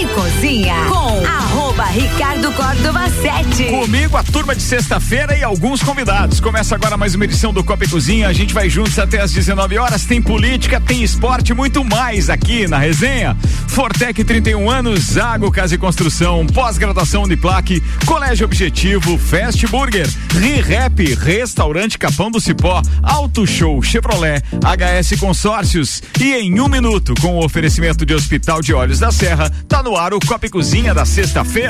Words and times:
e 0.00 0.06
Cozinha 0.06 0.86
com 0.88 1.69
arroba 1.80 1.84
Ricardo 1.86 2.52
Córdova 2.52 3.08
7. 3.08 3.64
Comigo, 3.64 4.16
a 4.16 4.22
turma 4.22 4.54
de 4.54 4.62
sexta-feira 4.62 5.36
e 5.36 5.42
alguns 5.42 5.82
convidados. 5.82 6.38
Começa 6.38 6.74
agora 6.74 6.96
mais 6.96 7.14
uma 7.14 7.24
edição 7.24 7.52
do 7.52 7.64
Copa 7.64 7.84
e 7.84 7.88
Cozinha. 7.88 8.28
A 8.28 8.32
gente 8.32 8.52
vai 8.52 8.68
juntos 8.68 8.98
até 8.98 9.20
às 9.20 9.32
19 9.32 9.78
horas. 9.78 10.04
Tem 10.04 10.20
política, 10.20 10.80
tem 10.80 11.02
esporte, 11.02 11.54
muito 11.54 11.82
mais 11.84 12.28
aqui 12.28 12.68
na 12.68 12.78
resenha. 12.78 13.36
Fortec 13.68 14.22
31 14.22 14.70
anos, 14.70 15.00
Zago 15.12 15.50
Casa 15.50 15.74
e 15.74 15.78
Construção, 15.78 16.46
pós-graduação 16.46 17.22
Uniplaque, 17.22 17.82
Colégio 18.04 18.44
Objetivo, 18.44 19.16
Fast 19.16 19.66
Burger, 19.68 20.08
ReRap, 20.38 20.98
Restaurante 21.18 21.98
Capão 21.98 22.30
do 22.30 22.40
Cipó, 22.40 22.82
Auto 23.02 23.46
Show 23.46 23.82
Chevrolet, 23.82 24.42
HS 24.62 25.18
Consórcios 25.18 26.02
e 26.20 26.34
em 26.34 26.60
um 26.60 26.68
minuto, 26.68 27.14
com 27.20 27.36
o 27.36 27.44
oferecimento 27.44 28.04
de 28.04 28.14
Hospital 28.14 28.60
de 28.60 28.74
Olhos 28.74 28.98
da 28.98 29.10
Serra, 29.10 29.50
tá 29.68 29.82
no 29.82 29.96
ar 29.96 30.12
o 30.12 30.20
Copa 30.20 30.46
e 30.46 30.50
Cozinha 30.50 30.92
da 30.92 31.04
sexta-feira. 31.04 31.69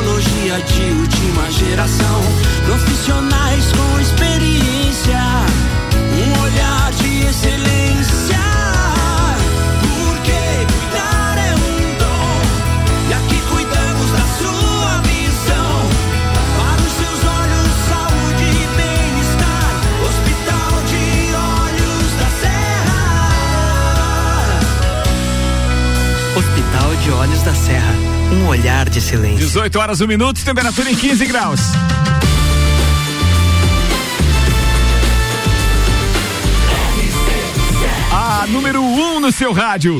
tecnologia 0.00 0.60
de 0.62 0.92
última 0.92 1.50
geração. 1.50 2.20
Profissionais 2.64 3.70
com 3.72 4.00
experiência, 4.00 5.20
um 6.14 6.42
olhar 6.42 6.90
de 6.92 7.26
excelência. 7.26 8.40
Porque 9.80 10.66
cuidar 10.72 11.36
é 11.38 11.54
um 11.54 11.98
dom, 11.98 12.40
e 13.08 13.12
aqui 13.12 13.40
cuidamos 13.50 14.10
da 14.12 14.26
sua 14.38 15.02
visão. 15.02 15.88
Para 16.56 16.80
os 16.80 16.92
seus 16.92 17.20
olhos, 17.24 17.68
saúde 17.88 18.44
e 18.44 18.66
bem-estar. 18.76 19.72
Hospital 20.08 20.72
de 20.88 21.04
Olhos 21.36 22.10
da 22.18 22.30
Serra. 22.40 23.00
Hospital 26.36 26.88
de 26.96 27.10
Olhos 27.10 27.42
da 27.42 27.54
Serra. 27.54 28.09
Um 28.32 28.46
olhar 28.46 28.88
de 28.88 29.00
silêncio. 29.00 29.38
18 29.38 29.78
horas, 29.78 30.00
1 30.00 30.06
minuto, 30.06 30.44
temperatura 30.44 30.90
em 30.90 30.94
15 30.94 31.26
graus. 31.26 31.60
A 38.12 38.46
número 38.46 38.80
1 38.80 39.16
um 39.16 39.20
no 39.20 39.32
seu 39.32 39.52
rádio. 39.52 39.98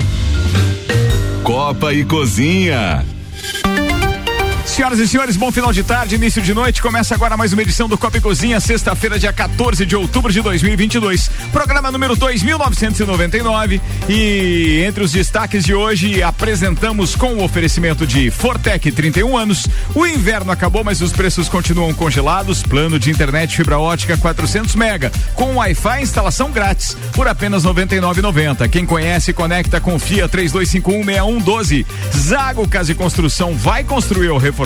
Copa 1.43 1.93
e 1.93 2.05
Cozinha. 2.05 3.05
Senhoras 4.71 5.01
e 5.01 5.09
senhores, 5.09 5.37
bom 5.37 5.51
final 5.51 5.73
de 5.73 5.83
tarde, 5.83 6.15
início 6.15 6.41
de 6.41 6.55
noite. 6.55 6.81
Começa 6.81 7.13
agora 7.13 7.37
mais 7.37 7.53
uma 7.53 7.61
edição 7.61 7.89
do 7.89 7.99
Copa 7.99 8.19
e 8.19 8.21
Cozinha, 8.21 8.61
sexta-feira, 8.61 9.19
dia 9.19 9.33
14 9.33 9.85
de 9.85 9.97
outubro 9.97 10.33
de 10.33 10.41
2022. 10.41 11.29
Programa 11.53 11.91
número 11.91 12.15
2999. 12.15 13.81
E 14.09 14.85
entre 14.87 15.03
os 15.03 15.11
destaques 15.11 15.65
de 15.65 15.75
hoje, 15.75 16.23
apresentamos 16.23 17.17
com 17.17 17.35
o 17.35 17.43
oferecimento 17.43 18.07
de 18.07 18.31
Fortec 18.31 18.93
31 18.93 19.37
anos. 19.37 19.67
O 19.93 20.07
inverno 20.07 20.53
acabou, 20.53 20.85
mas 20.85 21.01
os 21.01 21.11
preços 21.11 21.49
continuam 21.49 21.93
congelados. 21.93 22.63
Plano 22.63 22.97
de 22.97 23.11
internet 23.11 23.57
fibra 23.57 23.77
ótica 23.77 24.17
400 24.17 24.77
mega, 24.77 25.11
com 25.35 25.57
Wi-Fi 25.57 26.01
instalação 26.01 26.53
grátis 26.53 26.97
por 27.13 27.27
apenas 27.27 27.65
99,90. 27.65 28.69
Quem 28.69 28.87
conhece, 28.87 29.33
conecta, 29.33 29.81
confia 29.81 30.29
32516112. 30.29 31.85
Zago 32.17 32.69
Casa 32.69 32.93
e 32.93 32.95
Construção 32.95 33.57
vai 33.57 33.83
construir 33.83 34.29
ou 34.29 34.39
reformar? 34.39 34.60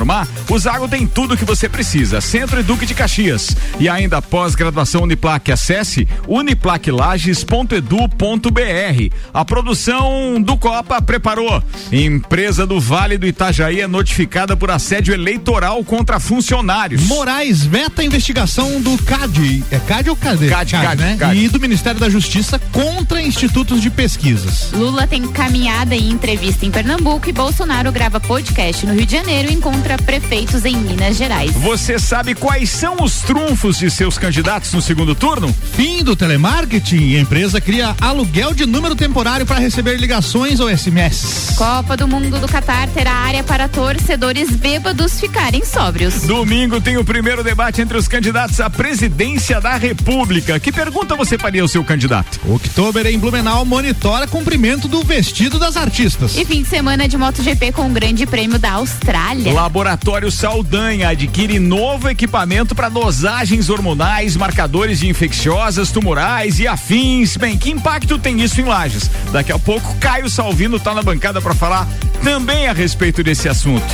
O 0.51 0.59
Zago 0.59 0.89
tem 0.89 1.07
tudo 1.07 1.37
que 1.37 1.45
você 1.45 1.69
precisa. 1.69 2.21
Centro 2.21 2.59
e 2.59 2.63
Duque 2.63 2.87
de 2.87 2.95
Caxias. 2.95 3.57
E 3.79 3.89
ainda 3.89 4.21
pós-graduação 4.21 5.03
Uniplaque. 5.03 5.53
Acesse 5.53 6.09
uniplaquelages.edu.br. 6.27 9.15
A 9.33 9.45
produção 9.45 10.41
do 10.41 10.57
Copa 10.57 11.01
preparou. 11.01 11.63
Empresa 11.93 12.67
do 12.67 12.81
Vale 12.81 13.19
do 13.19 13.27
Itajaí 13.27 13.81
é 13.81 13.87
notificada 13.87 14.57
por 14.57 14.71
assédio 14.71 15.15
eleitoral 15.15 15.85
contra 15.85 16.19
funcionários. 16.19 17.07
Moraes 17.07 17.65
veta 17.65 18.03
a 18.03 18.05
investigação 18.05 18.81
do 18.81 18.97
CAD. 19.03 19.65
É 19.71 19.79
CAD 19.79 20.11
ou 20.11 20.17
CAD? 20.17 20.49
CAD, 20.49 20.73
CAD, 20.73 21.03
né? 21.03 21.17
CAD. 21.19 21.39
E 21.39 21.49
do 21.49 21.61
Ministério 21.61 22.01
da 22.01 22.09
Justiça 22.09 22.59
contra 22.73 23.21
institutos 23.21 23.81
de 23.81 23.91
pesquisas. 23.91 24.71
Lula 24.73 25.07
tem 25.07 25.27
caminhada 25.29 25.95
e 25.95 26.11
entrevista 26.11 26.65
em 26.65 26.71
Pernambuco 26.71 27.29
e 27.29 27.33
Bolsonaro 27.33 27.93
grava 27.93 28.19
podcast 28.19 28.87
no 28.87 28.95
Rio 28.95 29.07
de 29.07 29.13
Janeiro 29.13 29.51
e 29.51 29.55
encontra 29.55 29.84
prefeitos 30.05 30.65
em 30.65 30.77
Minas 30.77 31.17
Gerais. 31.17 31.53
Você 31.53 31.99
sabe 31.99 32.35
quais 32.35 32.71
são 32.71 32.97
os 33.03 33.21
trunfos 33.21 33.79
de 33.79 33.91
seus 33.91 34.17
candidatos 34.17 34.73
no 34.73 34.81
segundo 34.81 35.15
turno? 35.15 35.55
Fim 35.75 36.03
do 36.03 36.17
telemarketing. 36.17 37.17
A 37.17 37.21
empresa 37.21 37.61
cria 37.61 37.95
aluguel 38.01 38.55
de 38.55 38.67
número 38.67 38.95
temporário 38.95 39.45
para 39.45 39.59
receber 39.59 39.97
ligações 39.97 40.61
ou 40.61 40.75
SMS. 40.75 41.55
Copa 41.57 41.97
do 41.97 42.09
Mundo 42.09 42.39
do 42.39 42.49
Catar 42.49 42.89
terá 42.89 43.13
área 43.13 43.45
para 43.45 43.69
torcedores 43.69 44.51
bêbados 44.51 45.21
ficarem 45.21 45.65
sóbrios. 45.65 46.23
Domingo 46.23 46.81
tem 46.81 46.97
o 46.97 47.05
primeiro 47.05 47.45
debate 47.45 47.81
entre 47.81 47.99
os 47.99 48.09
candidatos 48.09 48.61
à 48.61 48.71
presidência 48.71 49.61
da 49.61 49.77
República. 49.77 50.59
Que 50.59 50.73
pergunta 50.73 51.15
você 51.15 51.37
faria 51.37 51.63
ao 51.63 51.69
seu 51.69 51.85
candidato? 51.85 52.41
Oktober 52.49 53.07
em 53.07 53.19
Blumenau 53.19 53.65
monitora 53.65 54.27
cumprimento 54.27 54.89
do 54.89 55.03
vestido 55.03 55.59
das 55.59 55.77
artistas. 55.77 56.37
E 56.37 56.45
fim 56.45 56.63
de 56.63 56.69
semana 56.69 57.07
de 57.07 57.17
MotoGP 57.17 57.73
com 57.73 57.87
o 57.87 57.91
Grande 57.91 58.27
Prêmio 58.27 58.59
da 58.59 58.73
Austrália. 58.73 59.45
Laboratório 59.75 60.31
Saldanha 60.31 61.09
adquire 61.09 61.59
novo 61.59 62.09
equipamento 62.09 62.77
para 62.77 62.89
dosagens 62.89 63.69
hormonais, 63.69 64.37
marcadores 64.37 65.01
de 65.01 65.09
infecciosas, 65.09 65.91
tumorais 65.91 66.61
e 66.61 66.69
afins. 66.69 67.37
Bem, 67.37 67.59
que 67.59 67.73
impacto 67.73 68.17
tem 68.17 68.41
isso 68.41 68.61
em 68.61 68.65
Lages? 68.65 69.11
Daqui 69.33 69.51
a 69.51 69.59
pouco, 69.59 69.93
Caio 69.97 70.31
Salvino 70.31 70.77
está 70.77 70.95
na 70.95 71.03
bancada 71.03 71.41
para 71.41 71.55
falar 71.55 71.89
também 72.23 72.69
a 72.69 72.73
respeito 72.73 73.25
desse 73.25 73.49
assunto. 73.49 73.85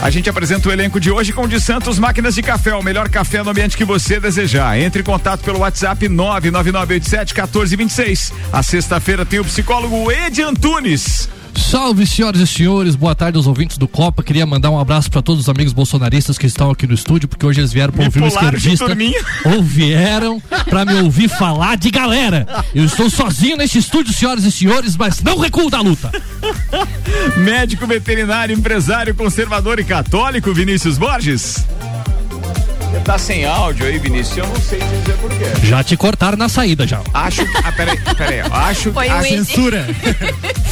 A 0.00 0.10
gente 0.10 0.30
apresenta 0.30 0.68
o 0.68 0.72
elenco 0.72 1.00
de 1.00 1.10
hoje 1.10 1.32
com 1.32 1.42
o 1.42 1.48
de 1.48 1.60
Santos 1.60 1.98
Máquinas 1.98 2.36
de 2.36 2.42
Café, 2.42 2.72
o 2.72 2.80
melhor 2.80 3.08
café 3.08 3.42
no 3.42 3.50
ambiente 3.50 3.76
que 3.76 3.84
você 3.84 4.20
desejar. 4.20 4.78
Entre 4.78 5.02
em 5.02 5.04
contato 5.04 5.40
pelo 5.40 5.58
WhatsApp 5.58 6.08
999871426. 6.08 8.32
A 8.52 8.62
sexta-feira 8.62 9.26
tem 9.26 9.40
o 9.40 9.44
psicólogo 9.44 10.12
Ed 10.12 10.40
Antunes. 10.40 11.28
Salve, 11.58 12.06
senhoras 12.06 12.40
e 12.40 12.46
senhores, 12.46 12.94
boa 12.94 13.14
tarde 13.14 13.36
aos 13.36 13.46
ouvintes 13.46 13.76
do 13.76 13.88
Copa. 13.88 14.22
Queria 14.22 14.46
mandar 14.46 14.70
um 14.70 14.78
abraço 14.78 15.10
para 15.10 15.20
todos 15.20 15.42
os 15.42 15.48
amigos 15.48 15.72
bolsonaristas 15.72 16.38
que 16.38 16.46
estão 16.46 16.70
aqui 16.70 16.86
no 16.86 16.94
estúdio, 16.94 17.28
porque 17.28 17.44
hoje 17.44 17.60
eles 17.60 17.72
vieram 17.72 17.92
para 17.92 18.04
ouvir 18.04 18.22
um 18.22 18.28
de 18.28 18.34
esquerdista. 18.34 18.86
Ou 19.44 19.62
vieram 19.62 20.40
para 20.70 20.84
me 20.84 20.94
ouvir 21.02 21.28
falar 21.28 21.76
de 21.76 21.90
galera. 21.90 22.46
Eu 22.74 22.84
estou 22.84 23.10
sozinho 23.10 23.56
neste 23.56 23.78
estúdio, 23.78 24.14
senhoras 24.14 24.44
e 24.44 24.52
senhores, 24.52 24.96
mas 24.96 25.20
não 25.20 25.38
recuo 25.38 25.68
da 25.68 25.80
luta. 25.80 26.10
Médico 27.36 27.86
veterinário, 27.86 28.56
empresário, 28.56 29.14
conservador 29.14 29.78
e 29.78 29.84
católico, 29.84 30.54
Vinícius 30.54 30.96
Borges. 30.96 31.66
Você 32.90 33.00
tá 33.00 33.18
sem 33.18 33.44
áudio 33.44 33.84
aí, 33.84 33.98
Vinícius? 33.98 34.38
Eu 34.38 34.46
não 34.46 34.56
sei 34.56 34.78
dizer 34.80 35.16
por 35.20 35.30
quê. 35.30 35.66
Já 35.66 35.84
te 35.84 35.96
cortaram 35.96 36.38
na 36.38 36.48
saída 36.48 36.86
já. 36.86 37.02
Acho 37.12 37.44
que. 37.44 37.58
Ah, 37.58 37.72
peraí, 37.72 37.98
peraí. 38.16 38.40
Acho, 38.50 38.92
Foi 38.92 39.08
o 39.08 39.16
Ed. 39.18 39.28
Censura. 39.28 39.86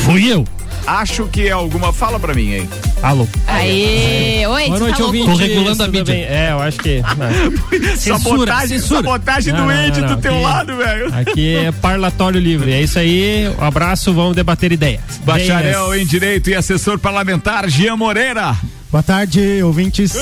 Fui 0.05 0.33
eu. 0.33 0.47
Acho 0.87 1.27
que 1.27 1.47
é 1.49 1.53
alguma. 1.53 1.93
Fala 1.93 2.19
pra 2.19 2.35
mim 2.35 2.55
aí. 2.55 2.69
Alô. 3.03 3.27
Aê, 3.47 4.47
oi, 4.47 4.67
Boa 4.67 4.79
você 4.79 4.79
noite, 4.85 4.93
falou 4.97 5.07
ouvinte. 5.07 5.27
Tô 5.27 5.35
regulando 5.37 5.83
a 5.83 5.89
mídia. 5.89 6.13
É, 6.15 6.49
eu 6.53 6.61
acho 6.61 6.79
que. 6.79 7.03
não. 7.17 7.97
sabotagem, 7.97 8.79
censura. 8.79 9.03
sabotagem 9.03 9.53
Não, 9.53 9.67
do 9.67 9.73
Ed 9.73 10.01
do 10.03 10.17
teu 10.19 10.33
aqui- 10.35 10.43
lado, 10.43 10.77
velho. 10.77 11.15
Aqui 11.15 11.57
é 11.57 11.73
parlatório 11.73 12.41
livre. 12.41 12.73
É 12.73 12.81
isso 12.83 12.99
aí. 12.99 13.49
Um 13.59 13.65
abraço, 13.65 14.13
vamos 14.13 14.35
debater 14.37 14.73
ideias. 14.73 15.01
Bacharel 15.25 15.89
Ideias. 15.89 16.03
em 16.03 16.07
Direito 16.07 16.51
e 16.51 16.55
assessor 16.55 16.99
parlamentar, 16.99 17.69
Jean 17.69 17.97
Moreira. 17.97 18.57
Boa 18.91 19.03
tarde, 19.03 19.63
ouvintes. 19.63 20.15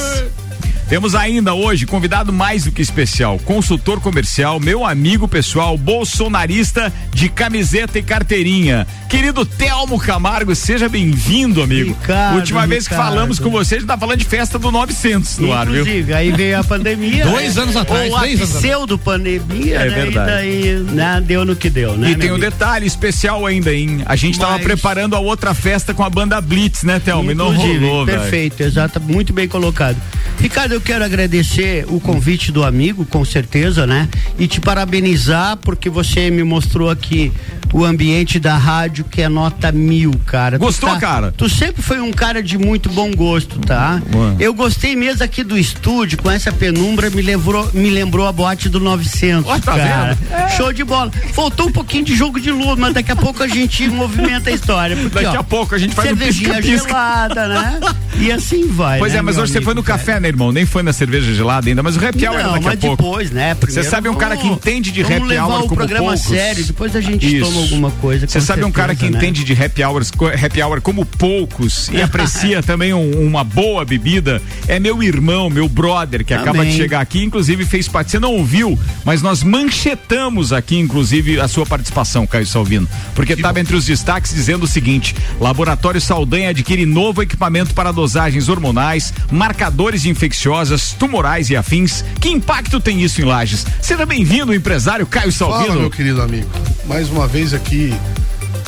Temos 0.88 1.14
ainda 1.14 1.54
hoje 1.54 1.86
convidado 1.86 2.30
mais 2.32 2.64
do 2.64 2.70
que 2.70 2.82
especial, 2.82 3.38
consultor 3.38 4.00
comercial, 4.00 4.60
meu 4.60 4.84
amigo 4.84 5.26
pessoal, 5.26 5.78
bolsonarista 5.78 6.92
de 7.10 7.28
camiseta 7.30 7.98
e 7.98 8.02
carteirinha. 8.02 8.86
Querido 9.08 9.46
Telmo 9.46 9.98
Camargo, 9.98 10.54
seja 10.54 10.88
bem-vindo, 10.88 11.62
amigo. 11.62 11.96
Ricardo, 11.98 12.36
Última 12.36 12.66
vez 12.66 12.86
que 12.86 12.92
Ricardo. 12.94 13.14
falamos 13.14 13.38
com 13.38 13.48
você, 13.50 13.76
a 13.76 13.78
gente 13.78 13.86
tá 13.88 13.96
falando 13.96 14.18
de 14.18 14.24
festa 14.26 14.58
do 14.58 14.70
900 14.70 15.38
no 15.38 15.52
ar, 15.52 15.66
viu? 15.66 15.84
Aí 16.14 16.30
veio 16.32 16.60
a 16.60 16.64
pandemia. 16.64 17.24
Dois 17.26 17.56
né? 17.56 17.62
anos 17.62 17.76
atrás, 17.76 18.10
Ou 18.10 18.16
a 18.16 18.20
três 18.20 18.34
anos 18.40 18.50
atrás. 18.56 18.64
pseudo-pandemia, 18.64 19.76
É 19.76 19.88
né? 19.88 19.94
verdade. 20.04 20.30
E 20.30 20.32
daí, 20.34 20.74
né, 20.94 21.22
deu 21.24 21.44
no 21.46 21.56
que 21.56 21.70
deu, 21.70 21.96
né? 21.96 22.10
E 22.10 22.14
tem 22.16 22.30
um 22.30 22.34
amigo? 22.34 22.50
detalhe 22.50 22.86
especial 22.86 23.46
ainda, 23.46 23.72
hein? 23.72 24.02
A 24.04 24.16
gente 24.16 24.38
tava 24.38 24.52
Mas- 24.52 24.62
preparando 24.64 25.16
a 25.16 25.18
outra 25.18 25.54
festa 25.54 25.94
com 25.94 26.04
a 26.04 26.10
banda 26.10 26.38
Blitz, 26.42 26.82
né, 26.82 27.00
Telmo? 27.00 27.30
E 27.30 27.34
não 27.34 27.54
rolou, 27.54 28.04
velho. 28.04 28.20
Perfeito, 28.20 28.62
exato, 28.62 29.00
muito 29.00 29.32
bem 29.32 29.48
colocado. 29.48 29.96
Ricardo, 30.40 30.73
eu 30.74 30.80
quero 30.80 31.04
agradecer 31.04 31.84
o 31.88 32.00
convite 32.00 32.50
do 32.52 32.64
amigo, 32.64 33.04
com 33.06 33.24
certeza, 33.24 33.86
né? 33.86 34.08
E 34.38 34.46
te 34.46 34.60
parabenizar 34.60 35.56
porque 35.58 35.88
você 35.88 36.30
me 36.30 36.42
mostrou 36.42 36.90
aqui 36.90 37.32
o 37.72 37.84
ambiente 37.84 38.38
da 38.38 38.56
rádio 38.56 39.04
que 39.04 39.20
é 39.20 39.28
nota 39.28 39.72
mil, 39.72 40.12
cara. 40.26 40.58
Tu 40.58 40.64
Gostou, 40.64 40.90
tá- 40.90 40.98
cara? 41.00 41.34
Tu 41.36 41.48
sempre 41.48 41.82
foi 41.82 42.00
um 42.00 42.12
cara 42.12 42.40
de 42.42 42.56
muito 42.56 42.88
bom 42.88 43.10
gosto, 43.10 43.58
tá? 43.58 44.00
Boa. 44.10 44.36
Eu 44.38 44.54
gostei 44.54 44.94
mesmo 44.94 45.24
aqui 45.24 45.42
do 45.42 45.58
estúdio, 45.58 46.18
com 46.18 46.30
essa 46.30 46.52
penumbra, 46.52 47.10
me 47.10 47.20
lembrou, 47.20 47.68
me 47.74 47.90
lembrou 47.90 48.28
a 48.28 48.32
boate 48.32 48.68
do 48.68 48.78
900, 48.78 49.50
Ó, 49.50 49.58
tá 49.58 49.76
cara. 49.76 50.18
É. 50.30 50.48
Show 50.50 50.72
de 50.72 50.84
bola. 50.84 51.10
Faltou 51.32 51.66
um 51.66 51.72
pouquinho 51.72 52.04
de 52.04 52.14
jogo 52.14 52.40
de 52.40 52.50
luz, 52.52 52.78
mas 52.78 52.94
daqui 52.94 53.10
a 53.10 53.16
pouco 53.16 53.42
a 53.42 53.48
gente 53.48 53.86
movimenta 53.90 54.50
a 54.50 54.52
história. 54.52 54.96
Porque, 54.96 55.22
Daqui 55.24 55.36
ó, 55.36 55.40
a 55.40 55.44
pouco 55.44 55.74
a 55.74 55.78
gente 55.78 55.94
faz 55.94 56.12
um 56.12 56.16
cervejinha 56.16 56.54
pisca-pisca. 56.62 56.88
gelada, 56.88 57.48
né? 57.48 57.80
E 58.20 58.30
assim 58.30 58.68
vai. 58.68 59.00
Pois 59.00 59.12
né, 59.12 59.18
é, 59.18 59.22
mas 59.22 59.36
hoje 59.36 59.50
você 59.50 59.58
amigo, 59.58 59.64
foi 59.64 59.74
no 59.74 59.82
cara? 59.82 59.98
café, 59.98 60.20
né, 60.20 60.28
irmão? 60.28 60.52
Nem 60.52 60.63
foi 60.66 60.82
na 60.82 60.92
cerveja 60.92 61.32
gelada 61.34 61.68
ainda, 61.68 61.82
mas 61.82 61.96
o 61.96 62.04
happy 62.06 62.26
hour 62.26 62.38
é 62.38 62.42
Não, 62.42 62.52
daqui 62.52 62.64
mas 62.64 62.74
a 62.74 62.80
pouco. 62.80 63.02
depois, 63.02 63.30
né? 63.30 63.56
Você 63.60 63.82
sabe 63.82 64.08
um 64.08 64.14
cara 64.14 64.36
que 64.36 64.46
entende 64.46 64.90
de 64.92 65.02
happy 65.02 65.20
levar 65.24 65.46
hour 65.46 65.58
o 65.60 65.62
como 65.64 65.74
programa 65.76 66.06
poucos. 66.08 66.22
sério, 66.22 66.64
depois 66.64 66.94
a 66.96 67.00
gente 67.00 67.40
toma 67.40 67.60
alguma 67.60 67.90
coisa, 67.92 68.26
Você 68.26 68.40
sabe 68.40 68.64
um 68.64 68.70
cara 68.72 68.94
que 68.94 69.00
certeza, 69.00 69.18
né? 69.20 69.26
entende 69.28 69.44
de 69.44 69.52
happy, 69.64 69.82
hours, 69.82 70.12
happy 70.44 70.62
hour 70.62 70.80
como 70.80 71.04
poucos 71.06 71.88
e 71.92 72.00
aprecia 72.02 72.62
também 72.62 72.92
um- 72.94 73.26
uma 73.26 73.44
boa 73.44 73.84
bebida? 73.84 74.40
É 74.68 74.78
meu 74.80 75.02
irmão, 75.02 75.48
meu 75.50 75.68
brother, 75.68 76.24
que 76.24 76.32
acaba 76.34 76.58
Amém. 76.60 76.70
de 76.70 76.76
chegar 76.76 77.00
aqui, 77.00 77.22
inclusive 77.22 77.64
fez 77.64 77.88
parte. 77.88 78.10
Você 78.10 78.18
não 78.18 78.32
ouviu, 78.34 78.78
mas 79.04 79.22
nós 79.22 79.42
manchetamos 79.42 80.52
aqui, 80.52 80.78
inclusive, 80.78 81.40
a 81.40 81.48
sua 81.48 81.66
participação, 81.66 82.26
Caio 82.26 82.46
Salvino. 82.46 82.88
Porque 83.14 83.32
estava 83.34 83.60
entre 83.60 83.76
os 83.76 83.84
destaques 83.86 84.32
dizendo 84.34 84.64
o 84.64 84.66
seguinte: 84.68 85.14
Laboratório 85.40 86.00
Saldanha 86.00 86.50
adquire 86.50 86.86
novo 86.86 87.22
equipamento 87.22 87.74
para 87.74 87.92
dosagens 87.92 88.48
hormonais, 88.48 89.12
marcadores 89.30 90.02
de 90.02 90.08
infecciosas, 90.54 90.92
tumorais 90.92 91.50
e 91.50 91.56
afins. 91.56 92.04
Que 92.20 92.28
impacto 92.28 92.78
tem 92.78 93.02
isso 93.02 93.20
em 93.20 93.24
Lages? 93.24 93.66
Seja 93.82 94.06
bem-vindo, 94.06 94.54
empresário 94.54 95.06
Caio 95.06 95.32
Salvino. 95.32 95.66
Fala, 95.66 95.80
meu 95.80 95.90
querido 95.90 96.22
amigo. 96.22 96.48
Mais 96.84 97.08
uma 97.10 97.26
vez 97.26 97.52
aqui, 97.52 97.92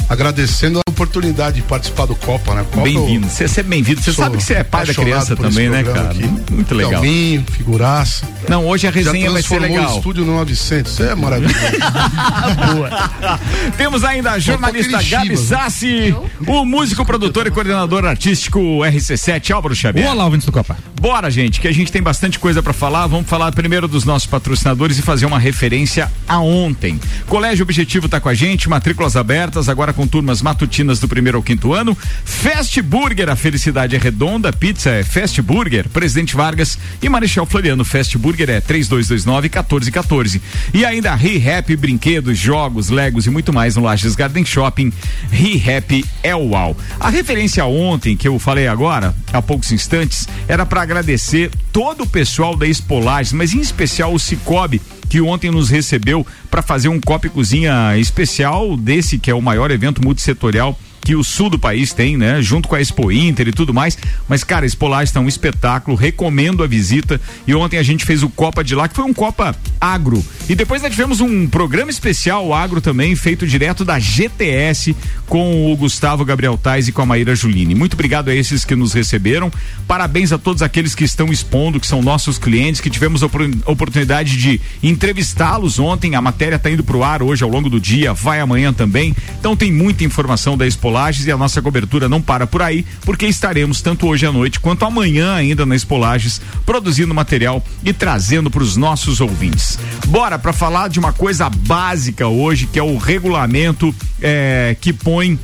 agradecendo 0.08 0.80
oportunidade 0.96 1.56
de 1.56 1.62
participar 1.62 2.06
do 2.06 2.16
Copa, 2.16 2.54
né? 2.54 2.64
Copa, 2.70 2.82
Bem-vindo, 2.82 3.28
você 3.28 3.60
é 3.60 3.62
bem-vindo. 3.62 4.00
Você 4.00 4.14
sabe 4.14 4.38
que 4.38 4.42
você 4.42 4.54
é 4.54 4.64
pai 4.64 4.86
da 4.86 4.94
criança 4.94 5.36
também, 5.36 5.68
né, 5.68 5.84
cara? 5.84 6.08
aqui. 6.08 6.24
Muito 6.50 6.74
legal. 6.74 6.92
Calminho, 6.92 7.44
figuraça. 7.52 8.26
Não, 8.48 8.66
hoje 8.66 8.86
a 8.86 8.90
resenha 8.90 9.30
vai 9.30 9.42
ser 9.42 9.58
legal. 9.58 9.94
o 9.94 9.98
estúdio 9.98 10.24
no 10.24 10.34
900. 10.36 10.90
Isso 10.90 11.02
é 11.02 11.14
maravilhoso. 11.14 11.54
Temos 13.76 14.04
ainda 14.04 14.32
a 14.32 14.38
jornalista 14.38 15.02
Gabi 15.02 15.30
né? 15.30 15.36
Sassi, 15.36 16.16
o 16.46 16.64
músico, 16.64 17.04
produtor 17.04 17.46
e 17.46 17.50
coordenador 17.50 18.06
artístico 18.06 18.58
RC7, 18.58 19.50
Álvaro 19.50 19.74
Xavier. 19.74 20.10
Olá, 20.10 20.24
ouvintes 20.24 20.46
do 20.46 20.52
Copa. 20.52 20.76
Bora, 20.98 21.30
gente, 21.30 21.60
que 21.60 21.68
a 21.68 21.72
gente 21.72 21.92
tem 21.92 22.02
bastante 22.02 22.38
coisa 22.38 22.62
pra 22.62 22.72
falar. 22.72 23.06
Vamos 23.06 23.28
falar 23.28 23.52
primeiro 23.52 23.86
dos 23.86 24.04
nossos 24.04 24.26
patrocinadores 24.26 24.98
e 24.98 25.02
fazer 25.02 25.26
uma 25.26 25.38
referência 25.38 26.10
a 26.26 26.40
ontem. 26.40 26.98
Colégio 27.26 27.64
Objetivo 27.64 28.08
tá 28.08 28.18
com 28.18 28.30
a 28.30 28.34
gente, 28.34 28.68
matrículas 28.68 29.14
abertas, 29.14 29.68
agora 29.68 29.92
com 29.92 30.06
turmas 30.06 30.40
matutinas 30.40 30.85
do 30.94 31.08
primeiro 31.08 31.38
ao 31.38 31.42
quinto 31.42 31.72
ano. 31.72 31.96
Fast 32.24 32.80
Burger, 32.82 33.28
a 33.28 33.36
felicidade 33.36 33.96
é 33.96 33.98
redonda, 33.98 34.52
pizza 34.52 34.90
é 34.90 35.02
Fast 35.02 35.40
Burger, 35.42 35.88
Presidente 35.88 36.36
Vargas 36.36 36.78
e 37.02 37.08
Marechal 37.08 37.46
Floriano. 37.46 37.84
Fast 37.84 38.16
Burger 38.16 38.50
é 38.50 38.60
3229 38.60 39.48
1414. 39.48 40.40
E 40.72 40.84
ainda 40.84 41.14
ReHap, 41.14 41.74
brinquedos, 41.76 42.38
jogos, 42.38 42.88
legos 42.88 43.26
e 43.26 43.30
muito 43.30 43.52
mais 43.52 43.76
no 43.76 43.82
Lages 43.82 44.14
Garden 44.14 44.44
Shopping. 44.44 44.92
ReHap 45.30 46.04
é 46.22 46.34
o 46.34 46.50
UAU. 46.50 46.76
A 46.98 47.10
referência 47.10 47.64
ontem 47.66 48.16
que 48.16 48.28
eu 48.28 48.38
falei 48.38 48.66
agora, 48.66 49.14
há 49.32 49.42
poucos 49.42 49.72
instantes, 49.72 50.28
era 50.46 50.64
para 50.64 50.82
agradecer 50.82 51.50
todo 51.72 52.04
o 52.04 52.06
pessoal 52.06 52.56
da 52.56 52.66
Espolages, 52.66 53.32
mas 53.32 53.52
em 53.52 53.60
especial 53.60 54.14
o 54.14 54.18
Cicobi, 54.18 54.80
que 55.08 55.20
ontem 55.20 55.50
nos 55.50 55.70
recebeu 55.70 56.26
para 56.50 56.62
fazer 56.62 56.88
um 56.88 57.00
Copa 57.00 57.26
e 57.26 57.30
Cozinha 57.30 57.96
especial 57.98 58.76
desse 58.76 59.18
que 59.18 59.30
é 59.30 59.34
o 59.34 59.42
maior 59.42 59.70
evento 59.70 60.02
multissetorial 60.02 60.78
que 61.06 61.14
o 61.14 61.22
sul 61.22 61.48
do 61.48 61.56
país 61.56 61.92
tem, 61.92 62.16
né? 62.16 62.42
Junto 62.42 62.66
com 62.66 62.74
a 62.74 62.80
Expo 62.80 63.12
Inter 63.12 63.46
e 63.46 63.52
tudo 63.52 63.72
mais. 63.72 63.96
Mas, 64.28 64.42
cara, 64.42 64.66
Expo 64.66 64.88
Lages 64.88 65.12
tá 65.12 65.20
um 65.20 65.28
espetáculo, 65.28 65.96
recomendo 65.96 66.64
a 66.64 66.66
visita. 66.66 67.20
E 67.46 67.54
ontem 67.54 67.78
a 67.78 67.82
gente 67.84 68.04
fez 68.04 68.24
o 68.24 68.28
Copa 68.28 68.64
de 68.64 68.74
lá, 68.74 68.88
que 68.88 68.96
foi 68.96 69.04
um 69.04 69.14
Copa 69.14 69.54
Agro. 69.80 70.24
E 70.48 70.56
depois 70.56 70.82
nós 70.82 70.90
tivemos 70.90 71.20
um 71.20 71.46
programa 71.46 71.92
especial 71.92 72.52
agro 72.52 72.80
também, 72.80 73.14
feito 73.14 73.46
direto 73.46 73.84
da 73.84 74.00
GTS, 74.00 74.96
com 75.28 75.72
o 75.72 75.76
Gustavo 75.76 76.24
Gabriel 76.24 76.58
Tais 76.58 76.88
e 76.88 76.92
com 76.92 77.02
a 77.02 77.06
Maíra 77.06 77.36
Juline. 77.36 77.76
Muito 77.76 77.94
obrigado 77.94 78.28
a 78.28 78.34
esses 78.34 78.64
que 78.64 78.74
nos 78.74 78.92
receberam. 78.92 79.52
Parabéns 79.86 80.32
a 80.32 80.38
todos 80.38 80.60
aqueles 80.60 80.92
que 80.92 81.04
estão 81.04 81.28
expondo, 81.32 81.78
que 81.78 81.86
são 81.86 82.02
nossos 82.02 82.36
clientes, 82.36 82.80
que 82.80 82.90
tivemos 82.90 83.22
a 83.22 83.26
opor- 83.26 83.48
oportunidade 83.64 84.36
de 84.36 84.60
entrevistá-los 84.82 85.78
ontem. 85.78 86.16
A 86.16 86.20
matéria 86.20 86.56
está 86.56 86.68
indo 86.68 86.82
pro 86.82 87.04
ar 87.04 87.22
hoje 87.22 87.44
ao 87.44 87.50
longo 87.50 87.70
do 87.70 87.78
dia, 87.80 88.12
vai 88.12 88.40
amanhã 88.40 88.72
também. 88.72 89.14
Então 89.38 89.54
tem 89.54 89.70
muita 89.70 90.02
informação 90.02 90.58
da 90.58 90.66
Expo 90.66 90.95
E 91.26 91.30
a 91.30 91.36
nossa 91.36 91.60
cobertura 91.60 92.08
não 92.08 92.22
para 92.22 92.46
por 92.46 92.62
aí, 92.62 92.84
porque 93.02 93.26
estaremos 93.26 93.82
tanto 93.82 94.06
hoje 94.06 94.24
à 94.24 94.32
noite 94.32 94.58
quanto 94.58 94.84
amanhã 94.84 95.34
ainda 95.34 95.66
na 95.66 95.76
Expo 95.76 95.98
Lages 95.98 96.40
produzindo 96.64 97.12
material 97.12 97.62
e 97.84 97.92
trazendo 97.92 98.50
para 98.50 98.62
os 98.62 98.76
nossos 98.76 99.20
ouvintes. 99.20 99.78
Bora 100.06 100.38
para 100.38 100.54
falar 100.54 100.88
de 100.88 100.98
uma 100.98 101.12
coisa 101.12 101.50
básica 101.50 102.26
hoje, 102.26 102.66
que 102.66 102.78
é 102.78 102.82
o 102.82 102.96
regulamento 102.96 103.94
eh, 104.22 104.74
que 104.80 104.92
põe 104.92 105.38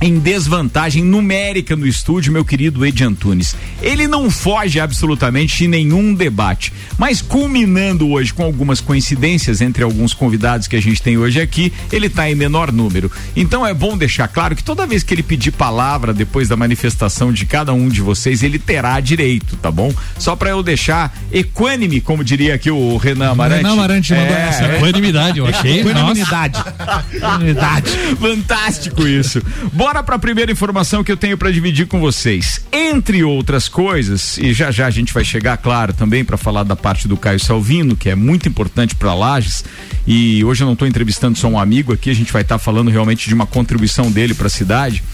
em 0.00 0.18
desvantagem 0.18 1.02
numérica 1.02 1.74
no 1.74 1.86
estúdio, 1.86 2.32
meu 2.32 2.44
querido 2.44 2.84
Ed 2.84 3.02
Antunes. 3.02 3.56
Ele 3.80 4.06
não 4.06 4.30
foge 4.30 4.78
absolutamente 4.78 5.56
de 5.58 5.68
nenhum 5.68 6.14
debate, 6.14 6.72
mas 6.98 7.22
culminando 7.22 8.08
hoje 8.10 8.32
com 8.34 8.42
algumas 8.42 8.80
coincidências 8.80 9.60
entre 9.60 9.82
alguns 9.82 10.12
convidados 10.12 10.68
que 10.68 10.76
a 10.76 10.82
gente 10.82 11.00
tem 11.00 11.16
hoje 11.16 11.40
aqui, 11.40 11.72
ele 11.90 12.06
está 12.08 12.30
em 12.30 12.34
menor 12.34 12.70
número. 12.70 13.10
Então 13.34 13.66
é 13.66 13.72
bom 13.72 13.96
deixar 13.96 14.28
claro 14.28 14.54
que 14.54 14.62
toda 14.62 14.86
vez 14.86 15.02
que 15.02 15.14
ele 15.14 15.22
pedir 15.22 15.50
palavra 15.52 16.12
depois 16.12 16.48
da 16.48 16.56
manifestação 16.56 17.32
de 17.32 17.46
cada 17.46 17.72
um 17.72 17.88
de 17.88 18.00
vocês, 18.02 18.42
ele 18.42 18.58
terá 18.58 19.00
direito, 19.00 19.56
tá 19.56 19.70
bom? 19.70 19.92
Só 20.18 20.36
para 20.36 20.50
eu 20.50 20.62
deixar 20.62 21.16
equânime, 21.32 22.00
como 22.00 22.22
diria 22.22 22.54
aqui 22.54 22.70
o 22.70 22.96
Renan 22.98 23.30
Amarante. 23.30 23.62
Renan 23.62 23.72
Amarante 23.74 24.12
mandou 24.12 24.26
É, 24.36 24.48
essa. 24.48 24.64
é. 24.64 24.76
Equanimidade, 24.76 25.38
eu 25.38 25.46
achei. 25.46 25.80
Equanimidade. 25.80 26.58
Equanimidade. 27.14 27.90
Fantástico 28.20 29.06
isso. 29.06 29.42
Bora 29.86 30.02
para 30.02 30.16
a 30.16 30.18
primeira 30.18 30.50
informação 30.50 31.04
que 31.04 31.12
eu 31.12 31.16
tenho 31.16 31.38
para 31.38 31.48
dividir 31.48 31.86
com 31.86 32.00
vocês. 32.00 32.60
Entre 32.72 33.22
outras 33.22 33.68
coisas, 33.68 34.36
e 34.36 34.52
já 34.52 34.72
já 34.72 34.88
a 34.88 34.90
gente 34.90 35.14
vai 35.14 35.24
chegar, 35.24 35.56
claro, 35.58 35.92
também 35.92 36.24
para 36.24 36.36
falar 36.36 36.64
da 36.64 36.74
parte 36.74 37.06
do 37.06 37.16
Caio 37.16 37.38
Salvino, 37.38 37.94
que 37.94 38.10
é 38.10 38.16
muito 38.16 38.48
importante 38.48 38.96
para 38.96 39.14
Lages. 39.14 39.64
E 40.04 40.44
hoje 40.44 40.64
eu 40.64 40.66
não 40.66 40.72
estou 40.72 40.88
entrevistando 40.88 41.38
só 41.38 41.46
um 41.46 41.56
amigo 41.56 41.92
aqui, 41.92 42.10
a 42.10 42.14
gente 42.16 42.32
vai 42.32 42.42
estar 42.42 42.58
falando 42.58 42.90
realmente 42.90 43.28
de 43.28 43.34
uma 43.34 43.46
contribuição 43.46 44.10
dele 44.10 44.34
para 44.34 44.48
a 44.48 44.50
cidade. 44.50 45.04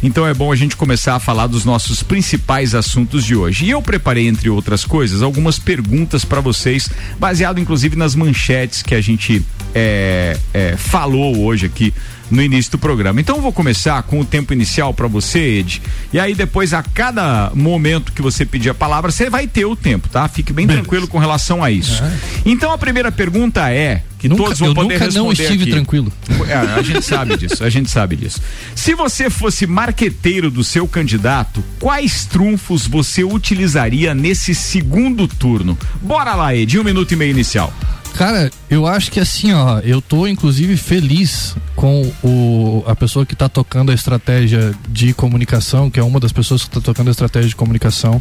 Então 0.00 0.24
é 0.24 0.32
bom 0.32 0.52
a 0.52 0.56
gente 0.56 0.76
começar 0.76 1.16
a 1.16 1.20
falar 1.20 1.48
dos 1.48 1.64
nossos 1.64 2.00
principais 2.00 2.72
assuntos 2.72 3.24
de 3.24 3.34
hoje. 3.34 3.64
E 3.64 3.70
eu 3.70 3.82
preparei, 3.82 4.28
entre 4.28 4.48
outras 4.48 4.84
coisas, 4.84 5.22
algumas 5.22 5.58
perguntas 5.58 6.24
para 6.24 6.40
vocês, 6.40 6.88
baseado 7.18 7.58
inclusive 7.58 7.96
nas 7.96 8.14
manchetes 8.14 8.80
que 8.80 8.94
a 8.94 9.00
gente 9.00 9.44
é, 9.74 10.38
é, 10.54 10.76
falou 10.76 11.44
hoje 11.44 11.66
aqui 11.66 11.92
no 12.30 12.40
início 12.42 12.72
do 12.72 12.78
programa. 12.78 13.20
Então 13.20 13.36
eu 13.36 13.42
vou 13.42 13.52
começar 13.52 14.00
com 14.04 14.20
o 14.20 14.24
tempo 14.24 14.52
inicial 14.52 14.94
para 14.94 15.06
você, 15.08 15.38
Ed. 15.58 15.82
E 16.12 16.18
aí 16.20 16.34
depois 16.34 16.72
a 16.72 16.82
cada 16.82 17.50
momento 17.54 18.12
que 18.12 18.22
você 18.22 18.44
pedir 18.46 18.70
a 18.70 18.74
palavra, 18.74 19.10
você 19.10 19.28
vai 19.28 19.46
ter 19.46 19.64
o 19.64 19.74
tempo, 19.74 20.08
tá? 20.08 20.28
Fique 20.28 20.52
bem 20.52 20.66
tranquilo 20.66 21.08
com 21.08 21.18
relação 21.18 21.62
a 21.64 21.70
isso. 21.70 22.02
Então 22.46 22.72
a 22.72 22.78
primeira 22.78 23.10
pergunta 23.10 23.70
é 23.70 24.02
que 24.18 24.28
Nunca- 24.28 24.44
todos 24.44 24.58
vão 24.58 24.68
eu 24.68 24.74
poder 24.74 24.94
nunca 25.00 25.04
não 25.06 25.28
responder 25.28 25.42
estive 25.42 25.62
aqui. 25.64 25.72
tranquilo. 25.72 26.12
É, 26.46 26.54
a 26.78 26.82
gente 26.82 27.02
sabe 27.04 27.36
disso, 27.38 27.64
a 27.64 27.70
gente 27.70 27.90
sabe 27.90 28.16
disso. 28.16 28.40
Se 28.74 28.94
você 28.94 29.30
fosse 29.30 29.66
marqueteiro 29.66 30.50
do 30.50 30.62
seu 30.62 30.86
candidato, 30.86 31.64
quais 31.78 32.26
trunfos 32.26 32.86
você 32.86 33.24
utilizaria 33.24 34.14
nesse 34.14 34.54
segundo 34.54 35.26
turno? 35.26 35.76
Bora 36.02 36.34
lá, 36.34 36.54
Ed, 36.54 36.78
um 36.78 36.84
minuto 36.84 37.12
e 37.12 37.16
meio 37.16 37.30
inicial. 37.30 37.72
Cara, 38.14 38.50
eu 38.68 38.86
acho 38.86 39.10
que 39.10 39.18
assim, 39.18 39.52
ó, 39.52 39.78
eu 39.80 40.00
tô 40.02 40.26
inclusive 40.26 40.76
feliz 40.76 41.56
com 41.74 42.12
o, 42.22 42.84
a 42.86 42.94
pessoa 42.94 43.24
que 43.24 43.34
tá 43.34 43.48
tocando 43.48 43.90
a 43.90 43.94
estratégia 43.94 44.74
de 44.88 45.14
comunicação, 45.14 45.90
que 45.90 45.98
é 45.98 46.02
uma 46.02 46.20
das 46.20 46.32
pessoas 46.32 46.64
que 46.64 46.70
tá 46.70 46.80
tocando 46.80 47.08
a 47.08 47.10
estratégia 47.10 47.48
de 47.48 47.56
comunicação 47.56 48.20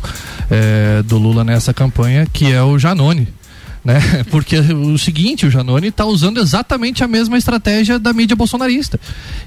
eh, 0.50 1.04
do 1.04 1.18
Lula 1.18 1.44
nessa 1.44 1.74
campanha, 1.74 2.26
que 2.32 2.52
é 2.52 2.64
o 2.64 2.80
Janone. 2.80 3.28
Né? 3.84 4.00
Porque 4.32 4.58
o 4.58 4.98
seguinte, 4.98 5.46
o 5.46 5.52
Janone 5.52 5.88
está 5.88 6.06
usando 6.06 6.40
exatamente 6.40 7.04
a 7.04 7.08
mesma 7.08 7.38
estratégia 7.38 8.00
da 8.00 8.14
mídia 8.14 8.36
bolsonarista. 8.36 9.00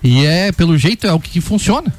E 0.02 0.24
é, 0.26 0.52
pelo 0.52 0.76
jeito, 0.76 1.06
é 1.06 1.12
o 1.12 1.20
que 1.20 1.40
funciona. 1.40 1.92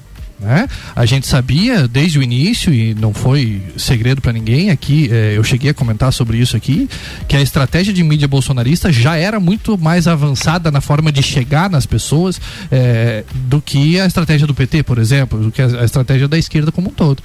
Né? 0.43 0.67
A 0.93 1.05
gente 1.05 1.25
sabia 1.25 1.87
desde 1.87 2.19
o 2.19 2.23
início, 2.23 2.73
e 2.73 2.93
não 2.93 3.13
foi 3.13 3.61
segredo 3.77 4.21
para 4.21 4.33
ninguém 4.33 4.71
aqui, 4.71 5.09
eh, 5.09 5.37
eu 5.37 5.43
cheguei 5.43 5.71
a 5.71 5.73
comentar 5.73 6.11
sobre 6.11 6.37
isso 6.37 6.57
aqui, 6.57 6.89
que 7.29 7.37
a 7.37 7.41
estratégia 7.41 7.93
de 7.93 8.03
mídia 8.03 8.27
bolsonarista 8.27 8.91
já 8.91 9.15
era 9.15 9.39
muito 9.39 9.77
mais 9.77 10.05
avançada 10.05 10.69
na 10.69 10.81
forma 10.81 11.13
de 11.13 11.23
chegar 11.23 11.69
nas 11.69 11.85
pessoas 11.85 12.41
eh, 12.69 13.23
do 13.33 13.61
que 13.61 13.99
a 14.01 14.05
estratégia 14.05 14.45
do 14.45 14.53
PT, 14.53 14.83
por 14.83 14.97
exemplo, 14.97 15.39
do 15.39 15.49
que 15.49 15.61
a, 15.61 15.67
a 15.81 15.85
estratégia 15.85 16.27
da 16.27 16.37
esquerda 16.37 16.73
como 16.73 16.89
um 16.89 16.93
todo. 16.93 17.23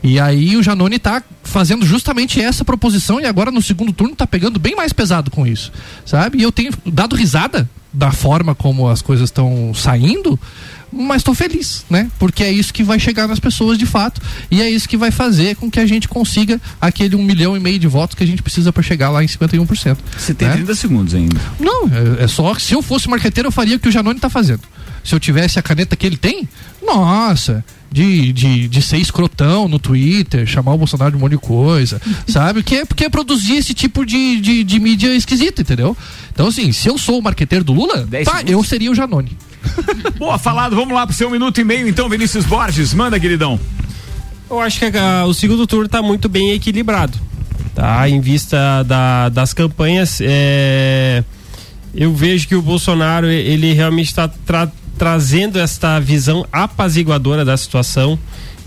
E 0.00 0.20
aí 0.20 0.56
o 0.56 0.62
Janone 0.62 0.96
está 0.96 1.22
fazendo 1.42 1.84
justamente 1.84 2.40
essa 2.40 2.64
proposição 2.64 3.20
e 3.20 3.26
agora 3.26 3.50
no 3.50 3.60
segundo 3.60 3.92
turno 3.92 4.12
está 4.12 4.28
pegando 4.28 4.60
bem 4.60 4.76
mais 4.76 4.92
pesado 4.92 5.28
com 5.28 5.44
isso, 5.44 5.72
sabe? 6.06 6.38
E 6.38 6.42
eu 6.42 6.52
tenho 6.52 6.72
dado 6.86 7.16
risada 7.16 7.68
da 7.92 8.12
forma 8.12 8.54
como 8.54 8.88
as 8.88 9.02
coisas 9.02 9.28
estão 9.28 9.72
saindo, 9.74 10.38
mas 10.92 11.18
estou 11.18 11.34
feliz, 11.34 11.84
né? 11.88 12.10
Porque 12.18 12.42
é 12.42 12.50
isso 12.50 12.72
que 12.72 12.82
vai 12.82 12.98
chegar 12.98 13.28
nas 13.28 13.38
pessoas 13.38 13.78
de 13.78 13.86
fato 13.86 14.20
e 14.50 14.60
é 14.60 14.68
isso 14.68 14.88
que 14.88 14.96
vai 14.96 15.10
fazer 15.10 15.56
com 15.56 15.70
que 15.70 15.78
a 15.78 15.86
gente 15.86 16.08
consiga 16.08 16.60
aquele 16.80 17.16
um 17.16 17.22
milhão 17.22 17.56
e 17.56 17.60
meio 17.60 17.78
de 17.78 17.86
votos 17.86 18.14
que 18.14 18.24
a 18.24 18.26
gente 18.26 18.42
precisa 18.42 18.72
para 18.72 18.82
chegar 18.82 19.10
lá 19.10 19.22
em 19.22 19.26
51%. 19.26 19.98
Você 20.16 20.34
tem 20.34 20.48
né? 20.48 20.54
30 20.54 20.74
segundos 20.74 21.14
ainda. 21.14 21.40
Não, 21.58 21.84
é, 21.86 22.24
é 22.24 22.28
só 22.28 22.54
se 22.54 22.74
eu 22.74 22.82
fosse 22.82 23.08
marqueteiro 23.08 23.48
eu 23.48 23.52
faria 23.52 23.76
o 23.76 23.80
que 23.80 23.88
o 23.88 23.92
Janone 23.92 24.16
está 24.16 24.28
fazendo. 24.28 24.62
Se 25.02 25.14
eu 25.14 25.20
tivesse 25.20 25.58
a 25.58 25.62
caneta 25.62 25.96
que 25.96 26.06
ele 26.06 26.16
tem, 26.16 26.46
nossa, 26.82 27.64
de, 27.90 28.32
de, 28.32 28.68
de 28.68 28.82
ser 28.82 28.98
escrotão 28.98 29.66
no 29.66 29.78
Twitter, 29.78 30.46
chamar 30.46 30.74
o 30.74 30.78
Bolsonaro 30.78 31.10
de 31.10 31.16
um 31.16 31.20
monte 31.20 31.32
de 31.32 31.38
coisa, 31.38 32.00
sabe? 32.28 32.62
Que 32.62 32.76
é 32.76 32.84
porque 32.84 33.04
é 33.04 33.08
produzir 33.08 33.56
esse 33.56 33.74
tipo 33.74 34.04
de, 34.04 34.40
de, 34.40 34.64
de 34.64 34.78
mídia 34.78 35.14
esquisita, 35.14 35.62
entendeu? 35.62 35.96
Então, 36.32 36.48
assim, 36.48 36.72
se 36.72 36.88
eu 36.88 36.96
sou 36.96 37.18
o 37.18 37.22
marqueteiro 37.22 37.64
do 37.64 37.72
Lula, 37.72 38.06
tá, 38.24 38.42
eu 38.46 38.62
seria 38.62 38.90
o 38.90 38.94
Janone. 38.94 39.36
Boa, 40.18 40.38
falado. 40.38 40.74
Vamos 40.74 40.94
lá 40.94 41.06
pro 41.06 41.14
seu 41.14 41.30
minuto 41.30 41.60
e 41.60 41.64
meio, 41.64 41.88
então, 41.88 42.08
Vinícius 42.08 42.44
Borges. 42.44 42.94
Manda, 42.94 43.18
queridão. 43.18 43.58
Eu 44.48 44.60
acho 44.60 44.78
que 44.78 44.98
ah, 44.98 45.24
o 45.26 45.34
segundo 45.34 45.66
turno 45.66 45.86
está 45.86 46.02
muito 46.02 46.28
bem 46.28 46.50
equilibrado. 46.50 47.18
Tá? 47.74 48.08
Em 48.08 48.20
vista 48.20 48.82
da, 48.82 49.28
das 49.28 49.54
campanhas, 49.54 50.18
é, 50.20 51.22
eu 51.94 52.12
vejo 52.12 52.48
que 52.48 52.54
o 52.54 52.62
Bolsonaro 52.62 53.26
ele 53.26 53.72
realmente 53.72 54.08
está 54.08 54.28
tra 54.28 54.70
trazendo 54.98 55.58
esta 55.58 55.98
visão 55.98 56.46
apaziguadora 56.52 57.42
da 57.42 57.56
situação. 57.56 58.18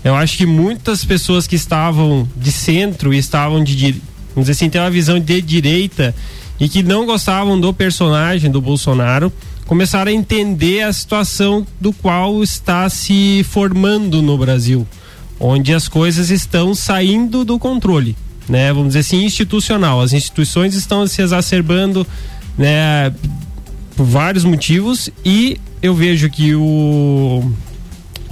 Eu 0.02 0.16
acho 0.16 0.36
que 0.36 0.44
muitas 0.44 1.04
pessoas 1.04 1.46
que 1.46 1.54
estavam 1.54 2.28
de 2.36 2.50
centro 2.50 3.14
estavam 3.14 3.62
de 3.62 3.92
vamos 4.34 4.48
dizer 4.48 4.52
assim, 4.52 4.68
tem 4.68 4.80
uma 4.80 4.90
visão 4.90 5.20
de 5.20 5.40
direita 5.40 6.12
e 6.58 6.68
que 6.68 6.82
não 6.82 7.06
gostavam 7.06 7.58
do 7.58 7.72
personagem 7.72 8.50
do 8.50 8.60
Bolsonaro, 8.60 9.32
começaram 9.66 10.10
a 10.10 10.14
entender 10.14 10.82
a 10.82 10.92
situação 10.92 11.66
do 11.80 11.92
qual 11.92 12.42
está 12.42 12.88
se 12.88 13.44
formando 13.48 14.20
no 14.20 14.36
Brasil, 14.36 14.86
onde 15.40 15.72
as 15.72 15.88
coisas 15.88 16.30
estão 16.30 16.74
saindo 16.74 17.44
do 17.44 17.58
controle, 17.58 18.16
né? 18.48 18.72
Vamos 18.72 18.88
dizer 18.88 19.00
assim, 19.00 19.24
institucional. 19.24 20.00
As 20.00 20.12
instituições 20.12 20.74
estão 20.74 21.06
se 21.06 21.22
exacerbando, 21.22 22.06
né? 22.58 23.12
Por 23.96 24.04
vários 24.04 24.44
motivos 24.44 25.08
e 25.24 25.58
eu 25.80 25.94
vejo 25.94 26.28
que 26.28 26.54
o 26.54 27.52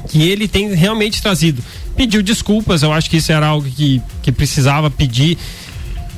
que 0.09 0.23
ele 0.23 0.49
tem 0.49 0.75
realmente 0.75 1.23
trazido. 1.23 1.63
Pediu 1.97 2.23
desculpas, 2.23 2.83
eu 2.83 2.93
acho 2.93 3.09
que 3.09 3.19
isso 3.19 3.31
era 3.31 3.47
algo 3.47 3.69
que, 3.69 4.03
que 4.23 4.33
precisava 4.33 4.91
pedir. 4.91 5.39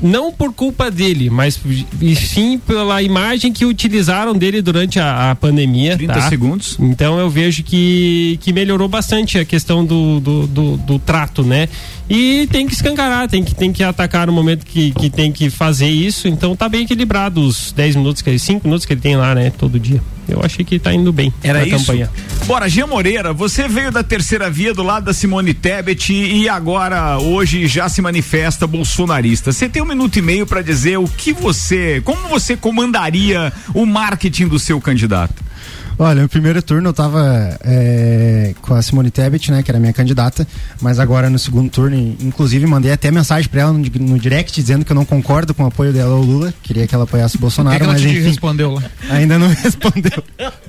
Não 0.05 0.31
por 0.31 0.53
culpa 0.53 0.91
dele, 0.91 1.31
mas 1.31 1.59
e 1.99 2.15
sim 2.15 2.59
pela 2.59 3.03
imagem 3.03 3.51
que 3.51 3.65
utilizaram 3.65 4.35
dele 4.35 4.61
durante 4.61 5.01
a, 5.01 5.31
a 5.31 5.35
pandemia. 5.35 5.97
30 5.97 6.13
tá? 6.13 6.29
segundos. 6.29 6.77
Então 6.79 7.19
eu 7.19 7.31
vejo 7.31 7.63
que, 7.63 8.39
que 8.43 8.53
melhorou 8.53 8.87
bastante 8.87 9.39
a 9.39 9.47
questão 9.47 9.83
do, 9.83 10.21
do, 10.21 10.47
do, 10.47 10.77
do 10.77 10.99
trato, 10.99 11.43
né? 11.43 11.71
E 12.09 12.47
tem 12.49 12.67
que 12.67 12.75
escancarar, 12.75 13.29
tem 13.29 13.43
que, 13.43 13.55
tem 13.55 13.73
que 13.73 13.83
atacar 13.83 14.27
no 14.27 14.33
momento 14.33 14.65
que, 14.67 14.93
que 14.93 15.09
tem 15.09 15.33
que 15.33 15.49
fazer 15.49 15.89
isso. 15.89 16.29
Então 16.29 16.55
tá 16.55 16.69
bem 16.69 16.85
equilibrado 16.85 17.41
os 17.41 17.73
10 17.73 17.97
minutos, 17.97 18.21
que 18.21 18.39
5 18.39 18.67
minutos 18.67 18.85
que 18.85 18.93
ele 18.93 19.01
tem 19.01 19.17
lá, 19.17 19.35
né? 19.35 19.51
Todo 19.57 19.79
dia. 19.81 20.03
Eu 20.29 20.41
achei 20.43 20.65
que 20.65 20.79
tá 20.79 20.93
indo 20.93 21.13
bem 21.13 21.33
Era 21.43 21.67
isso? 21.67 21.79
campanha. 21.79 22.11
Bora, 22.47 22.69
Gia 22.69 22.87
Moreira, 22.87 23.33
você 23.33 23.69
veio 23.69 23.93
da 23.93 24.03
terceira 24.03 24.51
via 24.51 24.73
do 24.73 24.83
lado 24.83 25.05
da 25.05 25.13
Simone 25.13 25.53
Tebet 25.53 26.13
e 26.13 26.49
agora, 26.49 27.19
hoje, 27.19 27.67
já 27.67 27.89
se 27.89 28.01
manifesta 28.01 28.67
bolsonarista. 28.67 29.53
Você 29.53 29.69
tem 29.69 29.83
um 29.83 29.87
minuto 29.87 30.19
e 30.19 30.23
meio 30.23 30.47
para 30.47 30.63
dizer 30.63 30.99
o 30.99 31.07
que 31.07 31.33
você, 31.33 32.01
como 32.05 32.29
você 32.29 32.57
comandaria 32.57 33.53
o 33.75 33.85
marketing 33.85 34.49
do 34.49 34.59
seu 34.59 34.81
candidato? 34.81 35.45
Olha, 35.99 36.23
no 36.23 36.29
primeiro 36.29 36.61
turno 36.63 36.89
eu 36.89 36.93
tava 36.93 37.57
é, 37.65 38.55
com 38.63 38.75
a 38.75 38.83
Simone 38.83 39.11
Tebet, 39.11 39.51
né, 39.51 39.63
que 39.63 39.71
era 39.71 39.79
minha 39.79 39.93
candidata, 39.93 40.47
mas 40.81 40.99
agora 40.99 41.31
no 41.31 41.39
segundo 41.39 41.71
turno, 41.71 41.97
inclusive 42.21 42.67
mandei 42.67 42.93
até 42.93 43.11
mensagem 43.11 43.49
pra 43.49 43.63
ela 43.63 43.73
no, 43.73 43.79
no 43.79 44.19
direct 44.19 44.53
dizendo 44.61 44.85
que 44.85 44.93
eu 44.93 44.97
não 44.97 45.05
concordo 45.05 45.55
com 45.55 45.63
o 45.65 45.67
apoio 45.67 45.93
dela 45.93 46.15
ao 46.15 46.21
Lula, 46.23 46.53
queria 46.63 46.87
que 46.87 46.95
ela 46.95 47.05
apoiasse 47.05 47.37
o 47.37 47.39
Bolsonaro, 47.41 47.77
O 47.77 47.79
que 47.79 47.85
que 47.85 47.91
ela 47.91 47.93
mas 48.01 48.05
enfim, 48.05 48.29
respondeu 48.29 48.73
lá? 48.75 48.83
ainda 49.11 49.39
não 49.39 49.49
respondeu. 49.55 50.23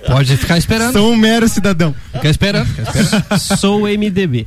Pode 0.06 0.38
ficar 0.38 0.58
esperando. 0.58 0.94
Sou 0.94 1.12
um 1.12 1.16
mero 1.16 1.48
cidadão. 1.50 1.96
Fica 2.14 2.30
esperando. 2.30 2.68
Fica 2.68 3.00
esperando. 3.00 3.40
Sou 3.60 3.82
MDB. 3.82 4.46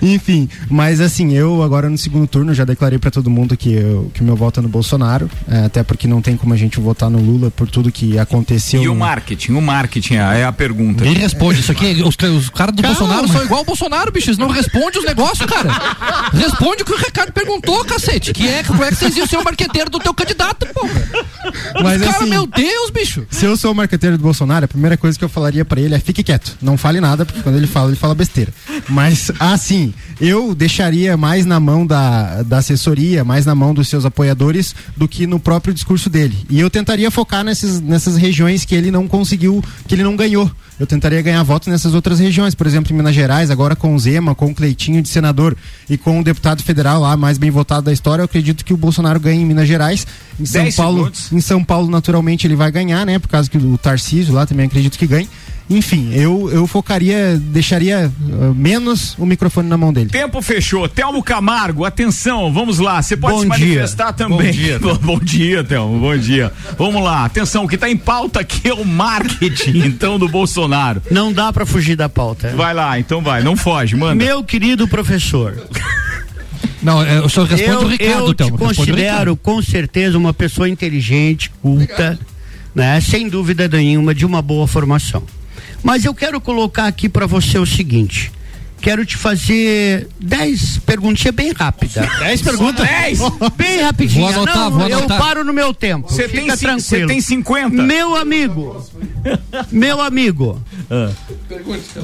Enfim, 0.00 0.48
mas 0.70 1.00
assim, 1.00 1.34
eu 1.34 1.62
agora 1.62 1.88
no 1.90 1.98
segundo 1.98 2.26
turno 2.26 2.54
já 2.54 2.64
declarei 2.64 2.98
pra 2.98 3.10
todo 3.10 3.28
mundo 3.28 3.56
que 3.56 3.72
eu, 3.74 4.10
que 4.14 4.22
o 4.22 4.24
meu 4.24 4.36
voto 4.36 4.60
é 4.60 4.62
no 4.62 4.68
Bolsonaro, 4.68 5.30
é, 5.48 5.64
até 5.66 5.82
porque 5.82 6.06
não 6.08 6.22
tem 6.22 6.36
como 6.36 6.54
a 6.54 6.56
gente 6.56 6.80
votar 6.80 7.10
no 7.10 7.18
Lula 7.18 7.50
por 7.50 7.68
tudo 7.68 7.92
que 7.92 8.18
aconteceu. 8.18 8.82
E 8.82 8.88
o 8.88 8.94
marketing? 8.94 9.52
O 9.52 9.60
marketing 9.60 9.97
é 10.14 10.44
a 10.44 10.52
pergunta. 10.52 11.04
Ninguém 11.04 11.22
responde 11.22 11.60
isso 11.60 11.72
aqui. 11.72 12.02
Os, 12.02 12.16
os 12.36 12.50
caras 12.50 12.74
do 12.74 12.82
Calma. 12.82 12.98
Bolsonaro 12.98 13.28
são 13.28 13.44
igual 13.44 13.62
o 13.62 13.64
Bolsonaro, 13.64 14.12
bicho. 14.12 14.30
Eles 14.30 14.38
não 14.38 14.48
respondem 14.48 14.98
os 14.98 15.04
negócios, 15.04 15.46
cara. 15.46 15.70
Responde 16.32 16.82
o 16.82 16.84
que 16.84 16.92
o 16.92 16.96
Ricardo 16.96 17.32
perguntou, 17.32 17.84
cacete. 17.84 18.32
Que 18.32 18.48
é, 18.48 18.62
como 18.62 18.82
é 18.84 18.88
que 18.88 18.96
vocês 18.96 19.16
iam 19.16 19.26
ser 19.26 19.36
o 19.36 19.44
marqueteiro 19.44 19.90
do 19.90 19.98
teu 19.98 20.14
candidato, 20.14 20.66
porra? 20.72 21.02
Mas, 21.82 22.02
cara, 22.02 22.16
assim, 22.16 22.30
meu 22.30 22.46
Deus, 22.46 22.90
bicho. 22.90 23.26
Se 23.30 23.44
eu 23.44 23.56
sou 23.56 23.72
o 23.72 23.74
marqueteiro 23.74 24.16
do 24.16 24.22
Bolsonaro, 24.22 24.64
a 24.64 24.68
primeira 24.68 24.96
coisa 24.96 25.18
que 25.18 25.24
eu 25.24 25.28
falaria 25.28 25.64
pra 25.64 25.80
ele 25.80 25.94
é 25.94 25.98
fique 25.98 26.22
quieto, 26.22 26.56
não 26.60 26.76
fale 26.76 27.00
nada, 27.00 27.24
porque 27.24 27.42
quando 27.42 27.56
ele 27.56 27.66
fala, 27.66 27.88
ele 27.88 27.96
fala 27.96 28.14
besteira. 28.14 28.52
Mas, 28.88 29.30
assim, 29.38 29.92
eu 30.20 30.54
deixaria 30.54 31.16
mais 31.16 31.46
na 31.46 31.60
mão 31.60 31.86
da, 31.86 32.42
da 32.42 32.58
assessoria, 32.58 33.24
mais 33.24 33.46
na 33.46 33.54
mão 33.54 33.72
dos 33.74 33.88
seus 33.88 34.04
apoiadores, 34.04 34.74
do 34.96 35.06
que 35.08 35.26
no 35.26 35.38
próprio 35.38 35.72
discurso 35.74 36.10
dele. 36.10 36.36
E 36.50 36.58
eu 36.60 36.70
tentaria 36.70 37.10
focar 37.10 37.44
nesses, 37.44 37.80
nessas 37.80 38.16
regiões 38.16 38.64
que 38.64 38.74
ele 38.74 38.90
não 38.90 39.06
conseguiu, 39.06 39.62
que 39.88 39.94
ele 39.94 40.04
não 40.04 40.14
ganhou. 40.14 40.48
Eu 40.78 40.86
tentaria 40.86 41.20
ganhar 41.20 41.42
votos 41.42 41.66
nessas 41.66 41.94
outras 41.94 42.20
regiões, 42.20 42.54
por 42.54 42.66
exemplo, 42.66 42.92
em 42.92 42.96
Minas 42.96 43.14
Gerais, 43.14 43.50
agora 43.50 43.74
com 43.74 43.94
o 43.94 43.98
Zema, 43.98 44.34
com 44.34 44.46
o 44.46 44.54
Cleitinho 44.54 45.02
de 45.02 45.08
senador 45.08 45.56
e 45.90 45.98
com 45.98 46.20
o 46.20 46.22
deputado 46.22 46.62
federal 46.62 47.00
lá 47.00 47.16
mais 47.16 47.38
bem 47.38 47.50
votado 47.50 47.82
da 47.86 47.92
história, 47.92 48.20
eu 48.20 48.26
acredito 48.26 48.64
que 48.64 48.72
o 48.72 48.76
Bolsonaro 48.76 49.18
ganhe 49.18 49.42
em 49.42 49.46
Minas 49.46 49.66
Gerais. 49.66 50.06
Em 50.38 50.46
São 50.46 50.70
Paulo, 50.72 50.98
segundos. 50.98 51.32
em 51.32 51.40
São 51.40 51.64
Paulo, 51.64 51.90
naturalmente, 51.90 52.46
ele 52.46 52.54
vai 52.54 52.70
ganhar, 52.70 53.04
né? 53.04 53.18
Por 53.18 53.28
causa 53.28 53.50
que 53.50 53.58
o 53.58 53.76
Tarcísio 53.76 54.34
lá 54.34 54.46
também 54.46 54.66
acredito 54.66 54.96
que 54.96 55.06
ganhe. 55.06 55.28
Enfim, 55.70 56.12
eu, 56.14 56.50
eu 56.50 56.66
focaria, 56.66 57.38
deixaria 57.38 58.10
uh, 58.20 58.54
menos 58.54 59.14
o 59.18 59.26
microfone 59.26 59.68
na 59.68 59.76
mão 59.76 59.92
dele. 59.92 60.08
Tempo 60.08 60.40
fechou. 60.40 60.88
Telmo 60.88 61.22
Camargo, 61.22 61.84
atenção, 61.84 62.50
vamos 62.52 62.78
lá. 62.78 63.02
Você 63.02 63.16
pode 63.16 63.34
Bom 63.34 63.40
se 63.40 63.58
dia. 63.58 63.66
manifestar 63.66 64.12
também. 64.14 64.46
Bom 64.46 64.50
dia, 64.50 64.78
bom 65.02 65.18
dia, 65.18 65.64
Telmo. 65.64 65.98
Bom 66.00 66.16
dia. 66.16 66.50
Vamos 66.78 67.02
lá. 67.02 67.24
Atenção, 67.26 67.64
o 67.64 67.68
que 67.68 67.74
está 67.74 67.88
em 67.90 67.96
pauta 67.96 68.40
aqui 68.40 68.68
é 68.68 68.72
o 68.72 68.84
marketing, 68.84 69.78
então, 69.84 70.18
do 70.18 70.26
Bolsonaro. 70.28 71.02
Não 71.10 71.32
dá 71.32 71.52
pra 71.52 71.66
fugir 71.66 71.96
da 71.96 72.08
pauta. 72.08 72.48
Vai 72.56 72.72
lá, 72.72 72.98
então 72.98 73.20
vai. 73.20 73.42
Não 73.42 73.54
foge, 73.54 73.94
manda. 73.94 74.14
Meu 74.14 74.42
querido 74.42 74.88
professor, 74.88 75.54
Não, 76.82 77.04
é, 77.04 77.18
eu 77.18 77.28
só 77.28 77.44
respondo 77.44 77.82
eu, 77.82 77.86
o 77.86 77.88
Ricardo, 77.88 78.28
eu 78.28 78.34
te 78.34 78.52
considero 78.52 79.36
com 79.36 79.60
certeza 79.60 80.16
uma 80.16 80.32
pessoa 80.32 80.68
inteligente, 80.68 81.50
culta, 81.60 82.18
né? 82.74 83.00
Sem 83.00 83.28
dúvida 83.28 83.68
nenhuma, 83.68 84.14
de 84.14 84.24
uma 84.24 84.40
boa 84.40 84.66
formação. 84.66 85.22
Mas 85.82 86.04
eu 86.04 86.14
quero 86.14 86.40
colocar 86.40 86.86
aqui 86.86 87.08
para 87.08 87.26
você 87.26 87.58
o 87.58 87.66
seguinte. 87.66 88.32
Quero 88.80 89.04
te 89.04 89.16
fazer 89.16 90.06
10 90.20 90.78
perguntinhas 90.86 91.34
bem 91.34 91.52
rápidas. 91.52 91.94
10 92.20 92.42
perguntas? 92.42 92.86
10? 92.86 93.18
Bem 93.56 93.82
rapidinho. 93.82 94.26
Vou 94.26 94.34
anotar, 94.34 94.56
Não, 94.56 94.70
vou 94.70 94.88
eu 94.88 94.98
anotar. 94.98 95.18
paro 95.18 95.42
no 95.44 95.52
meu 95.52 95.74
tempo. 95.74 96.08
Você 96.12 96.28
Fica 96.28 96.42
tem, 96.42 96.56
tranquilo. 96.56 96.80
você 96.80 97.06
tem 97.06 97.20
50? 97.20 97.82
Meu 97.82 98.14
amigo, 98.14 98.80
meu 99.72 100.00
amigo, 100.00 100.62
Ah. 100.88 101.10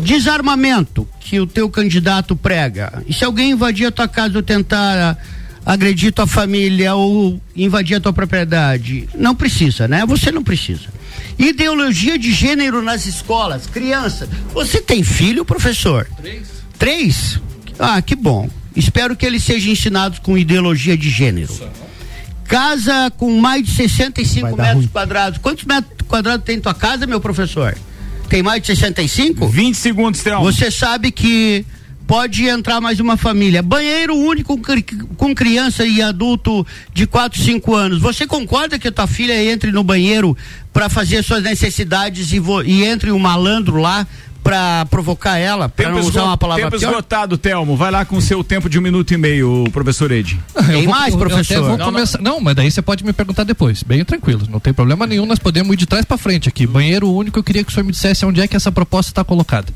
desarmamento 0.02 1.06
que 1.20 1.38
o 1.40 1.46
teu 1.46 1.68
candidato 1.70 2.34
prega. 2.36 3.02
E 3.06 3.12
se 3.14 3.24
alguém 3.24 3.50
invadir 3.52 3.86
a 3.86 3.90
tua 3.92 4.08
casa 4.08 4.36
ou 4.36 4.42
tentar 4.42 5.16
agredir 5.64 6.12
tua 6.12 6.26
família 6.26 6.94
ou 6.94 7.40
invadir 7.56 7.96
a 7.96 8.00
tua 8.00 8.12
propriedade, 8.12 9.08
não 9.14 9.34
precisa, 9.34 9.88
né? 9.88 10.04
Você 10.06 10.30
não 10.30 10.42
precisa. 10.42 10.88
Ideologia 11.38 12.18
de 12.18 12.32
gênero 12.32 12.82
nas 12.82 13.06
escolas, 13.06 13.66
criança. 13.66 14.28
Você 14.52 14.80
tem 14.80 15.02
filho, 15.02 15.44
professor? 15.44 16.06
Três. 16.20 16.46
Três? 16.78 17.40
Ah, 17.78 18.00
que 18.00 18.14
bom. 18.14 18.48
Espero 18.76 19.16
que 19.16 19.24
eles 19.26 19.42
sejam 19.42 19.72
ensinados 19.72 20.18
com 20.18 20.36
ideologia 20.38 20.96
de 20.96 21.08
gênero. 21.10 21.52
Casa 22.44 23.10
com 23.16 23.38
mais 23.40 23.64
de 23.64 23.70
65 23.72 24.42
Vai 24.48 24.56
dar 24.56 24.62
metros 24.64 24.84
ruim. 24.84 24.88
quadrados. 24.88 25.38
Quantos 25.38 25.64
metros 25.64 25.92
quadrados 26.06 26.44
tem 26.44 26.60
tua 26.60 26.74
casa, 26.74 27.06
meu 27.06 27.20
professor? 27.20 27.76
tem 28.28 28.42
mais 28.42 28.60
de 28.62 28.68
65? 28.68 29.46
20 29.46 29.74
segundos, 29.76 30.20
Thelma. 30.22 30.50
Você 30.50 30.70
sabe 30.70 31.12
que 31.12 31.64
pode 32.06 32.44
entrar 32.46 32.80
mais 32.80 33.00
uma 33.00 33.16
família. 33.16 33.62
Banheiro 33.62 34.14
único 34.14 34.56
com 34.56 34.62
cri- 34.62 34.82
com 35.16 35.34
criança 35.34 35.86
e 35.86 36.02
adulto 36.02 36.66
de 36.92 37.06
4, 37.06 37.40
5 37.40 37.74
anos. 37.74 38.00
Você 38.00 38.26
concorda 38.26 38.78
que 38.78 38.88
a 38.88 38.92
tua 38.92 39.06
filha 39.06 39.42
entre 39.52 39.72
no 39.72 39.82
banheiro 39.82 40.36
para 40.72 40.88
fazer 40.88 41.22
suas 41.22 41.42
necessidades 41.42 42.32
e, 42.32 42.42
e 42.66 42.84
entre 42.84 43.10
um 43.10 43.18
malandro 43.18 43.76
lá 43.80 44.06
para 44.42 44.84
provocar 44.90 45.38
ela? 45.38 45.70
Para 45.70 45.86
Tempo, 45.86 45.98
não 45.98 46.06
usar 46.06 46.24
uma 46.24 46.36
palavra 46.36 46.64
tempo 46.64 46.78
pior? 46.78 46.90
esgotado, 46.90 47.38
Telmo. 47.38 47.74
Vai 47.76 47.90
lá 47.90 48.04
com 48.04 48.16
o 48.18 48.20
seu 48.20 48.44
tempo 48.44 48.68
de 48.68 48.78
um 48.78 48.82
minuto 48.82 49.14
e 49.14 49.16
meio, 49.16 49.64
professor 49.72 50.12
Edi. 50.12 50.38
Tem 50.66 50.74
Eu 50.80 50.82
vou- 50.82 50.90
mais, 50.94 51.14
professor? 51.16 51.62
vou 51.62 51.78
Não, 51.78 51.86
começar- 51.86 52.20
Não, 52.20 52.38
mas 52.40 52.54
daí 52.54 52.70
você 52.70 52.82
pode 52.82 53.02
me 53.02 53.14
perguntar 53.14 53.44
depois. 53.44 53.82
Bem 53.82 54.04
tranquilo, 54.04 54.46
não 54.50 54.60
tem 54.60 54.74
problema 54.74 55.06
nenhum. 55.06 55.24
Nós 55.24 55.38
podemos 55.38 55.72
ir 55.72 55.76
de 55.78 55.86
trás 55.86 56.04
pra 56.04 56.18
frente 56.18 56.50
aqui. 56.50 56.66
Banheiro 56.66 57.10
único, 57.10 57.38
eu 57.38 57.42
queria 57.42 57.64
que 57.64 57.70
o 57.70 57.74
senhor 57.74 57.86
me 57.86 57.92
dissesse 57.92 58.26
onde 58.26 58.42
é 58.42 58.46
que 58.46 58.54
essa 58.54 58.70
proposta 58.70 59.10
está 59.10 59.24
colocada. 59.24 59.72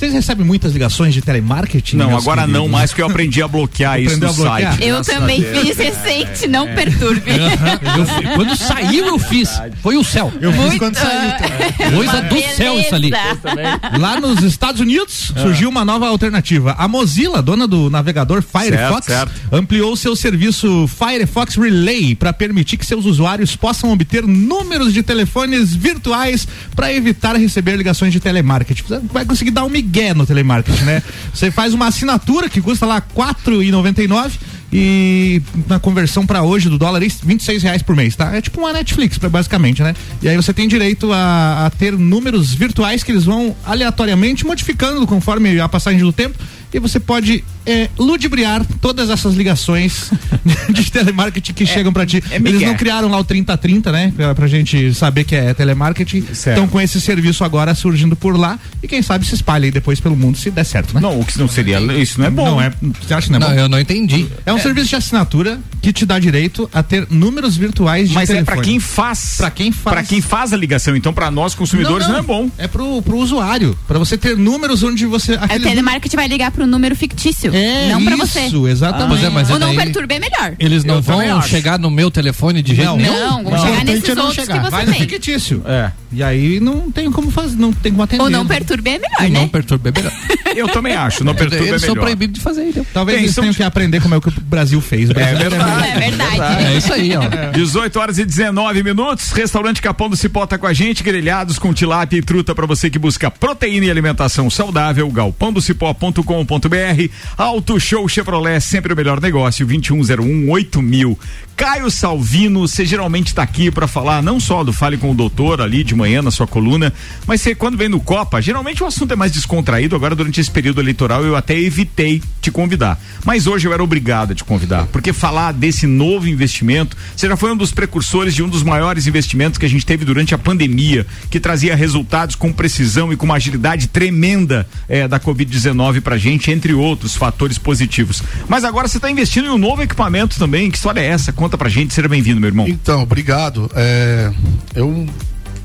Vocês 0.00 0.14
recebem 0.14 0.46
muitas 0.46 0.72
ligações 0.72 1.12
de 1.12 1.20
telemarketing? 1.20 1.96
Não, 1.96 2.16
agora 2.16 2.46
não 2.46 2.52
queridos? 2.62 2.70
mais, 2.70 2.94
que 2.94 3.02
eu 3.02 3.06
aprendi 3.06 3.42
a 3.42 3.46
bloquear 3.46 4.00
isso 4.00 4.18
no 4.18 4.32
bloquear? 4.32 4.72
site. 4.72 4.82
Eu 4.88 4.94
Graças 4.94 5.14
também 5.14 5.42
Deus. 5.42 5.58
fiz 5.68 5.76
recente, 5.76 6.48
não 6.48 6.66
perturbe. 6.74 7.30
Eu 7.30 8.34
quando 8.34 8.56
saiu, 8.56 9.04
eu 9.04 9.18
fiz. 9.18 9.50
Foi 9.82 9.98
o 9.98 10.02
céu. 10.02 10.32
Eu 10.40 10.52
fiz 10.52 10.60
Muito- 10.62 10.78
quando 10.78 10.96
saiu. 10.96 11.32
também. 11.36 11.92
Coisa 11.96 12.22
do 12.22 12.40
céu 12.56 12.80
isso 12.80 12.94
ali. 12.94 13.10
Beleza. 13.10 13.80
Lá 13.98 14.18
nos 14.18 14.42
Estados 14.42 14.80
Unidos 14.80 15.34
surgiu 15.38 15.68
uma 15.68 15.84
nova 15.84 16.08
alternativa. 16.08 16.74
A 16.78 16.88
Mozilla, 16.88 17.42
dona 17.42 17.68
do 17.68 17.90
navegador 17.90 18.40
Firefox, 18.42 19.04
Certo, 19.04 19.28
certo. 19.28 19.54
ampliou 19.54 19.94
seu 19.96 20.16
serviço 20.16 20.88
Firefox 20.88 21.56
Relay 21.56 22.14
para 22.14 22.32
permitir 22.32 22.78
que 22.78 22.86
seus 22.86 23.04
usuários 23.04 23.54
possam 23.54 23.92
obter 23.92 24.26
números 24.26 24.94
de 24.94 25.02
telefones 25.02 25.74
virtuais 25.76 26.48
para 26.74 26.90
evitar 26.90 27.36
receber 27.36 27.76
ligações 27.76 28.14
de 28.14 28.18
telemarketing. 28.20 28.82
Você 28.82 28.98
vai 29.12 29.26
conseguir 29.26 29.50
dar 29.50 29.64
um 29.64 29.68
migué 29.68 29.89
no 30.14 30.26
telemarketing, 30.26 30.84
né? 30.84 31.02
Você 31.32 31.50
faz 31.50 31.74
uma 31.74 31.88
assinatura 31.88 32.48
que 32.48 32.60
custa 32.60 32.86
lá 32.86 32.96
R$ 32.96 33.02
4,99 33.14 34.32
e 34.72 35.42
na 35.68 35.80
conversão 35.80 36.24
para 36.24 36.42
hoje 36.42 36.68
do 36.68 36.78
dólar, 36.78 37.02
é 37.02 37.08
26 37.08 37.62
reais 37.62 37.82
por 37.82 37.96
mês, 37.96 38.14
tá? 38.14 38.34
É 38.34 38.40
tipo 38.40 38.60
uma 38.60 38.72
Netflix, 38.72 39.18
basicamente, 39.18 39.82
né? 39.82 39.94
E 40.22 40.28
aí 40.28 40.36
você 40.36 40.54
tem 40.54 40.68
direito 40.68 41.12
a, 41.12 41.66
a 41.66 41.70
ter 41.70 41.92
números 41.98 42.54
virtuais 42.54 43.02
que 43.02 43.10
eles 43.10 43.24
vão 43.24 43.56
aleatoriamente 43.64 44.46
modificando 44.46 45.06
conforme 45.06 45.58
a 45.58 45.68
passagem 45.68 46.00
do 46.00 46.12
tempo 46.12 46.38
e 46.72 46.78
você 46.78 47.00
pode 47.00 47.44
é, 47.66 47.88
ludibriar 47.98 48.64
todas 48.80 49.10
essas 49.10 49.34
ligações 49.34 50.10
de 50.70 50.90
telemarketing 50.90 51.52
que 51.52 51.66
chegam 51.66 51.92
pra 51.92 52.06
ti. 52.06 52.22
é 52.30 52.36
eles 52.36 52.62
não 52.62 52.74
criaram 52.74 53.08
lá 53.08 53.18
o 53.18 53.24
3030, 53.24 53.92
né? 53.92 54.12
Pra, 54.16 54.34
pra 54.34 54.46
gente 54.46 54.92
saber 54.94 55.24
que 55.24 55.34
é 55.36 55.52
telemarketing. 55.54 56.24
Certo. 56.32 56.56
Então 56.58 56.68
com 56.68 56.80
esse 56.80 57.00
serviço 57.00 57.44
agora 57.44 57.74
surgindo 57.74 58.16
por 58.16 58.36
lá 58.38 58.58
e 58.82 58.88
quem 58.88 59.02
sabe 59.02 59.26
se 59.26 59.34
espalha 59.34 59.64
aí 59.66 59.70
depois 59.70 60.00
pelo 60.00 60.16
mundo 60.16 60.36
se 60.38 60.50
der 60.50 60.64
certo, 60.64 60.94
né? 60.94 61.00
Não, 61.00 61.20
o 61.20 61.24
que 61.24 61.38
não 61.38 61.48
seria. 61.48 61.78
Isso 62.00 62.18
não 62.20 62.26
é 62.26 62.30
bom. 62.30 62.44
Não 62.46 62.60
é. 62.60 62.72
Você 63.02 63.14
acha 63.14 63.26
que 63.26 63.32
não 63.32 63.38
é 63.38 63.40
Não, 63.40 63.48
bom? 63.48 63.54
eu 63.54 63.68
não 63.68 63.80
entendi. 63.80 64.26
É 64.44 64.52
um 64.52 64.58
serviço 64.58 64.88
de 64.88 64.96
assinatura 64.96 65.60
que 65.82 65.92
te 65.92 66.04
dá 66.06 66.18
direito 66.18 66.68
a 66.72 66.82
ter 66.82 67.06
números 67.10 67.56
virtuais 67.56 68.08
de 68.08 68.14
Mas 68.14 68.28
é 68.30 68.34
telefone. 68.34 68.56
pra 68.56 68.64
quem 68.64 68.80
faz. 68.80 69.34
Pra 69.38 69.50
quem 69.50 69.72
faz. 69.72 69.94
Pra 69.94 70.02
quem 70.02 70.20
faz 70.20 70.52
a 70.52 70.56
ligação. 70.56 70.96
Então, 70.96 71.12
pra 71.12 71.30
nós 71.30 71.54
consumidores 71.54 72.06
não, 72.08 72.18
é 72.18 72.22
bom. 72.22 72.50
É 72.58 72.66
pro, 72.68 73.00
pro 73.02 73.16
usuário. 73.18 73.76
Pra 73.86 73.98
você 73.98 74.16
ter 74.16 74.36
números 74.36 74.82
onde 74.82 75.06
você. 75.06 75.34
O 75.34 75.44
aqueles 75.44 75.62
telemarketing 75.62 76.16
vai 76.16 76.28
ligar 76.28 76.50
pro 76.50 76.66
número 76.66 76.94
fictício. 76.96 77.49
É, 77.56 77.88
não 77.92 78.04
pra 78.04 78.14
isso, 78.16 78.26
você. 78.26 78.68
exatamente. 78.70 79.08
Pois 79.08 79.24
é, 79.24 79.28
mas 79.30 79.50
é 79.50 79.52
Ou 79.52 79.58
não 79.58 79.68
daí- 79.74 79.76
perturbe 79.84 80.14
é 80.14 80.18
melhor. 80.18 80.54
Eles 80.58 80.84
não 80.84 80.96
Eu 80.96 81.02
vão 81.02 81.38
acho. 81.38 81.48
chegar 81.48 81.78
no 81.78 81.90
meu 81.90 82.10
telefone 82.10 82.62
de 82.62 82.74
jeito 82.74 82.88
Não. 82.88 82.96
nenhum? 82.96 83.12
Não, 83.18 83.42
Não. 83.42 83.58
chegar 83.58 83.84
nesses 83.84 84.08
é 84.08 84.12
outros 84.12 84.34
chegar. 84.34 84.62
que 84.64 84.70
Vai 84.70 84.84
você 84.84 84.90
no 84.90 84.96
tem. 84.98 85.08
fictício. 85.08 85.62
É. 85.66 85.92
E 86.12 86.22
aí 86.22 86.58
não 86.58 86.90
tem 86.90 87.10
como 87.10 87.30
fazer, 87.30 87.56
não 87.56 87.72
tem 87.72 87.92
como 87.92 88.02
atender. 88.02 88.22
Ou 88.22 88.28
não 88.28 88.46
perturbe 88.46 88.90
é 88.90 88.98
melhor, 88.98 89.30
Não 89.30 89.42
né? 89.42 89.48
perturbe 89.48 89.90
é 89.90 89.92
melhor. 89.92 90.12
Eu 90.56 90.68
também 90.68 90.94
acho. 90.94 91.22
Não 91.22 91.34
perturba 91.34 91.64
é 91.64 91.68
Eles 91.68 91.80
são 91.82 91.90
melhor. 91.90 92.02
proibidos 92.02 92.34
de 92.34 92.40
fazer, 92.40 92.68
então. 92.68 92.84
Talvez 92.92 93.16
Tem, 93.16 93.24
eles 93.24 93.34
são 93.34 93.42
tenham 93.42 93.54
que 93.54 93.62
aprender 93.62 94.00
como 94.00 94.14
é 94.16 94.18
o 94.18 94.20
que 94.20 94.28
o 94.28 94.32
Brasil 94.40 94.80
fez. 94.80 95.10
O 95.10 95.14
Brasil 95.14 95.38
verdade. 95.38 95.88
É 95.88 95.98
verdade. 96.10 96.64
É 96.64 96.76
isso 96.76 96.92
aí, 96.92 97.12
ó. 97.16 97.52
18 97.52 98.00
horas 98.00 98.18
e 98.18 98.24
19 98.24 98.82
minutos. 98.82 99.30
Restaurante 99.30 99.80
Capão 99.80 100.10
do 100.10 100.16
Cipó 100.16 100.44
tá 100.46 100.58
com 100.58 100.66
a 100.66 100.72
gente. 100.72 101.02
Grelhados 101.04 101.58
com 101.58 101.72
tilápia 101.72 102.16
e 102.18 102.22
truta 102.22 102.52
para 102.54 102.66
você 102.66 102.90
que 102.90 102.98
busca 102.98 103.30
proteína 103.30 103.86
e 103.86 103.90
alimentação 103.90 104.50
saudável. 104.50 105.08
galpãodocipó.com.br. 105.10 107.10
Auto 107.36 107.78
Show 107.78 108.08
Chevrolet, 108.08 108.60
sempre 108.60 108.92
o 108.92 108.96
melhor 108.96 109.20
negócio. 109.20 109.64
2101 109.66 110.50
8000. 110.50 111.18
Caio 111.56 111.90
Salvino, 111.90 112.66
você 112.66 112.86
geralmente 112.86 113.34
tá 113.34 113.42
aqui 113.42 113.70
para 113.70 113.86
falar 113.86 114.22
não 114.22 114.40
só 114.40 114.64
do 114.64 114.72
Fale 114.72 114.96
com 114.96 115.10
o 115.10 115.14
Doutor 115.14 115.60
ali 115.60 115.84
de 115.84 115.94
manhã 116.00 116.22
na 116.22 116.30
sua 116.30 116.46
coluna, 116.46 116.92
mas 117.26 117.40
você 117.40 117.54
quando 117.54 117.76
vem 117.76 117.88
no 117.88 118.00
Copa, 118.00 118.40
geralmente 118.40 118.82
o 118.82 118.86
assunto 118.86 119.12
é 119.12 119.16
mais 119.16 119.32
descontraído. 119.32 119.94
Agora 119.94 120.14
durante 120.14 120.40
esse 120.40 120.50
período 120.50 120.80
eleitoral 120.80 121.24
eu 121.24 121.36
até 121.36 121.58
evitei 121.58 122.22
te 122.40 122.50
convidar. 122.50 122.98
Mas 123.24 123.46
hoje 123.46 123.68
eu 123.68 123.72
era 123.72 123.82
obrigado 123.82 124.32
a 124.32 124.34
te 124.34 124.42
convidar, 124.42 124.86
porque 124.86 125.12
falar 125.12 125.52
desse 125.52 125.86
novo 125.86 126.26
investimento, 126.28 126.96
você 127.14 127.28
já 127.28 127.36
foi 127.36 127.52
um 127.52 127.56
dos 127.56 127.70
precursores 127.70 128.34
de 128.34 128.42
um 128.42 128.48
dos 128.48 128.62
maiores 128.62 129.06
investimentos 129.06 129.58
que 129.58 129.66
a 129.66 129.68
gente 129.68 129.84
teve 129.84 130.04
durante 130.04 130.34
a 130.34 130.38
pandemia, 130.38 131.06
que 131.30 131.38
trazia 131.38 131.76
resultados 131.76 132.34
com 132.34 132.52
precisão 132.52 133.12
e 133.12 133.16
com 133.16 133.26
uma 133.26 133.36
agilidade 133.36 133.88
tremenda 133.88 134.66
eh, 134.88 135.06
da 135.06 135.20
Covid-19 135.20 136.00
pra 136.00 136.16
gente, 136.16 136.50
entre 136.50 136.72
outros 136.72 137.14
fatores 137.14 137.58
positivos. 137.58 138.22
Mas 138.48 138.64
agora 138.64 138.88
você 138.88 138.96
está 138.96 139.10
investindo 139.10 139.46
em 139.46 139.50
um 139.50 139.58
novo 139.58 139.82
equipamento 139.82 140.38
também. 140.38 140.70
Que 140.70 140.76
história 140.76 141.00
é 141.00 141.06
essa? 141.06 141.32
Conta 141.32 141.58
pra 141.58 141.68
gente, 141.68 141.92
seja 141.92 142.08
bem-vindo, 142.08 142.40
meu 142.40 142.48
irmão. 142.48 142.66
Então, 142.68 143.02
obrigado. 143.02 143.70
É, 143.74 144.32
eu, 144.74 145.06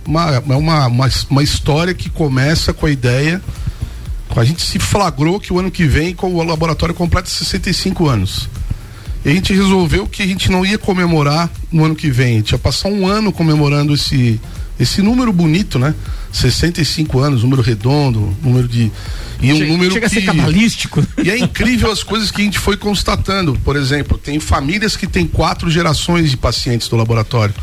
uma, 0.06 0.32
é 0.36 0.40
uma, 0.56 0.88
uma, 0.88 1.10
uma 1.30 1.44
história 1.44 1.94
que 1.94 2.10
começa 2.10 2.74
com 2.74 2.86
a 2.86 2.92
ideia. 2.92 3.42
A 4.36 4.44
gente 4.44 4.62
se 4.62 4.80
flagrou 4.80 5.40
que 5.40 5.54
o 5.54 5.60
ano 5.60 5.72
que 5.72 5.86
vem 5.86 6.14
com 6.14 6.34
o 6.34 6.44
laboratório 6.44 6.94
completa 6.94 7.30
65 7.30 8.08
anos. 8.08 8.50
E 9.24 9.30
a 9.30 9.34
gente 9.34 9.54
resolveu 9.54 10.06
que 10.08 10.22
a 10.22 10.28
gente 10.28 10.52
não 10.52 10.66
ia 10.66 10.78
comemorar 10.78 11.50
no 11.72 11.86
ano 11.86 11.96
que 11.96 12.10
vem. 12.12 12.34
A 12.34 12.38
gente 12.38 12.52
ia 12.52 12.58
passar 12.60 12.90
um 12.90 13.08
ano 13.08 13.32
comemorando 13.32 13.94
esse, 13.94 14.40
esse 14.80 15.02
número 15.02 15.32
bonito, 15.32 15.80
né? 15.80 15.96
65 16.34 17.18
anos, 17.20 17.44
número 17.44 17.62
redondo, 17.62 18.36
número 18.44 18.68
de. 18.68 18.92
E 19.42 19.54
um 19.54 19.58
Chega- 19.58 19.72
número 19.72 19.94
chega 19.94 20.06
a 20.08 20.10
que, 20.10 20.16
ser 20.16 20.22
cabalístico. 20.26 21.04
E 21.24 21.30
é 21.32 21.38
incrível 21.38 21.90
as 21.92 22.04
coisas 22.04 22.30
que 22.30 22.42
a 22.42 22.46
gente 22.46 22.60
foi 22.60 22.76
constatando. 22.76 23.58
Por 23.64 23.78
exemplo, 23.78 24.18
tem 24.18 24.38
famílias 24.40 24.98
que 24.98 25.08
têm 25.08 25.26
quatro 25.26 25.72
gerações 25.72 26.30
de 26.30 26.36
pacientes 26.38 26.90
do 26.90 26.98
laboratório. 26.98 27.56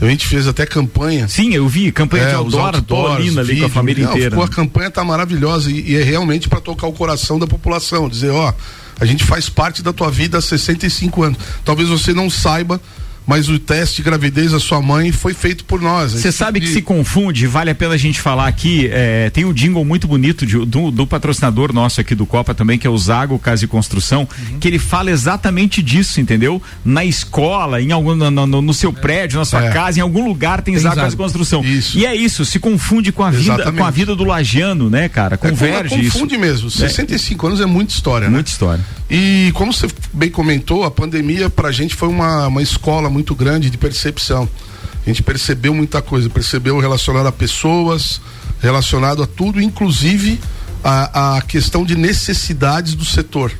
A 0.00 0.04
gente 0.06 0.26
fez 0.26 0.46
até 0.46 0.66
campanha. 0.66 1.26
Sim, 1.26 1.54
eu 1.54 1.66
vi, 1.66 1.90
campanha 1.90 2.26
de 2.26 2.32
É, 2.32 2.38
os 2.38 2.54
outdoor, 2.54 2.74
outdoors, 2.74 3.38
ali 3.38 3.60
com 3.60 3.66
a 3.66 3.68
família 3.70 4.04
Não, 4.04 4.10
inteira. 4.12 4.30
ficou- 4.30 4.44
a 4.44 4.48
campanha 4.48 4.90
tá 4.90 5.02
maravilhosa 5.02 5.70
e, 5.70 5.92
e 5.92 5.96
é 5.96 6.02
realmente 6.02 6.48
para 6.48 6.60
tocar 6.60 6.86
o 6.86 6.92
coração 6.92 7.38
da 7.38 7.46
população, 7.46 8.06
dizer, 8.08 8.30
ó, 8.30 8.52
a 9.00 9.04
gente 9.06 9.24
faz 9.24 9.48
parte 9.48 9.82
da 9.82 9.92
tua 9.94 10.10
vida 10.10 10.36
há 10.38 10.40
65 10.42 11.22
anos. 11.22 11.38
Talvez 11.64 11.88
você 11.88 12.12
não 12.12 12.28
saiba, 12.28 12.78
mas 13.26 13.48
o 13.48 13.58
teste 13.58 13.96
de 13.96 14.02
gravidez 14.02 14.52
da 14.52 14.60
sua 14.60 14.80
mãe 14.80 15.10
foi 15.12 15.34
feito 15.34 15.64
por 15.64 15.80
nós. 15.80 16.12
Você 16.12 16.30
sabe 16.30 16.60
que 16.60 16.68
se 16.68 16.80
confunde, 16.82 17.46
vale 17.46 17.70
a 17.70 17.74
pena 17.74 17.94
a 17.94 17.96
gente 17.98 18.20
falar 18.20 18.46
aqui. 18.46 18.88
é, 18.92 19.30
tem 19.30 19.44
um 19.44 19.52
jingle 19.52 19.84
muito 19.84 20.06
bonito 20.06 20.46
de- 20.46 20.64
do, 20.64 20.90
do 20.90 21.06
patrocinador 21.06 21.72
nosso 21.72 22.00
aqui 22.00 22.14
do 22.14 22.24
Copa 22.26 22.54
também, 22.54 22.78
que 22.78 22.86
é 22.86 22.90
o 22.90 22.96
Zago 22.96 23.38
Casa 23.38 23.64
e 23.64 23.68
Construção, 23.68 24.28
que 24.60 24.68
ele 24.68 24.78
fala 24.78 25.10
exatamente 25.10 25.82
disso, 25.82 26.20
entendeu? 26.20 26.62
Na 26.84 27.04
escola, 27.04 27.80
em 27.82 27.90
algum, 27.92 28.14
no, 28.14 28.30
no- 28.30 28.62
no 28.62 28.74
seu 28.74 28.92
prédio, 28.92 29.38
na 29.38 29.44
sua 29.44 29.64
É. 29.66 29.70
casa, 29.72 29.98
em 29.98 30.02
algum 30.02 30.24
lugar 30.26 30.62
tem, 30.62 30.74
Tem 30.74 30.82
Zago 30.82 30.94
Zago. 30.94 31.04
Casa 31.06 31.14
e 31.14 31.18
Construção. 31.18 31.64
Isso. 31.64 31.98
E 31.98 32.06
é 32.06 32.14
isso, 32.14 32.44
se 32.44 32.58
confunde 32.58 33.10
com 33.12 33.22
a 33.24 33.30
vida, 33.30 33.54
Exatamente. 33.54 33.78
com 33.78 33.84
a 33.84 33.90
vida 33.90 34.14
do 34.14 34.24
lagiano, 34.24 34.88
né, 34.88 35.08
cara? 35.08 35.34
É, 35.34 35.36
Converge 35.36 36.00
isso. 36.00 36.12
confunde 36.12 36.36
mesmo. 36.38 36.70
65 36.70 37.46
anos 37.46 37.60
é 37.60 37.66
muita 37.66 37.92
história, 37.92 38.28
né? 38.28 38.34
Muita 38.34 38.50
história. 38.50 38.84
E 39.10 39.50
como 39.54 39.72
você 39.72 39.88
bem 40.12 40.30
comentou, 40.30 40.84
a 40.84 40.90
pandemia 40.90 41.48
pra 41.48 41.70
gente 41.72 41.94
foi 41.94 42.08
uma, 42.08 42.46
uma 42.48 42.62
escola 42.62 43.08
muito 43.16 43.34
grande 43.34 43.70
de 43.70 43.78
percepção. 43.78 44.46
A 45.04 45.08
gente 45.08 45.22
percebeu 45.22 45.72
muita 45.72 46.02
coisa, 46.02 46.28
percebeu 46.28 46.78
relacionado 46.78 47.26
a 47.26 47.32
pessoas, 47.32 48.20
relacionado 48.60 49.22
a 49.22 49.26
tudo, 49.26 49.58
inclusive 49.58 50.38
a, 50.84 51.36
a 51.36 51.42
questão 51.42 51.82
de 51.82 51.96
necessidades 51.96 52.94
do 52.94 53.06
setor. 53.06 53.50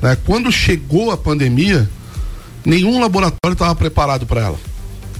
né? 0.00 0.16
Quando 0.24 0.50
chegou 0.50 1.10
a 1.10 1.18
pandemia, 1.18 1.88
nenhum 2.64 2.98
laboratório 2.98 3.52
estava 3.52 3.74
preparado 3.74 4.24
para 4.24 4.40
ela. 4.40 4.58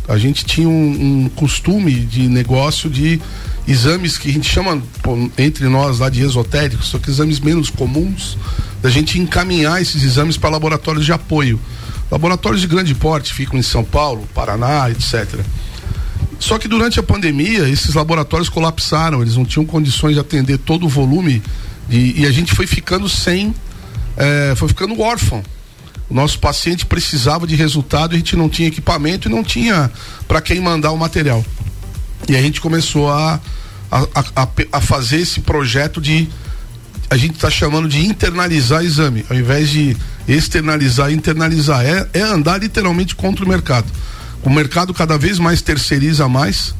A 0.08 0.16
gente 0.16 0.46
tinha 0.46 0.68
um, 0.68 1.24
um 1.24 1.28
costume 1.28 1.92
de 1.92 2.26
negócio 2.26 2.88
de 2.88 3.20
exames 3.66 4.16
que 4.16 4.30
a 4.30 4.32
gente 4.32 4.48
chama 4.48 4.82
entre 5.36 5.68
nós 5.68 5.98
lá 5.98 6.08
de 6.08 6.22
esotéricos, 6.22 6.88
só 6.88 6.98
que 6.98 7.10
exames 7.10 7.38
menos 7.38 7.68
comuns, 7.68 8.38
da 8.80 8.88
gente 8.88 9.18
encaminhar 9.18 9.82
esses 9.82 10.02
exames 10.02 10.38
para 10.38 10.48
laboratórios 10.48 11.04
de 11.04 11.12
apoio. 11.12 11.60
Laboratórios 12.10 12.60
de 12.60 12.66
grande 12.66 12.94
porte 12.94 13.32
ficam 13.34 13.58
em 13.58 13.62
São 13.62 13.84
Paulo, 13.84 14.26
Paraná, 14.34 14.90
etc. 14.90 15.40
Só 16.38 16.58
que 16.58 16.68
durante 16.68 16.98
a 17.00 17.02
pandemia, 17.02 17.68
esses 17.68 17.94
laboratórios 17.94 18.48
colapsaram, 18.48 19.20
eles 19.22 19.36
não 19.36 19.44
tinham 19.44 19.66
condições 19.66 20.14
de 20.14 20.20
atender 20.20 20.58
todo 20.58 20.86
o 20.86 20.88
volume 20.88 21.42
e 21.90 22.24
a 22.26 22.30
gente 22.30 22.54
foi 22.54 22.66
ficando 22.66 23.08
sem, 23.08 23.54
eh, 24.16 24.54
foi 24.56 24.68
ficando 24.68 25.00
órfão. 25.00 25.42
O 26.08 26.14
nosso 26.14 26.38
paciente 26.38 26.86
precisava 26.86 27.46
de 27.46 27.54
resultado, 27.56 28.14
a 28.14 28.16
gente 28.18 28.36
não 28.36 28.48
tinha 28.48 28.68
equipamento 28.68 29.28
e 29.28 29.30
não 29.30 29.42
tinha 29.44 29.90
para 30.26 30.40
quem 30.40 30.60
mandar 30.60 30.92
o 30.92 30.96
material. 30.96 31.44
E 32.28 32.36
a 32.36 32.40
gente 32.40 32.60
começou 32.60 33.10
a, 33.10 33.38
a- 33.90 34.06
a- 34.36 34.48
a 34.72 34.80
fazer 34.80 35.18
esse 35.20 35.40
projeto 35.40 36.00
de. 36.00 36.28
A 37.10 37.16
gente 37.16 37.34
está 37.34 37.50
chamando 37.50 37.88
de 37.88 38.04
internalizar 38.04 38.84
exame, 38.84 39.24
ao 39.30 39.36
invés 39.36 39.70
de 39.70 39.96
externalizar, 40.26 41.10
internalizar. 41.10 41.84
É, 41.84 42.06
é 42.12 42.20
andar 42.22 42.60
literalmente 42.60 43.16
contra 43.16 43.44
o 43.44 43.48
mercado. 43.48 43.86
O 44.42 44.50
mercado 44.50 44.92
cada 44.92 45.16
vez 45.16 45.38
mais 45.38 45.62
terceiriza 45.62 46.28
mais 46.28 46.74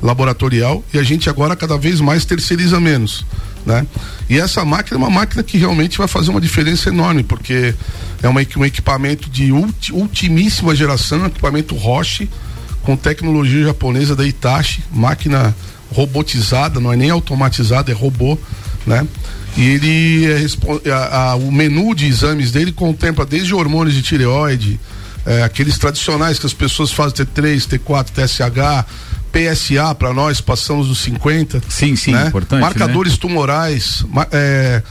laboratorial 0.00 0.84
e 0.92 0.98
a 0.98 1.02
gente 1.02 1.28
agora 1.28 1.54
cada 1.54 1.76
vez 1.76 2.00
mais 2.00 2.24
terceiriza 2.24 2.80
menos, 2.80 3.24
né? 3.64 3.86
E 4.28 4.38
essa 4.38 4.64
máquina 4.64 4.96
é 4.96 4.98
uma 4.98 5.10
máquina 5.10 5.42
que 5.42 5.58
realmente 5.58 5.98
vai 5.98 6.08
fazer 6.08 6.30
uma 6.30 6.40
diferença 6.40 6.88
enorme, 6.88 7.22
porque 7.22 7.74
é 8.22 8.28
uma, 8.28 8.40
um 8.56 8.64
equipamento 8.64 9.28
de 9.30 9.52
ulti- 9.52 9.92
ultimíssima 9.92 10.74
geração, 10.74 11.26
equipamento 11.26 11.74
Roche, 11.76 12.28
com 12.82 12.96
tecnologia 12.96 13.64
japonesa 13.64 14.16
da 14.16 14.26
Itachi, 14.26 14.82
máquina 14.92 15.54
robotizada, 15.92 16.80
não 16.80 16.92
é 16.92 16.96
nem 16.96 17.10
automatizada, 17.10 17.92
é 17.92 17.94
robô, 17.94 18.36
né? 18.86 19.06
E 19.56 19.68
ele 19.68 20.26
é 20.84 20.90
a- 20.92 21.30
a- 21.30 21.34
o 21.36 21.50
menu 21.52 21.94
de 21.94 22.06
exames 22.06 22.50
dele 22.50 22.72
contempla 22.72 23.24
desde 23.26 23.54
hormônios 23.54 23.94
de 23.94 24.02
tireoide, 24.02 24.80
eh, 25.26 25.42
aqueles 25.42 25.76
tradicionais 25.78 26.38
que 26.38 26.46
as 26.46 26.54
pessoas 26.54 26.90
fazem 26.90 27.14
T3, 27.26 27.66
T4, 27.66 28.10
TSH, 28.12 28.86
PSA 29.30 29.94
para 29.94 30.12
nós 30.12 30.40
passamos 30.40 30.88
dos 30.88 30.98
50. 31.00 31.62
Sim, 31.68 31.96
sim, 31.96 32.12
importante, 32.28 32.60
né? 32.60 32.66
Marcadores 32.66 33.16
tumorais, 33.18 34.04
ma- 34.08 34.26
eh, 34.32 34.82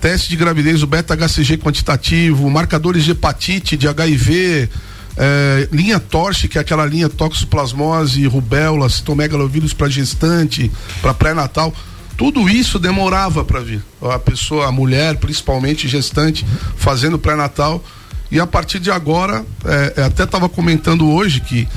teste 0.00 0.30
de 0.30 0.36
gravidez, 0.36 0.82
o 0.82 0.86
beta-HCG 0.86 1.56
quantitativo, 1.58 2.48
marcadores 2.50 3.04
de 3.04 3.10
hepatite, 3.12 3.76
de 3.76 3.86
HIV, 3.88 4.68
eh, 5.16 5.68
linha 5.72 5.98
torche, 5.98 6.46
que 6.48 6.56
é 6.56 6.60
aquela 6.60 6.86
linha 6.86 7.08
toxoplasmose, 7.08 8.24
rubéola, 8.26 8.88
citomegalovírus 8.88 9.72
para 9.72 9.88
gestante, 9.88 10.70
para 11.02 11.12
pré-natal. 11.14 11.74
Tudo 12.18 12.48
isso 12.48 12.80
demorava 12.80 13.44
para 13.44 13.60
vir. 13.60 13.80
A 14.02 14.18
pessoa, 14.18 14.66
a 14.66 14.72
mulher, 14.72 15.16
principalmente 15.18 15.86
gestante, 15.86 16.44
fazendo 16.76 17.16
pré-natal. 17.16 17.82
E 18.28 18.40
a 18.40 18.46
partir 18.46 18.80
de 18.80 18.90
agora, 18.90 19.46
eh, 19.64 19.94
eh, 19.96 20.02
até 20.02 20.24
estava 20.24 20.48
comentando 20.48 21.08
hoje 21.08 21.40
que 21.40 21.68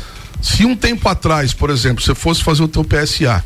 se 0.41 0.65
um 0.65 0.75
tempo 0.75 1.07
atrás, 1.07 1.53
por 1.53 1.69
exemplo, 1.69 2.03
você 2.03 2.15
fosse 2.15 2.43
fazer 2.43 2.63
o 2.63 2.67
teu 2.67 2.83
PSA, 2.83 3.43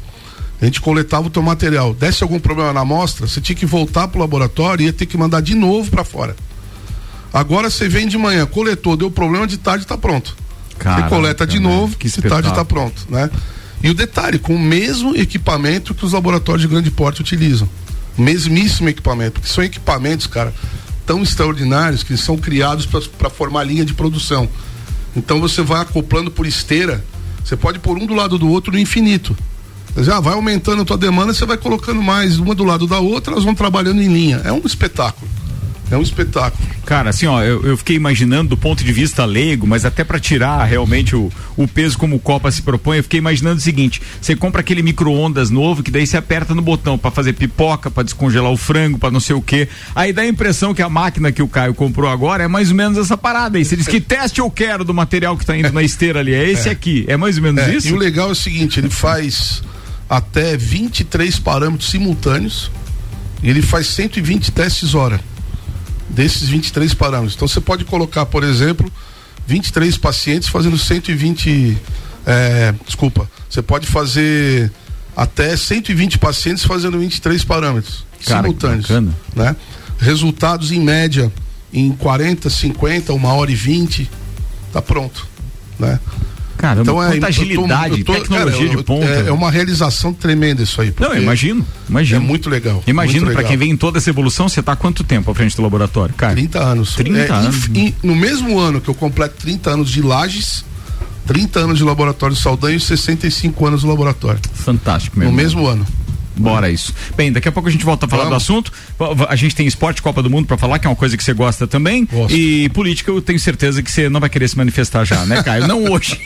a 0.62 0.66
gente 0.66 0.80
coletava 0.80 1.28
o 1.28 1.30
teu 1.30 1.44
material, 1.44 1.94
desse 1.94 2.24
algum 2.24 2.40
problema 2.40 2.72
na 2.72 2.80
amostra, 2.80 3.28
você 3.28 3.42
tinha 3.42 3.58
que 3.58 3.66
voltar 3.66 4.08
pro 4.08 4.22
laboratório 4.22 4.84
e 4.84 4.86
ia 4.86 4.94
ter 4.94 5.06
que 5.06 5.18
mandar 5.18 5.42
de 5.42 5.54
novo 5.54 5.92
para 5.92 6.06
fora. 6.06 6.34
Agora 7.34 7.70
você 7.70 7.90
vem 7.90 8.08
de 8.08 8.18
manhã, 8.18 8.46
coletou, 8.46 8.96
deu 8.96 9.12
problema, 9.12 9.46
de 9.46 9.58
tarde 9.58 9.84
está 9.84 9.98
pronto. 9.98 10.36
Caraca, 10.80 11.04
você 11.04 11.10
coleta 11.10 11.46
de 11.46 11.60
novo, 11.60 11.98
que 11.98 12.08
de 12.08 12.22
tarde 12.22 12.48
está 12.48 12.64
pronto, 12.64 13.06
né? 13.10 13.30
E 13.86 13.90
o 13.92 13.94
detalhe, 13.94 14.40
com 14.40 14.56
o 14.56 14.60
mesmo 14.60 15.16
equipamento 15.16 15.94
que 15.94 16.04
os 16.04 16.12
laboratórios 16.12 16.64
de 16.64 16.68
grande 16.68 16.90
porte 16.90 17.22
utilizam. 17.22 17.70
Mesmíssimo 18.18 18.90
equipamento, 18.90 19.34
porque 19.34 19.48
são 19.48 19.64
equipamentos, 19.64 20.26
cara, 20.26 20.52
tão 21.06 21.22
extraordinários 21.22 22.02
que 22.02 22.18
são 22.18 22.36
criados 22.36 22.88
para 22.88 23.30
formar 23.30 23.64
linha 23.64 23.86
de 23.86 23.94
produção. 23.94 24.50
Então 25.16 25.40
você 25.40 25.62
vai 25.62 25.84
acoplando 25.84 26.32
por 26.32 26.48
esteira, 26.48 27.06
você 27.44 27.56
pode 27.56 27.78
pôr 27.78 27.96
um 27.96 28.08
do 28.08 28.16
lado 28.16 28.40
do 28.40 28.50
outro 28.50 28.72
no 28.74 28.80
infinito. 28.80 29.38
Já 29.98 30.20
vai 30.20 30.34
aumentando 30.34 30.82
a 30.82 30.86
tua 30.86 30.98
demanda, 30.98 31.32
você 31.32 31.46
vai 31.46 31.58
colocando 31.58 32.02
mais 32.02 32.40
uma 32.40 32.56
do 32.56 32.64
lado 32.64 32.88
da 32.88 32.98
outra, 32.98 33.34
elas 33.34 33.44
vão 33.44 33.54
trabalhando 33.54 34.02
em 34.02 34.12
linha. 34.12 34.42
É 34.44 34.52
um 34.52 34.64
espetáculo. 34.66 35.30
É 35.90 35.96
um 35.96 36.02
espetáculo. 36.02 36.68
Cara, 36.86 37.12
assim, 37.12 37.28
ó, 37.28 37.44
eu, 37.44 37.64
eu 37.64 37.78
fiquei 37.78 37.96
imaginando 37.96 38.50
do 38.50 38.58
ponto 38.58 38.84
de 38.84 38.92
vista 38.92 39.24
leigo, 39.24 39.68
mas 39.68 39.86
até 39.86 40.04
pra 40.04 40.20
tirar 40.20 40.64
realmente 40.66 41.16
o, 41.16 41.32
o 41.56 41.68
peso 41.68 41.98
como 41.98 42.16
o 42.16 42.20
Copa 42.20 42.50
se 42.52 42.62
propõe, 42.64 42.98
eu 42.98 43.04
fiquei 43.04 43.20
imaginando 43.20 43.58
o 43.58 43.62
seguinte: 43.62 44.02
você 44.20 44.36
compra 44.36 44.62
aquele 44.62 44.82
micro-ondas 44.82 45.50
novo, 45.50 45.84
que 45.84 45.92
daí 45.92 46.08
você 46.08 46.18
aperta 46.18 46.56
no 46.56 46.62
botão 46.62 46.98
pra 46.98 47.12
fazer 47.12 47.34
pipoca, 47.34 47.92
pra 47.92 48.04
descongelar 48.04 48.52
o 48.52 48.58
frango, 48.58 48.98
pra 48.98 49.12
não 49.12 49.20
sei 49.20 49.36
o 49.36 49.42
quê. 49.42 49.68
Aí 49.94 50.12
dá 50.12 50.24
a 50.24 50.28
impressão 50.28 50.74
que 50.74 50.82
a 50.82 50.90
máquina 50.90 51.32
que 51.32 51.42
o 51.42 51.48
Caio 51.48 51.74
comprou 51.76 52.10
agora 52.10 52.44
é 52.44 52.48
mais 52.48 52.70
ou 52.70 52.76
menos 52.76 52.98
essa 52.98 53.16
parada 53.18 53.58
aí. 53.58 53.66
Você 53.66 53.76
diz 53.76 53.88
que 53.88 54.02
teste 54.02 54.40
eu 54.40 54.50
quero 54.50 54.84
do 54.84 54.94
material 54.94 55.38
que 55.38 55.46
tá 55.46 55.56
indo 55.56 55.72
na 55.72 55.84
esteira 55.84 56.20
ali. 56.20 56.34
É 56.34 56.50
esse 56.50 56.68
É. 56.68 56.72
aqui. 56.72 57.06
É 57.08 57.16
mais 57.16 57.38
ou 57.38 57.44
menos 57.44 57.62
É, 57.64 57.76
isso? 57.76 57.88
E 57.90 57.94
o 57.94 57.98
legal 57.98 58.30
é 58.30 58.32
o 58.32 58.36
seguinte, 58.36 58.80
ele 58.80 58.90
faz 58.90 59.62
até 60.10 60.58
23 60.58 61.38
parâmetros 61.40 61.90
simultâneos 61.92 62.72
e 63.44 63.50
ele 63.50 63.62
faz 63.62 63.88
120 63.88 64.52
testes 64.52 64.96
hora 64.96 65.20
desses 66.10 66.48
23 66.48 66.94
parâmetros. 66.94 67.36
Então 67.36 67.48
você 67.48 67.62
pode 67.62 67.86
colocar, 67.86 68.26
por 68.26 68.44
exemplo, 68.44 68.92
23 69.48 69.98
pacientes 69.98 70.50
fazendo 70.50 70.78
120 70.78 71.78
é, 72.26 72.74
desculpa, 72.86 73.30
você 73.48 73.62
pode 73.62 73.86
fazer 73.86 74.72
até 75.16 75.56
120 75.56 76.18
pacientes 76.18 76.64
fazendo 76.64 76.98
23 77.00 77.44
parâmetros. 77.44 78.04
Cara, 78.26 78.42
simultâneos. 78.42 78.88
Né? 79.36 79.56
Resultados 80.00 80.72
em 80.72 80.80
média 80.80 81.32
em 81.72 81.92
40, 81.92 82.50
50, 82.50 83.14
uma 83.14 83.34
hora 83.34 83.52
e 83.52 83.56
20, 83.56 84.10
tá 84.74 84.82
pronto. 84.82 85.28
Né? 85.78 86.00
Caramba, 86.58 86.92
quanta 86.94 87.16
eu 87.16 87.20
tô- 87.20 87.26
agilidade, 87.28 88.04
tecnologia 88.04 88.70
de 88.70 88.76
eu- 88.76 88.84
ponta. 88.84 89.06
É, 89.06 89.28
é 89.28 89.32
uma 89.32 89.52
realização 89.52 90.14
tremenda 90.14 90.64
isso 90.64 90.80
aí. 90.82 90.94
Não, 91.00 91.16
imagino, 91.16 91.66
imagino. 91.90 92.22
É 92.22 92.24
muito 92.24 92.50
legal. 92.50 92.82
Imagino, 92.88 93.28
legal. 93.28 93.44
quem 93.44 93.58
vem 93.58 93.72
em 93.72 93.78
toda 93.78 93.98
essa 93.98 94.10
evolução, 94.10 94.48
você 94.48 94.64
tá 94.64 94.72
há 94.72 94.76
quanto 94.76 95.04
tempo 95.04 95.30
à 95.30 95.36
frente 95.36 95.56
do 95.56 95.62
laboratório, 95.62 96.16
cara? 96.16 96.34
30 96.34 96.60
anos. 96.64 96.96
30 96.96 97.20
É, 97.20 97.32
anos. 97.32 97.68
em- 97.74 97.88
em- 97.88 97.96
no 98.04 98.16
mesmo 98.16 98.58
ano 98.60 98.80
que 98.80 98.90
eu 98.90 98.94
completo 98.96 99.36
30 99.40 99.70
anos 99.72 99.90
de 99.90 100.02
Lages, 100.02 100.64
30 101.28 101.60
anos 101.60 101.78
de 101.78 101.84
laboratório 101.84 102.36
Saldanha 102.36 102.78
e 102.78 102.80
65 102.80 103.66
anos 103.66 103.82
de 103.82 103.88
laboratório. 103.88 104.40
Fantástico, 104.54 105.20
meu 105.20 105.30
No 105.30 105.34
mesmo 105.36 105.66
ano. 105.68 105.86
Bora 106.38 106.70
isso. 106.70 106.94
Bem, 107.16 107.32
daqui 107.32 107.48
a 107.48 107.52
pouco 107.52 107.70
a 107.70 107.72
gente 107.72 107.86
volta 107.86 108.06
a 108.06 108.10
falar 108.10 108.26
Vamos. 108.26 108.44
do 108.44 108.54
assunto. 108.54 108.72
A 109.28 109.36
gente 109.36 109.56
tem 109.56 109.66
esporte 109.66 110.02
Copa 110.02 110.22
do 110.22 110.30
Mundo 110.30 110.46
pra 110.46 110.58
falar, 110.58 110.80
que 110.80 110.88
é 110.88 110.90
uma 110.90 110.96
coisa 110.96 111.16
que 111.16 111.24
você 111.24 111.34
gosta 111.34 111.66
também. 111.66 112.08
E 112.30 112.70
política, 112.70 113.12
eu 113.12 113.22
tenho 113.22 113.40
certeza 113.40 113.82
que 113.82 113.92
você 113.92 114.10
não 114.10 114.20
vai 114.20 114.30
querer 114.30 114.48
se 114.48 114.58
manifestar 114.58 115.06
já, 115.06 115.26
né, 115.26 115.42
Caio? 115.44 115.68
Não 115.68 115.92
hoje. 115.92 116.20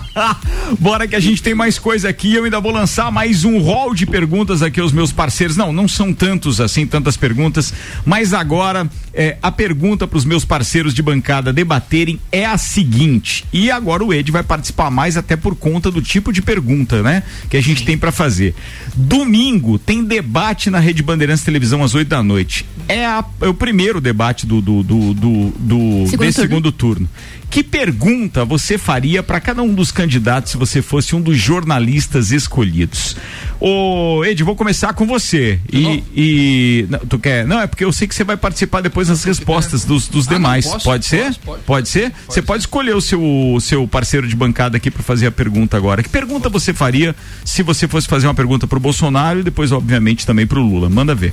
Bora 0.78 1.06
que 1.06 1.16
a 1.16 1.20
gente 1.20 1.42
tem 1.42 1.54
mais 1.54 1.78
coisa 1.78 2.08
aqui. 2.08 2.34
Eu 2.34 2.44
ainda 2.44 2.60
vou 2.60 2.72
lançar 2.72 3.10
mais 3.12 3.44
um 3.44 3.58
rol 3.58 3.94
de 3.94 4.06
perguntas 4.06 4.62
aqui 4.62 4.80
aos 4.80 4.92
meus 4.92 5.12
parceiros. 5.12 5.56
Não, 5.56 5.72
não 5.72 5.86
são 5.86 6.12
tantos 6.12 6.60
assim, 6.60 6.86
tantas 6.86 7.16
perguntas. 7.16 7.72
Mas 8.04 8.32
agora, 8.32 8.88
é, 9.14 9.36
a 9.42 9.50
pergunta 9.52 10.06
para 10.06 10.18
os 10.18 10.24
meus 10.24 10.44
parceiros 10.44 10.92
de 10.92 11.02
bancada 11.02 11.52
debaterem 11.52 12.18
é 12.32 12.44
a 12.44 12.58
seguinte. 12.58 13.44
E 13.52 13.70
agora 13.70 14.04
o 14.04 14.12
Ed 14.12 14.30
vai 14.32 14.42
participar 14.42 14.90
mais, 14.90 15.16
até 15.16 15.36
por 15.36 15.54
conta 15.54 15.90
do 15.90 16.02
tipo 16.02 16.32
de 16.32 16.42
pergunta, 16.42 17.02
né? 17.02 17.22
Que 17.48 17.56
a 17.56 17.62
gente 17.62 17.84
tem 17.84 17.96
para 17.96 18.10
fazer. 18.12 18.54
Domingo 18.96 19.78
tem 19.78 20.04
debate 20.04 20.70
na 20.70 20.78
Rede 20.78 21.02
Bandeirantes 21.02 21.44
Televisão 21.44 21.82
às 21.82 21.94
8 21.94 22.08
da 22.08 22.22
noite. 22.22 22.64
É, 22.88 23.04
a- 23.06 23.24
é 23.40 23.46
o 23.48 23.54
primeiro 23.54 24.00
debate 24.00 24.46
do, 24.46 24.60
do, 24.60 24.82
do, 24.82 25.14
do, 25.14 25.52
do- 25.58 26.06
Segundo 26.06 26.26
desse 26.26 26.34
turno. 26.34 26.34
segundo 26.48 26.72
turno. 26.72 27.08
Que 27.54 27.62
pergunta 27.62 28.44
você 28.44 28.76
faria 28.76 29.22
para 29.22 29.40
cada 29.40 29.62
um 29.62 29.72
dos 29.72 29.92
candidatos 29.92 30.50
se 30.50 30.58
você 30.58 30.82
fosse 30.82 31.14
um 31.14 31.20
dos 31.20 31.38
jornalistas 31.38 32.32
escolhidos? 32.32 33.16
Ô, 33.60 34.24
Ed, 34.24 34.42
vou 34.42 34.56
começar 34.56 34.92
com 34.92 35.06
você. 35.06 35.60
E, 35.72 36.02
e- 36.16 36.86
não, 36.90 36.98
tu 36.98 37.16
quer? 37.16 37.46
Não, 37.46 37.60
é 37.60 37.68
porque 37.68 37.84
eu 37.84 37.92
sei 37.92 38.08
que 38.08 38.14
você 38.16 38.24
vai 38.24 38.36
participar 38.36 38.80
depois 38.80 39.06
das 39.06 39.22
respostas 39.22 39.84
dos, 39.84 40.08
dos 40.08 40.26
demais. 40.26 40.66
posso? 40.66 40.84
pode 40.84 41.06
ser? 41.06 41.32
Posso, 41.44 41.60
Pode, 41.64 41.88
ser? 41.88 42.12
Você 42.28 42.42
pode 42.42 42.64
escolher 42.64 42.96
o 42.96 43.00
seu, 43.00 43.22
o 43.22 43.60
seu 43.60 43.86
parceiro 43.86 44.26
de 44.26 44.34
bancada 44.34 44.76
aqui 44.76 44.90
para 44.90 45.04
fazer 45.04 45.28
a 45.28 45.30
pergunta 45.30 45.76
agora. 45.76 46.02
Que 46.02 46.08
pergunta 46.08 46.48
você 46.48 46.74
faria 46.74 47.14
se 47.44 47.62
você 47.62 47.86
fosse 47.86 48.08
fazer 48.08 48.26
uma 48.26 48.34
pergunta 48.34 48.66
pro 48.66 48.80
Bolsonaro 48.80 49.38
e 49.38 49.42
depois, 49.44 49.70
obviamente, 49.70 50.26
também 50.26 50.44
pro 50.44 50.60
Lula? 50.60 50.90
Manda 50.90 51.14
ver. 51.14 51.32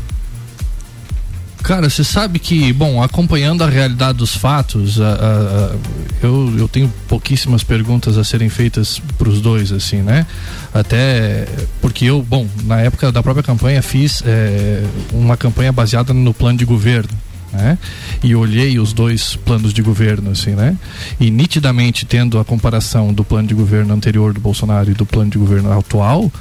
Cara, 1.63 1.89
você 1.89 2.03
sabe 2.03 2.39
que, 2.39 2.73
bom, 2.73 3.03
acompanhando 3.03 3.63
a 3.63 3.69
realidade 3.69 4.17
dos 4.17 4.35
fatos, 4.35 4.99
a- 4.99 5.13
a- 5.13 5.75
eu, 6.23 6.53
eu 6.57 6.67
tenho 6.67 6.91
pouquíssimas 7.07 7.63
perguntas 7.63 8.17
a 8.17 8.23
serem 8.23 8.49
feitas 8.49 8.99
para 9.17 9.29
os 9.29 9.39
dois, 9.41 9.71
assim, 9.71 9.97
né? 9.97 10.25
Até 10.73 11.47
porque 11.79 12.05
eu, 12.05 12.21
bom, 12.23 12.47
na 12.63 12.81
época 12.81 13.11
da 13.11 13.21
própria 13.21 13.43
campanha 13.43 13.81
fiz 13.83 14.23
eh, 14.25 14.83
uma 15.13 15.37
campanha 15.37 15.71
baseada 15.71 16.13
no 16.13 16.33
plano 16.33 16.57
de 16.57 16.65
governo. 16.65 17.09
Né? 17.53 17.77
E 18.23 18.33
olhei 18.33 18.79
os 18.79 18.93
dois 18.93 19.35
planos 19.35 19.73
de 19.73 19.81
governo, 19.81 20.31
assim, 20.31 20.51
né? 20.51 20.75
E 21.19 21.29
nitidamente 21.29 22.05
tendo 22.05 22.39
a 22.39 22.45
comparação 22.45 23.13
do 23.13 23.25
plano 23.25 23.45
de 23.47 23.53
governo 23.53 23.93
anterior 23.93 24.33
do 24.33 24.39
Bolsonaro 24.39 24.89
e 24.89 24.93
do 24.93 25.05
plano 25.05 25.29
de 25.29 25.37
governo 25.37 25.77
atual, 25.77 26.31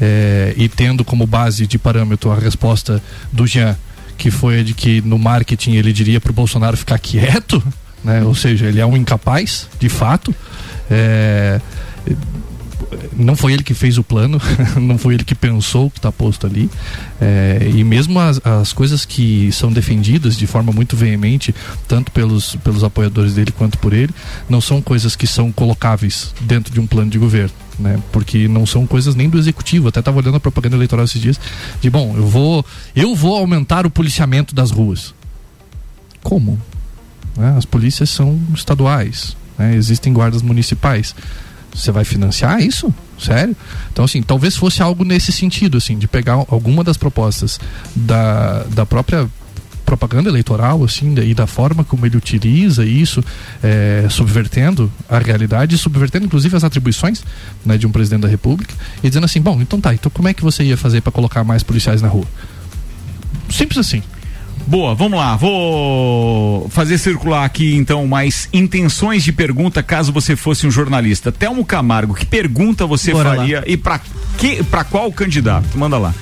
eh, 0.00 0.54
e 0.56 0.68
tendo 0.68 1.04
como 1.04 1.24
base 1.24 1.66
de 1.68 1.78
parâmetro 1.78 2.32
a 2.32 2.34
resposta 2.34 3.00
do 3.32 3.46
Jean 3.46 3.76
que 4.16 4.30
foi 4.30 4.62
de 4.62 4.74
que 4.74 5.00
no 5.02 5.18
marketing 5.18 5.72
ele 5.74 5.92
diria 5.92 6.20
para 6.20 6.30
o 6.30 6.34
Bolsonaro 6.34 6.76
ficar 6.76 6.98
quieto, 6.98 7.62
né? 8.02 8.22
Ou 8.22 8.34
seja, 8.34 8.66
ele 8.66 8.80
é 8.80 8.86
um 8.86 8.96
incapaz, 8.96 9.68
de 9.78 9.88
fato. 9.88 10.34
É, 10.90 11.60
não 13.16 13.34
foi 13.36 13.52
ele 13.52 13.62
que 13.62 13.74
fez 13.74 13.98
o 13.98 14.04
plano, 14.04 14.40
não 14.80 14.98
foi 14.98 15.14
ele 15.14 15.24
que 15.24 15.34
pensou 15.34 15.86
o 15.86 15.90
que 15.90 15.98
está 15.98 16.10
posto 16.12 16.46
ali. 16.46 16.70
É, 17.20 17.70
e 17.74 17.82
mesmo 17.84 18.18
as, 18.18 18.40
as 18.44 18.72
coisas 18.72 19.04
que 19.04 19.50
são 19.52 19.72
defendidas 19.72 20.36
de 20.36 20.46
forma 20.46 20.72
muito 20.72 20.96
veemente, 20.96 21.54
tanto 21.88 22.12
pelos, 22.12 22.56
pelos 22.56 22.84
apoiadores 22.84 23.34
dele 23.34 23.52
quanto 23.52 23.78
por 23.78 23.92
ele, 23.92 24.12
não 24.48 24.60
são 24.60 24.80
coisas 24.80 25.16
que 25.16 25.26
são 25.26 25.50
colocáveis 25.50 26.34
dentro 26.42 26.72
de 26.72 26.80
um 26.80 26.86
plano 26.86 27.10
de 27.10 27.18
governo. 27.18 27.52
Né? 27.78 28.00
Porque 28.10 28.48
não 28.48 28.64
são 28.64 28.86
coisas 28.86 29.14
nem 29.14 29.28
do 29.28 29.38
executivo. 29.38 29.88
Até 29.88 30.00
estava 30.00 30.18
olhando 30.18 30.36
a 30.36 30.40
propaganda 30.40 30.76
eleitoral 30.76 31.04
esses 31.04 31.20
dias 31.20 31.38
de 31.80 31.90
bom, 31.90 32.14
eu 32.16 32.26
vou, 32.26 32.64
eu 32.94 33.14
vou 33.14 33.36
aumentar 33.36 33.86
o 33.86 33.90
policiamento 33.90 34.54
das 34.54 34.70
ruas. 34.70 35.14
Como? 36.22 36.58
né? 37.36 37.54
As 37.56 37.64
polícias 37.64 38.10
são 38.10 38.38
estaduais, 38.54 39.36
né? 39.58 39.74
existem 39.74 40.12
guardas 40.12 40.42
municipais. 40.42 41.14
Você 41.76 41.92
vai 41.92 42.04
financiar 42.04 42.60
isso? 42.60 42.92
Sério? 43.18 43.56
Então, 43.92 44.04
assim, 44.04 44.22
talvez 44.22 44.56
fosse 44.56 44.82
algo 44.82 45.04
nesse 45.04 45.32
sentido, 45.32 45.76
assim, 45.78 45.98
de 45.98 46.08
pegar 46.08 46.34
alguma 46.48 46.82
das 46.82 46.96
propostas 46.96 47.58
da, 47.94 48.64
da 48.64 48.86
própria 48.86 49.28
propaganda 49.86 50.28
eleitoral, 50.28 50.82
assim, 50.82 51.14
e 51.20 51.32
da 51.32 51.46
forma 51.46 51.84
como 51.84 52.04
ele 52.04 52.16
utiliza 52.16 52.84
isso, 52.84 53.24
eh, 53.62 54.06
subvertendo 54.10 54.90
a 55.08 55.18
realidade, 55.18 55.78
subvertendo 55.78 56.26
inclusive 56.26 56.56
as 56.56 56.64
atribuições 56.64 57.22
né, 57.64 57.78
de 57.78 57.86
um 57.86 57.92
presidente 57.92 58.22
da 58.22 58.28
República, 58.28 58.74
e 59.00 59.08
dizendo 59.08 59.24
assim, 59.24 59.40
bom, 59.40 59.60
então 59.62 59.80
tá, 59.80 59.94
então 59.94 60.10
como 60.12 60.26
é 60.26 60.34
que 60.34 60.42
você 60.42 60.64
ia 60.64 60.76
fazer 60.76 61.02
para 61.02 61.12
colocar 61.12 61.44
mais 61.44 61.62
policiais 61.62 62.02
na 62.02 62.08
rua? 62.08 62.26
Simples 63.48 63.78
assim. 63.78 64.02
Boa, 64.66 64.96
vamos 64.96 65.18
lá. 65.18 65.36
Vou 65.36 66.68
fazer 66.70 66.98
circular 66.98 67.44
aqui 67.44 67.76
então 67.76 68.04
mais 68.06 68.48
intenções 68.52 69.22
de 69.22 69.32
pergunta 69.32 69.80
caso 69.80 70.12
você 70.12 70.34
fosse 70.34 70.66
um 70.66 70.70
jornalista. 70.70 71.30
Telmo 71.30 71.64
Camargo, 71.64 72.14
que 72.14 72.26
pergunta 72.26 72.84
você 72.84 73.12
Bora 73.12 73.28
lá. 73.28 73.36
faria 73.36 73.62
e 73.66 73.76
para 73.76 74.00
que 74.36 74.64
para 74.64 74.82
qual 74.82 75.12
candidato? 75.12 75.78
Manda 75.78 75.96
lá. 75.98 76.12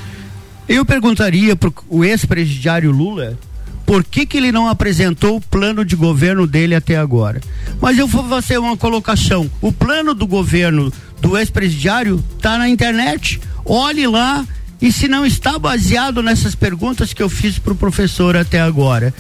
Eu 0.68 0.84
perguntaria 0.84 1.56
para 1.56 1.70
o 1.88 2.04
ex-presidiário 2.04 2.90
Lula 2.90 3.38
por 3.86 4.04
que, 4.04 4.26
que 4.26 4.36
ele 4.36 4.52
não 4.52 4.68
apresentou 4.68 5.36
o 5.36 5.40
plano 5.40 5.84
de 5.84 5.96
governo 5.96 6.46
dele 6.46 6.74
até 6.74 6.96
agora. 6.96 7.40
Mas 7.80 7.98
eu 7.98 8.06
vou 8.06 8.24
fazer 8.28 8.58
uma 8.58 8.76
colocação. 8.76 9.50
O 9.60 9.72
plano 9.72 10.14
do 10.14 10.26
governo 10.26 10.92
do 11.20 11.36
ex-presidiário 11.36 12.22
está 12.36 12.58
na 12.58 12.68
internet. 12.68 13.40
Olhe 13.64 14.06
lá 14.06 14.44
e 14.84 14.92
se 14.92 15.08
não 15.08 15.24
está 15.24 15.58
baseado 15.58 16.22
nessas 16.22 16.54
perguntas 16.54 17.12
que 17.12 17.22
eu 17.22 17.28
fiz 17.30 17.58
para 17.58 17.72
o 17.72 17.76
professor 17.76 18.36
até 18.36 18.60
agora, 18.60 19.12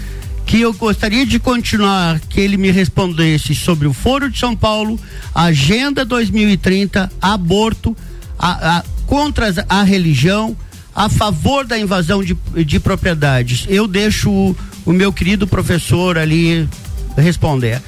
que 0.46 0.60
eu 0.60 0.74
gostaria 0.74 1.24
de 1.24 1.38
continuar 1.38 2.20
que 2.20 2.38
ele 2.38 2.56
me 2.58 2.70
respondesse 2.70 3.54
sobre 3.54 3.86
o 3.88 3.92
Foro 3.94 4.30
de 4.30 4.38
São 4.38 4.54
Paulo, 4.54 5.00
Agenda 5.34 6.04
2030, 6.04 7.10
aborto, 7.20 7.96
a, 8.38 8.76
a- 8.78 8.84
contra 9.06 9.52
a 9.68 9.82
religião, 9.82 10.54
a 10.94 11.08
favor 11.08 11.66
da 11.66 11.78
invasão 11.78 12.22
de, 12.22 12.36
de 12.64 12.78
propriedades. 12.78 13.64
Eu 13.68 13.86
deixo 13.88 14.30
o, 14.30 14.56
o 14.84 14.92
meu 14.92 15.12
querido 15.12 15.46
professor 15.46 16.18
ali 16.18 16.68
responder. 17.16 17.80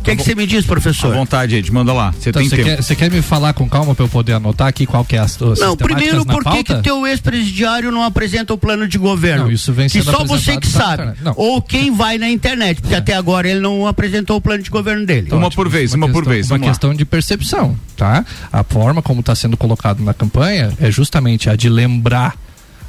O 0.00 0.02
que 0.02 0.16
que 0.16 0.22
você 0.24 0.34
me 0.34 0.46
diz, 0.46 0.64
professor? 0.64 1.12
À 1.12 1.16
vontade, 1.18 1.54
Ed, 1.56 1.70
manda 1.70 1.92
lá. 1.92 2.10
Você 2.12 2.30
Então, 2.30 2.40
tem 2.40 2.48
você 2.48 2.56
tempo. 2.56 2.68
quer, 2.68 2.82
você 2.82 2.96
quer 2.96 3.10
me 3.10 3.20
falar 3.20 3.52
com 3.52 3.68
calma 3.68 3.94
para 3.94 4.04
eu 4.04 4.08
poder 4.08 4.32
anotar 4.32 4.66
aqui 4.66 4.86
qual 4.86 5.04
que 5.04 5.14
é 5.14 5.18
as, 5.18 5.40
as 5.42 5.58
Não, 5.60 5.76
primeiro, 5.76 6.24
por 6.24 6.42
que, 6.42 6.64
que 6.64 6.74
teu 6.82 7.06
ex-presidiário 7.06 7.92
não 7.92 8.02
apresenta 8.02 8.54
o 8.54 8.58
plano 8.58 8.88
de 8.88 8.96
governo? 8.96 9.44
Não, 9.44 9.52
isso 9.52 9.72
vem 9.74 9.88
que 9.88 10.02
sendo 10.02 10.10
só 10.10 10.24
você 10.24 10.56
que 10.56 10.66
sabe. 10.66 11.12
Ou 11.36 11.60
quem 11.60 11.94
vai 11.94 12.16
na 12.16 12.28
internet, 12.30 12.80
porque 12.80 12.94
até 12.94 13.14
agora 13.14 13.48
ele 13.48 13.60
não 13.60 13.86
apresentou 13.86 14.38
o 14.38 14.40
plano 14.40 14.62
de 14.62 14.70
governo 14.70 15.04
dele. 15.04 15.26
Então, 15.26 15.40
ótimo. 15.40 15.68
vez, 15.68 15.92
uma 15.92 16.06
por 16.08 16.14
questão- 16.24 16.32
vez, 16.32 16.46
Uma 16.46 16.48
vamos 16.56 16.66
lá. 16.66 16.70
questão 16.72 16.94
de 16.94 17.04
percepção, 17.04 17.76
tá? 17.96 18.24
A 18.50 18.64
forma 18.64 19.02
como 19.02 19.20
está 19.20 19.34
sendo 19.34 19.56
colocado 19.56 20.02
na 20.02 20.14
campanha 20.14 20.72
é 20.80 20.90
justamente 20.90 21.50
a 21.50 21.54
de 21.56 21.68
lembrar 21.68 22.34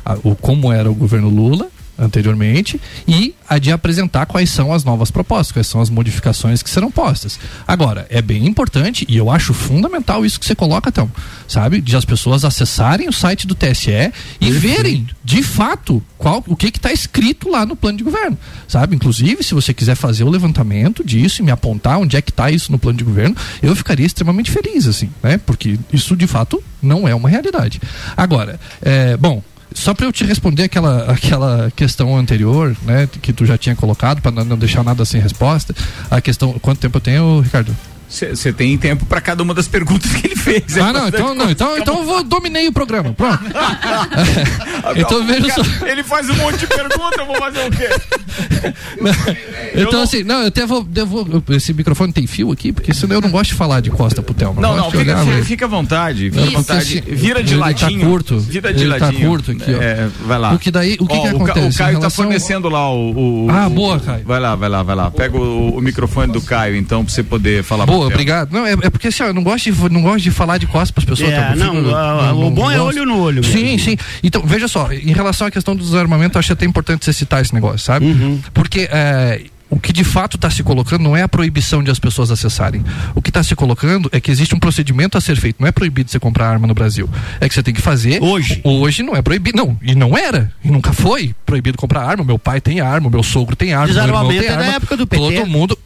a- 0.06 0.18
o 0.24 0.34
como 0.34 0.72
era 0.72 0.90
o 0.90 0.96
governo 0.96 1.30
Lula 1.30 1.68
anteriormente 2.02 2.82
e 3.08 3.36
a 3.48 3.60
de 3.60 3.72
apresentar 3.72 4.26
quais 4.26 4.50
são 4.50 4.74
as 4.74 4.84
novas 4.84 5.12
propostas, 5.12 5.52
quais 5.52 5.68
são 5.68 5.80
as 5.80 5.90
modificações 5.90 6.64
que 6.64 6.70
serão 6.70 6.92
postas. 6.92 7.40
Agora, 7.68 8.08
é 8.10 8.22
bem 8.22 8.48
importante 8.48 9.06
e 9.08 9.16
eu 9.16 9.30
acho 9.30 9.54
fundamental 9.54 10.26
isso 10.26 10.40
que 10.40 10.46
você 10.46 10.56
coloca, 10.56 10.90
então, 10.90 11.12
sabe? 11.48 11.80
De 11.80 11.96
as 11.96 12.04
pessoas 12.04 12.44
acessarem 12.44 13.08
o 13.08 13.14
site 13.14 13.46
do 13.46 13.54
TSE 13.54 14.12
e 14.40 14.52
verem, 14.52 15.08
de 15.24 15.44
fato, 15.44 16.04
qual, 16.18 16.44
o 16.48 16.56
que 16.56 16.68
está 16.68 16.92
escrito 16.92 17.50
lá 17.50 17.66
no 17.66 17.76
plano 17.76 17.98
de 17.98 18.04
governo, 18.04 18.38
sabe? 18.68 18.96
Inclusive, 18.96 19.44
se 19.44 19.54
você 19.54 19.74
quiser 19.74 19.96
fazer 19.96 20.24
o 20.24 20.30
levantamento 20.30 21.04
disso 21.04 21.42
e 21.42 21.46
me 21.46 21.52
apontar 21.52 22.00
onde 22.00 22.18
é 22.18 22.22
que 22.22 22.32
está 22.32 22.50
isso 22.50 22.72
no 22.72 22.80
plano 22.80 22.98
de 22.98 23.04
governo, 23.04 23.36
eu 23.62 23.76
ficaria 23.76 24.06
extremamente 24.06 24.50
feliz, 24.50 24.88
assim, 24.88 25.10
né? 25.22 25.38
Porque 25.38 25.78
isso, 25.94 26.16
de 26.16 26.26
fato, 26.26 26.64
não 26.82 27.08
é 27.08 27.14
uma 27.14 27.30
realidade. 27.30 27.80
Agora, 28.18 28.60
é, 28.82 29.16
bom, 29.18 29.44
só 29.74 29.94
para 29.94 30.06
eu 30.06 30.12
te 30.12 30.24
responder 30.24 30.64
aquela, 30.64 31.12
aquela 31.12 31.72
questão 31.76 32.18
anterior, 32.18 32.76
né, 32.84 33.08
que 33.22 33.34
tu 33.34 33.46
já 33.46 33.58
tinha 33.58 33.76
colocado, 33.76 34.22
para 34.22 34.32
não 34.44 34.58
deixar 34.58 34.84
nada 34.84 35.06
sem 35.06 35.22
resposta, 35.22 35.76
a 36.10 36.22
questão. 36.22 36.54
Quanto 36.60 36.80
tempo 36.80 36.98
eu 36.98 37.02
tenho, 37.02 37.40
Ricardo? 37.40 37.76
Você 38.12 38.52
tem 38.52 38.78
tempo 38.78 39.06
para 39.06 39.22
cada 39.22 39.42
uma 39.42 39.54
das 39.54 39.70
perguntas 39.70 40.12
que 40.12 40.28
ele 40.28 40.36
fez. 40.36 40.76
É 40.76 40.82
Ah, 40.82 40.92
não, 40.92 41.08
então, 41.08 41.34
não, 41.34 41.50
então, 41.50 41.78
então 41.78 42.00
eu 42.00 42.06
vou 42.06 42.22
dominei 42.24 42.68
o 42.68 42.72
programa. 42.74 43.14
Pronto. 43.14 43.40
então 44.98 45.26
veja 45.26 45.50
só. 45.54 45.86
Ele 45.86 46.04
faz 46.04 46.30
um 46.30 46.36
monte 46.36 46.58
de 46.60 46.68
perguntas, 46.68 47.18
eu 47.18 47.26
vou 47.26 47.36
fazer 47.38 47.66
o 47.68 47.72
quê? 47.72 47.90
Então, 49.74 50.02
assim, 50.02 50.24
não, 50.24 50.42
eu 50.42 50.48
até 50.48 50.66
vou, 50.66 50.86
eu 50.94 51.08
vou- 51.08 51.44
Esse 51.50 51.74
microfone 51.74 52.12
tem 52.12 52.28
fio 52.28 52.52
aqui, 52.52 52.74
porque 52.74 52.94
senão 52.94 53.16
eu 53.16 53.22
não 53.22 53.30
gosto 53.32 53.52
de 53.52 53.56
falar 53.56 53.80
de 53.80 53.90
costa 53.90 54.22
pro 54.22 54.34
Thelma. 54.34 54.62
Não, 54.62 54.76
não, 54.76 54.92
fica, 54.92 55.02
olhar, 55.22 55.44
fica, 55.44 55.66
à 55.66 55.68
vontade, 55.68 56.30
fica 56.30 56.42
Não, 56.42 56.48
à 56.48 56.52
vontade. 56.58 56.96
porque 57.02 57.16
Vira 57.16 57.42
de 57.42 57.54
ele 57.54 57.60
ladinho. 57.62 58.00
Tá 58.02 58.06
curto. 58.06 58.40
Vira 58.40 58.74
de 58.74 58.82
ele 58.84 58.90
ladinho. 58.90 59.22
Tá 59.22 59.28
curto 59.28 59.52
aqui, 59.52 59.74
ó. 59.74 59.82
É, 59.82 60.10
vai 60.26 60.38
lá. 60.38 60.54
O 60.54 60.60
que 60.60 60.70
daí, 60.70 60.98
o 61.00 61.08
que, 61.08 61.16
Ó, 61.16 61.22
que 61.22 61.28
o 61.28 61.36
acontece? 61.38 61.76
O 61.76 61.78
Caio 61.78 62.00
tá 62.00 62.10
fornecendo 62.10 62.68
lá 62.70 62.92
o. 62.94 63.46
o- 63.46 63.50
Ah, 63.50 63.70
boa, 63.70 64.00
Caio. 64.00 64.24
Vai 64.26 64.40
lá, 64.40 64.56
vai 64.56 64.68
lá, 64.70 64.84
vai 64.84 64.96
lá. 64.96 65.10
Pega 65.12 65.38
o, 65.38 65.78
o 65.78 65.82
microfone 65.82 66.32
do 66.34 66.42
Caio, 66.42 66.76
então, 66.76 67.06
pra 67.06 67.14
você 67.14 67.24
poder 67.24 67.64
falar 67.64 67.86
pro 67.86 67.96
Boa, 68.06 68.14
obrigado. 68.14 68.52
Não, 68.52 68.66
é, 68.66 68.74
é 68.74 68.90
porque 68.90 69.08
assim, 69.08 69.24
ó, 69.24 69.28
eu 69.28 69.34
não 69.34 69.44
gosto, 69.44 69.72
de, 69.72 69.90
não 69.90 70.02
gosto 70.02 70.22
de 70.24 70.32
falar 70.32 70.58
de 70.58 70.68
costas 70.68 70.92
pras 70.92 71.06
pessoas. 71.06 71.32
É, 71.32 71.40
tá? 71.40 71.56
Não, 71.56 71.76
fico- 71.76 71.96
a- 71.96 72.34
o 72.34 72.50
bom 72.52 72.70
é 72.72 72.78
gosto. 72.78 72.88
olho 72.98 73.06
no 73.06 73.20
olho 73.20 73.42
mesmo. 73.42 73.52
Sim, 73.58 73.78
sim. 73.78 73.98
Então, 74.24 74.42
veja 74.46 74.68
só, 74.68 74.92
em 74.92 75.14
relação 75.14 75.48
à 75.48 75.52
questão 75.52 75.76
do 75.76 75.84
desarmamento, 75.84 76.38
eu 76.38 76.40
acho 76.40 76.54
até 76.54 76.66
importante 76.66 77.06
você 77.06 77.14
citar 77.14 77.42
esse 77.42 77.54
negócio, 77.54 77.80
sabe? 77.80 78.06
Uhum. 78.06 78.40
Porque 78.54 78.88
é, 78.92 79.42
o 79.70 79.80
que 79.80 79.94
de 79.94 80.04
fato 80.04 80.36
está 80.36 80.50
se 80.50 80.62
colocando 80.64 81.02
não 81.02 81.16
é 81.16 81.22
a 81.22 81.30
proibição 81.30 81.82
de 81.82 81.90
as 81.90 81.98
pessoas 81.98 82.30
acessarem. 82.30 82.84
O 83.16 83.22
que 83.22 83.30
está 83.30 83.42
se 83.42 83.56
colocando 83.56 84.10
é 84.12 84.20
que 84.20 84.30
existe 84.30 84.54
um 84.54 84.60
procedimento 84.60 85.18
a 85.18 85.22
ser 85.22 85.38
feito. 85.38 85.58
Não 85.62 85.68
é 85.68 85.72
proibido 85.72 86.12
você 86.12 86.20
comprar 86.20 86.50
arma 86.50 86.68
no 86.68 86.74
Brasil. 86.74 87.10
É 87.40 87.48
que 87.48 87.54
você 87.56 87.64
tem 87.64 87.74
que 87.74 87.82
fazer. 87.82 88.22
Hoje. 88.22 88.60
Hoje 88.66 89.02
não 89.02 89.16
é 89.16 89.22
proibido. 89.22 89.58
Não, 89.58 89.78
e 89.82 89.96
não 89.96 90.18
era. 90.18 90.52
E 90.64 90.70
nunca 90.70 90.92
foi 90.92 91.34
proibido 91.46 91.78
comprar 91.78 92.02
arma. 92.04 92.24
Meu 92.26 92.38
pai 92.38 92.60
tem 92.60 92.82
arma, 92.82 93.10
meu 93.10 93.24
sogro 93.24 93.56
tem 93.56 93.74
arma, 93.74 93.86
meu 93.88 94.04
irmão 94.04 94.28
Desarmamento 94.28 94.42
tem 94.44 94.52
é 94.54 94.58
da 94.58 94.64
arma. 94.66 94.76
época 94.76 94.98
do 94.98 95.08
PT. 95.08 95.24
Todo 95.38 95.48
mundo. 95.48 95.78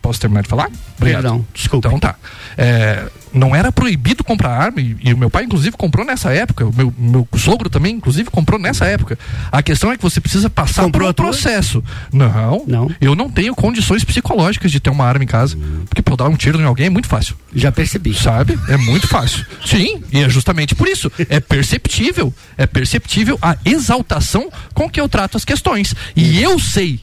Posso 0.00 0.20
terminar 0.20 0.42
de 0.42 0.48
falar? 0.48 0.70
Obrigado. 0.96 1.22
Perdão, 1.22 1.46
desculpa. 1.52 1.88
Então 1.88 1.98
tá. 1.98 2.16
É, 2.56 3.08
não 3.32 3.54
era 3.54 3.70
proibido 3.70 4.24
comprar 4.24 4.50
arma 4.50 4.80
e, 4.80 4.96
e 5.02 5.12
o 5.12 5.18
meu 5.18 5.30
pai, 5.30 5.44
inclusive, 5.44 5.76
comprou 5.76 6.04
nessa 6.04 6.32
época. 6.32 6.66
O 6.66 6.74
meu, 6.74 6.92
meu 6.96 7.28
sogro 7.36 7.68
também, 7.68 7.94
inclusive, 7.94 8.30
comprou 8.30 8.58
nessa 8.58 8.86
época. 8.86 9.18
A 9.50 9.62
questão 9.62 9.92
é 9.92 9.96
que 9.96 10.02
você 10.02 10.20
precisa 10.20 10.48
passar 10.48 10.84
Comprou 10.84 11.12
por 11.12 11.24
um 11.24 11.26
processo. 11.28 11.82
Não, 12.12 12.64
Não. 12.66 12.90
Eu 13.00 13.14
não 13.14 13.30
tenho 13.30 13.54
condições 13.54 14.04
psicológicas 14.04 14.70
de 14.70 14.80
ter 14.80 14.90
uma 14.90 15.04
arma 15.04 15.24
em 15.24 15.26
casa. 15.26 15.56
Porque 15.88 16.02
pra 16.02 16.12
eu 16.12 16.16
dar 16.16 16.28
um 16.28 16.36
tiro 16.36 16.60
em 16.60 16.64
alguém 16.64 16.86
é 16.86 16.90
muito 16.90 17.08
fácil. 17.08 17.36
Já 17.54 17.70
percebi. 17.70 18.14
Sabe? 18.14 18.58
É 18.68 18.76
muito 18.76 19.06
fácil. 19.06 19.44
Sim, 19.64 20.02
e 20.12 20.20
é 20.20 20.28
justamente 20.28 20.74
por 20.74 20.88
isso. 20.88 21.10
É 21.28 21.40
perceptível. 21.40 22.32
É 22.56 22.66
perceptível 22.66 23.38
a 23.40 23.56
exaltação 23.64 24.50
com 24.74 24.88
que 24.88 25.00
eu 25.00 25.08
trato 25.08 25.36
as 25.36 25.44
questões. 25.44 25.94
E 26.16 26.42
eu 26.42 26.58
sei 26.58 27.00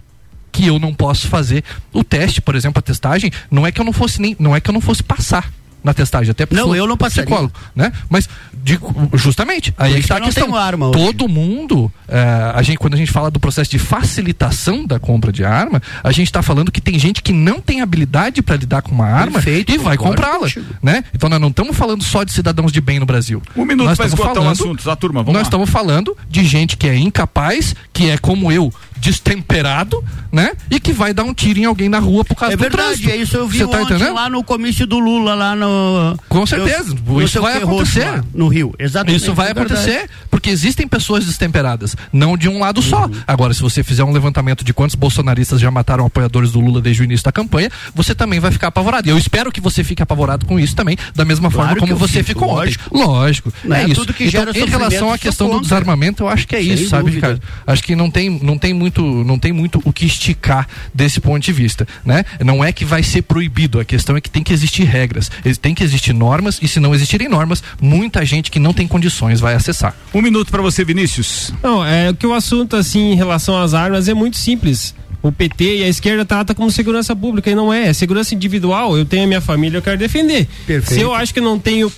que 0.55 0.65
eu 0.67 0.79
não 0.79 0.93
posso 0.93 1.27
fazer 1.27 1.63
o 1.91 2.01
teste, 2.03 2.39
por 2.41 2.55
exemplo, 2.55 2.79
a 2.79 2.81
testagem, 2.81 3.29
não 3.51 3.67
é 3.67 3.71
que 3.73 3.81
eu 3.81 3.85
não 3.85 3.91
fosse 3.91 4.21
nem, 4.21 4.35
não 4.39 4.55
é 4.55 4.61
que 4.61 4.69
eu 4.69 4.73
não 4.73 4.79
fosse 4.81 5.03
passar 5.03 5.51
na 5.83 5.93
testagem, 5.93 6.31
até 6.31 6.47
porque 6.47 6.59
Não, 6.63 6.75
eu 6.75 6.87
não 6.87 6.97
passaria. 6.97 7.25
psicólogo, 7.25 7.53
né? 7.75 7.91
Mas 8.09 8.27
digo, 8.63 8.91
justamente, 9.13 9.71
aí 9.77 9.91
Por 9.91 9.99
é 9.99 10.01
tá 10.01 10.15
que 10.15 10.21
a 10.23 10.25
questão. 10.25 10.55
arma 10.55 10.87
hoje. 10.87 10.97
Todo 10.97 11.27
mundo, 11.29 11.91
eh, 12.07 12.51
a 12.55 12.61
gente 12.63 12.79
quando 12.79 12.95
a 12.95 12.97
gente 12.97 13.11
fala 13.11 13.29
do 13.29 13.39
processo 13.39 13.69
de 13.69 13.77
facilitação 13.77 14.83
da 14.87 14.97
compra 14.99 15.31
de 15.31 15.45
arma, 15.45 15.79
a 16.03 16.11
gente 16.11 16.25
está 16.25 16.41
falando 16.41 16.71
que 16.71 16.81
tem 16.81 16.97
gente 16.97 17.21
que 17.21 17.31
não 17.31 17.61
tem 17.61 17.81
habilidade 17.81 18.41
para 18.41 18.55
lidar 18.55 18.81
com 18.81 18.91
uma 18.95 19.05
arma 19.05 19.33
Perfeito, 19.33 19.71
e 19.71 19.77
vai 19.77 19.95
comprá-la, 19.97 20.47
né? 20.81 21.03
Então 21.13 21.29
nós 21.29 21.39
não 21.39 21.49
estamos 21.49 21.77
falando 21.77 22.03
só 22.03 22.23
de 22.23 22.31
cidadãos 22.33 22.71
de 22.71 22.81
bem 22.81 22.99
no 22.99 23.05
Brasil. 23.05 23.39
Um 23.55 23.63
minuto 23.65 23.85
Nós 23.85 23.97
pra 23.97 24.07
estamos 24.07 24.13
esgotar 24.25 24.35
falando- 24.43 24.51
assunto, 24.53 24.83
tá, 24.83 24.95
turma? 24.95 25.19
Vamos 25.21 25.33
nós 25.33 25.43
lá. 25.43 25.47
estamos 25.47 25.69
falando 25.69 26.17
de 26.27 26.43
gente 26.43 26.75
que 26.77 26.87
é 26.87 26.95
incapaz, 26.97 27.75
que 27.93 28.09
é 28.09 28.17
como 28.17 28.51
eu, 28.51 28.73
destemperado, 29.05 30.03
né? 30.31 30.51
E 30.69 30.79
que 30.79 30.91
vai 30.93 31.13
dar 31.13 31.23
um 31.23 31.33
tiro 31.33 31.59
em 31.59 31.65
alguém 31.65 31.89
na 31.89 31.99
rua 31.99 32.23
por 32.25 32.35
causa 32.35 32.53
É 32.53 32.57
do 32.57 32.61
verdade, 32.61 32.87
trânsito. 33.01 33.09
é 33.09 33.15
isso 33.17 33.37
eu 33.37 33.47
vi 33.47 33.59
tá 33.59 33.65
ontem 33.65 33.81
entendendo? 33.95 34.13
lá 34.13 34.29
no 34.29 34.43
comício 34.43 34.85
do 34.85 34.99
Lula, 34.99 35.33
lá 35.35 35.55
no... 35.55 36.17
Com 36.27 36.45
certeza, 36.45 36.95
Eu- 37.07 37.21
isso 37.21 37.41
vai 37.41 37.57
acontecer. 37.57 38.05
lá, 38.05 38.23
no 38.33 38.47
Rio, 38.47 38.73
exatamente. 38.79 39.17
Isso 39.21 39.33
vai 39.33 39.47
é 39.49 39.51
acontecer 39.51 40.09
porque 40.29 40.49
existem 40.49 40.87
pessoas 40.87 41.25
destemperadas, 41.25 41.95
não 42.11 42.37
de 42.37 42.49
um 42.49 42.59
lado 42.59 42.81
só. 42.81 43.05
Uhum. 43.05 43.11
Agora, 43.27 43.53
se 43.53 43.61
você 43.61 43.83
fizer 43.83 44.03
um 44.03 44.11
levantamento 44.11 44.63
de 44.63 44.73
quantos 44.73 44.95
bolsonaristas 44.95 45.59
já 45.59 45.71
mataram 45.71 46.05
apoiadores 46.05 46.51
do 46.51 46.59
Lula 46.59 46.81
desde 46.81 47.01
o 47.01 47.05
início 47.05 47.23
da 47.23 47.31
campanha, 47.31 47.69
você 47.93 48.13
também 48.13 48.39
vai 48.39 48.51
ficar 48.51 48.67
apavorado. 48.67 49.07
E 49.07 49.11
eu 49.11 49.17
espero 49.17 49.51
que 49.51 49.61
você 49.61 49.83
fique 49.83 50.01
apavorado 50.03 50.45
com 50.45 50.59
isso 50.59 50.75
também, 50.75 50.97
da 51.15 51.23
mesma 51.25 51.49
Claro 51.49 51.69
forma 51.69 51.87
como 51.87 51.95
você 51.99 52.23
fico, 52.23 52.41
ficou 52.41 52.55
lógico. 52.55 52.83
ontem. 52.91 53.05
Lógico. 53.05 53.53
Não 53.63 53.75
é, 53.75 53.83
é 53.83 53.89
isso. 53.89 54.01
então, 54.01 54.53
em 54.53 54.65
relação 54.65 55.11
à 55.13 55.17
questão 55.17 55.49
do 55.49 55.61
desarmamento, 55.61 56.23
eu 56.23 56.27
acho 56.29 56.47
que 56.47 56.55
é 56.55 56.61
Sem 56.61 56.73
isso, 56.73 56.89
sabe, 56.89 57.03
dúvida. 57.05 57.27
Ricardo? 57.27 57.41
Acho 57.65 57.83
que 57.83 57.95
não 57.95 58.09
tem, 58.11 58.29
não 58.29 58.57
tem 58.57 58.73
muito, 58.73 58.94
não 59.03 59.37
tem 59.39 59.51
muito 59.51 59.81
o 59.85 59.91
que 59.93 60.05
esticar 60.05 60.67
desse 60.93 61.19
ponto 61.19 61.43
de 61.43 61.51
vista, 61.51 61.87
né? 62.03 62.23
Não 62.43 62.63
é 62.63 62.71
que 62.71 62.85
vai 62.85 63.03
ser 63.03 63.21
proibido, 63.23 63.79
a 63.79 63.85
questão 63.85 64.15
é 64.15 64.21
que 64.21 64.29
tem 64.29 64.43
que 64.43 64.53
existir 64.53 64.83
regras, 64.83 65.29
tem 65.61 65.73
que 65.75 65.83
existir 65.83 66.13
normas 66.13 66.59
e 66.61 66.67
se 66.67 66.79
não 66.79 66.93
existirem 66.93 67.27
normas, 67.27 67.63
muita 67.81 68.25
gente 68.25 68.49
que 68.51 68.59
não 68.59 68.73
tem 68.73 68.87
condições 68.87 69.39
vai 69.39 69.53
acessar. 69.55 69.95
Um 70.13 70.21
minuto 70.21 70.51
pra 70.51 70.61
você, 70.61 70.83
Vinícius. 70.85 71.53
Não, 71.63 71.85
é 71.85 72.13
que 72.13 72.25
o 72.27 72.33
assunto, 72.33 72.75
assim, 72.75 73.11
em 73.11 73.15
relação 73.15 73.61
às 73.61 73.73
armas 73.73 74.07
é 74.07 74.13
muito 74.13 74.37
simples. 74.37 74.93
O 75.21 75.31
PT 75.31 75.77
e 75.79 75.83
a 75.83 75.87
esquerda 75.87 76.23
trata 76.23 76.53
como 76.53 76.69
segurança 76.69 77.15
pública 77.15 77.49
e 77.49 77.55
não 77.55 77.73
é. 77.73 77.87
É 77.87 77.93
segurança 77.93 78.35
individual. 78.35 78.95
Eu 78.95 79.05
tenho 79.05 79.23
a 79.23 79.27
minha 79.27 79.41
família, 79.41 79.77
eu 79.79 79.81
quero 79.81 79.97
defender. 79.97 80.47
Perfeito. 80.67 80.93
Se 80.93 81.01
eu 81.01 81.13
acho 81.15 81.33
que 81.33 81.41
não 81.41 81.57
tenho 81.57 81.91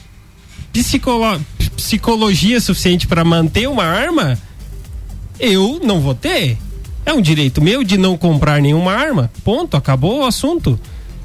psicolo- 0.71 1.41
psicologia 1.75 2.59
suficiente 2.61 3.05
para 3.05 3.23
manter 3.25 3.67
uma 3.67 3.83
arma, 3.83 4.37
eu 5.39 5.79
não 5.83 5.99
vou 6.01 6.15
ter. 6.15 6.57
É 7.07 7.13
um 7.13 7.21
direito 7.21 7.61
meu 7.61 7.85
de 7.85 7.97
não 7.97 8.17
comprar 8.17 8.61
nenhuma 8.61 8.91
arma. 8.91 9.31
Ponto, 9.41 9.77
acabou 9.77 10.19
o 10.19 10.25
assunto. 10.25 10.77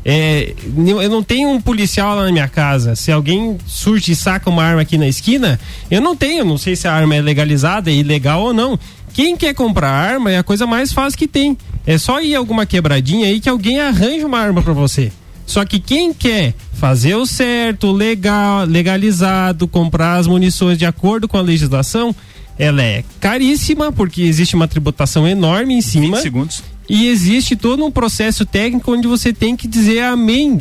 É, 0.05 0.55
eu 0.77 1.11
não 1.11 1.25
tenho 1.25 1.49
um 1.49 1.61
policial 1.61 2.15
lá 2.15 2.25
na 2.25 2.31
minha 2.31 2.47
casa. 2.47 2.95
Se 2.95 3.11
alguém 3.11 3.59
surge 3.67 4.13
e 4.13 4.15
saca 4.15 4.49
uma 4.49 4.63
arma 4.63 4.83
aqui 4.83 4.97
na 4.97 5.09
esquina, 5.09 5.59
eu 5.91 6.01
não 6.01 6.15
tenho. 6.15 6.45
Não 6.45 6.57
sei 6.57 6.77
se 6.77 6.87
a 6.87 6.93
arma 6.93 7.17
é 7.17 7.21
legalizada, 7.21 7.91
é 7.91 7.95
ilegal 7.95 8.43
ou 8.43 8.55
não. 8.55 8.79
Quem 9.13 9.37
quer 9.37 9.55
comprar 9.55 9.91
arma 9.91 10.31
é 10.31 10.39
a 10.39 10.45
coisa 10.45 10.69
mais 10.69 10.93
fácil 10.93 11.19
que 11.19 11.27
tem. 11.27 11.59
É 11.85 11.99
só 11.99 12.23
ir 12.23 12.37
alguma 12.37 12.65
quebradinha 12.65 13.27
aí 13.27 13.41
que 13.41 13.49
alguém 13.49 13.81
arranja 13.81 14.25
uma 14.25 14.39
arma 14.39 14.63
pra 14.63 14.73
você. 14.73 15.11
Só 15.45 15.65
que 15.65 15.81
quem 15.81 16.15
quer 16.15 16.55
fazer 16.75 17.17
o 17.17 17.27
certo, 17.27 17.91
legal, 17.91 18.65
legalizado, 18.67 19.67
comprar 19.67 20.15
as 20.15 20.29
munições 20.29 20.79
de 20.79 20.87
acordo 20.87 21.27
com 21.27 21.37
a 21.37 21.43
legislação, 21.43 22.15
ela 22.59 22.83
é 22.83 23.05
caríssima, 23.21 23.93
porque 23.93 24.23
existe 24.23 24.55
uma 24.55 24.69
tributação 24.69 25.27
enorme 25.27 25.75
em 25.75 25.81
cima. 25.81 26.17
20 26.17 26.23
segundos. 26.23 26.63
E 26.89 27.09
existe 27.09 27.57
todo 27.57 27.85
um 27.85 27.91
processo 27.91 28.45
técnico 28.45 28.93
onde 28.93 29.09
você 29.09 29.33
tem 29.33 29.57
que 29.57 29.67
dizer 29.67 30.03
amém 30.03 30.61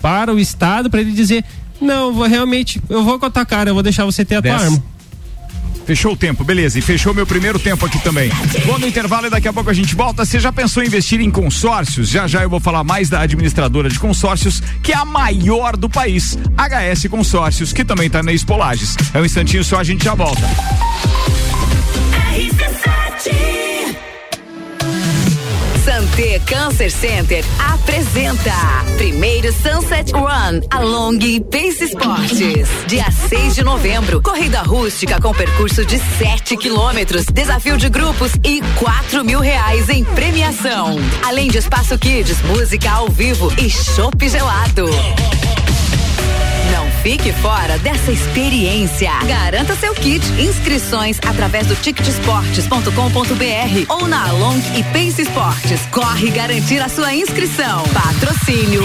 para 0.00 0.32
o 0.32 0.38
Estado, 0.38 0.90
para 0.90 1.00
ele 1.00 1.12
dizer: 1.12 1.44
não, 1.80 2.12
vou, 2.12 2.26
realmente, 2.26 2.80
eu 2.88 3.04
vou 3.04 3.18
com 3.18 3.26
a 3.26 3.30
tua 3.30 3.44
cara, 3.44 3.70
eu 3.70 3.74
vou 3.74 3.82
deixar 3.82 4.04
você 4.04 4.24
ter 4.24 4.36
a 4.36 4.42
tua 4.42 4.54
arma. 4.54 4.82
Fechou 5.84 6.12
o 6.12 6.16
tempo, 6.16 6.44
beleza. 6.44 6.78
E 6.78 6.82
fechou 6.82 7.12
meu 7.12 7.26
primeiro 7.26 7.58
tempo 7.58 7.84
aqui 7.84 7.98
também. 7.98 8.30
Vou 8.64 8.78
no 8.78 8.86
intervalo 8.86 9.26
e 9.26 9.30
daqui 9.30 9.48
a 9.48 9.52
pouco 9.52 9.68
a 9.68 9.72
gente 9.72 9.94
volta. 9.94 10.24
Você 10.24 10.38
já 10.38 10.52
pensou 10.52 10.82
em 10.82 10.86
investir 10.86 11.20
em 11.20 11.30
consórcios? 11.30 12.08
Já 12.08 12.26
já 12.26 12.42
eu 12.42 12.50
vou 12.50 12.60
falar 12.60 12.84
mais 12.84 13.08
da 13.08 13.20
administradora 13.20 13.88
de 13.88 13.98
consórcios, 13.98 14.62
que 14.82 14.92
é 14.92 14.96
a 14.96 15.04
maior 15.04 15.76
do 15.76 15.88
país, 15.88 16.38
HS 16.56 17.08
Consórcios, 17.08 17.72
que 17.72 17.84
também 17.84 18.08
tá 18.08 18.22
na 18.22 18.32
Expolages. 18.32 18.96
É 19.12 19.20
um 19.20 19.24
instantinho 19.24 19.64
só, 19.64 19.80
a 19.80 19.84
gente 19.84 20.04
já 20.04 20.14
volta. 20.14 20.42
Santé 25.84 26.38
Cancer 26.46 26.90
Center 26.90 27.44
apresenta 27.58 28.52
primeiro 28.96 29.52
Sunset 29.52 30.12
Run 30.12 30.60
Along 30.70 31.18
Pace 31.50 31.84
Esportes. 31.84 32.68
Dia 32.86 33.10
6 33.28 33.56
de 33.56 33.64
novembro. 33.64 34.22
Corrida 34.22 34.62
rústica 34.62 35.20
com 35.20 35.32
percurso 35.34 35.84
de 35.84 35.98
7 36.18 36.56
quilômetros, 36.56 37.26
desafio 37.26 37.76
de 37.76 37.88
grupos 37.88 38.32
e 38.44 38.62
4 38.78 39.24
mil 39.24 39.40
reais 39.40 39.88
em 39.88 40.04
premiação. 40.04 40.96
Além 41.24 41.50
de 41.50 41.58
espaço 41.58 41.98
kids, 41.98 42.40
música 42.42 42.90
ao 42.90 43.08
vivo 43.08 43.52
e 43.58 43.68
chopp 43.68 44.28
gelado. 44.28 44.86
Fique 47.02 47.32
fora 47.32 47.76
dessa 47.78 48.12
experiência. 48.12 49.10
Garanta 49.26 49.74
seu 49.74 49.92
kit. 49.92 50.24
Inscrições 50.40 51.18
através 51.26 51.66
do 51.66 51.74
ticketsportes.com.br 51.74 53.92
ou 53.92 54.06
na 54.06 54.28
Along 54.28 54.60
e 54.76 54.84
Pace 54.84 55.22
Esportes. 55.22 55.80
Corre 55.90 56.30
garantir 56.30 56.80
a 56.80 56.88
sua 56.88 57.12
inscrição. 57.12 57.82
Patrocínio. 57.92 58.84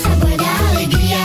sabor 0.01 0.37
da 0.37 0.69
alegria. 0.69 1.17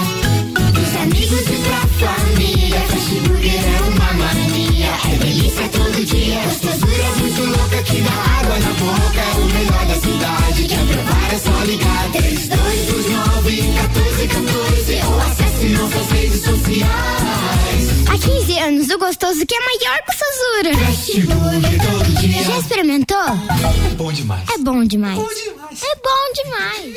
Dos 0.72 0.96
amigos 1.02 1.46
e 1.48 1.56
pra 1.66 1.80
família. 2.00 2.80
Fast 2.80 3.14
Burger 3.20 3.60
é 3.64 3.80
uma 3.82 4.12
mania. 4.14 4.90
É 5.12 5.16
delícia 5.18 5.68
todo 5.68 6.04
dia. 6.04 6.40
Gostosura 6.44 7.08
muito 7.20 7.42
louca 7.58 7.82
que 7.82 8.00
dá 8.02 8.12
água 8.40 8.58
na 8.58 8.72
boca. 8.74 9.20
É 9.20 9.34
o 9.40 9.44
melhor 9.46 9.86
da 9.86 9.94
cidade. 9.94 10.64
Quer 10.68 10.86
provar 10.86 11.34
é 11.34 11.38
só 11.38 11.64
ligar. 11.64 12.10
3229 12.12 13.62
1414 13.62 15.02
ou 15.06 15.20
acesse 15.20 15.66
nossas 15.68 16.10
redes 16.10 16.42
sociais. 16.42 18.08
Há 18.08 18.18
15 18.18 18.58
anos, 18.58 18.90
o 18.90 18.98
gostoso 18.98 19.46
que 19.46 19.54
é 19.54 19.60
maior 19.60 19.98
que 20.02 20.10
o 20.10 20.16
Sazura. 20.16 20.86
Fast 20.86 21.20
Burger 21.20 21.78
todo 21.82 22.20
dia. 22.20 22.42
Já 22.44 22.58
experimentou? 22.58 23.18
É 23.18 23.94
bom 23.94 24.12
demais. 24.12 24.48
É 24.54 24.58
bom 24.58 24.84
demais. 24.84 25.18
É 25.18 25.96
bom 25.96 26.32
demais. 26.34 26.96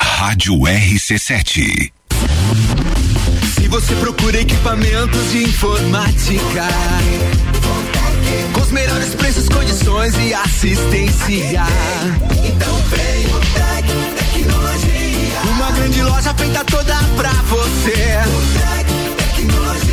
Rádio 0.00 0.54
RC7. 0.60 1.92
Se 3.54 3.68
você 3.68 3.94
procura 3.96 4.40
equipamentos 4.40 5.32
de 5.32 5.44
informática, 5.44 6.66
com 8.52 8.60
os 8.60 8.70
melhores 8.70 9.14
preços, 9.14 9.48
condições 9.48 10.14
e 10.18 10.34
assistência, 10.34 11.64
então 12.44 12.76
vem 12.90 13.26
o 13.26 13.40
Tec 13.52 13.86
Tecnologia. 14.18 15.40
Uma 15.54 15.70
grande 15.72 16.02
loja 16.02 16.34
feita 16.34 16.64
toda 16.64 16.94
pra 17.16 17.32
você. 17.32 18.18
O 18.26 18.42
Tec 18.58 19.36
Tecnologia. 19.36 19.91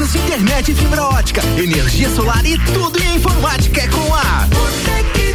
Internet 0.00 0.74
fibra 0.74 1.04
ótica, 1.04 1.42
energia 1.58 2.08
solar 2.08 2.42
e 2.46 2.58
tudo 2.72 2.98
em 3.02 3.16
informática 3.16 3.82
é 3.82 3.88
com 3.88 4.14
a 4.14 4.48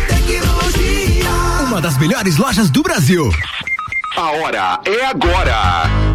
Tecnologia. 0.07 1.29
Uma 1.67 1.79
das 1.79 1.95
melhores 1.99 2.37
lojas 2.37 2.71
do 2.71 2.81
Brasil. 2.81 3.29
A 4.17 4.31
hora 4.31 4.79
é 4.85 5.05
agora. 5.05 6.14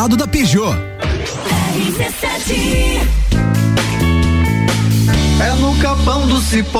Lado 0.00 0.16
da 0.16 0.26
Peugeot. 0.26 0.74
É 5.38 5.52
no 5.56 5.76
capão 5.76 6.26
do 6.26 6.40
cipó 6.40 6.79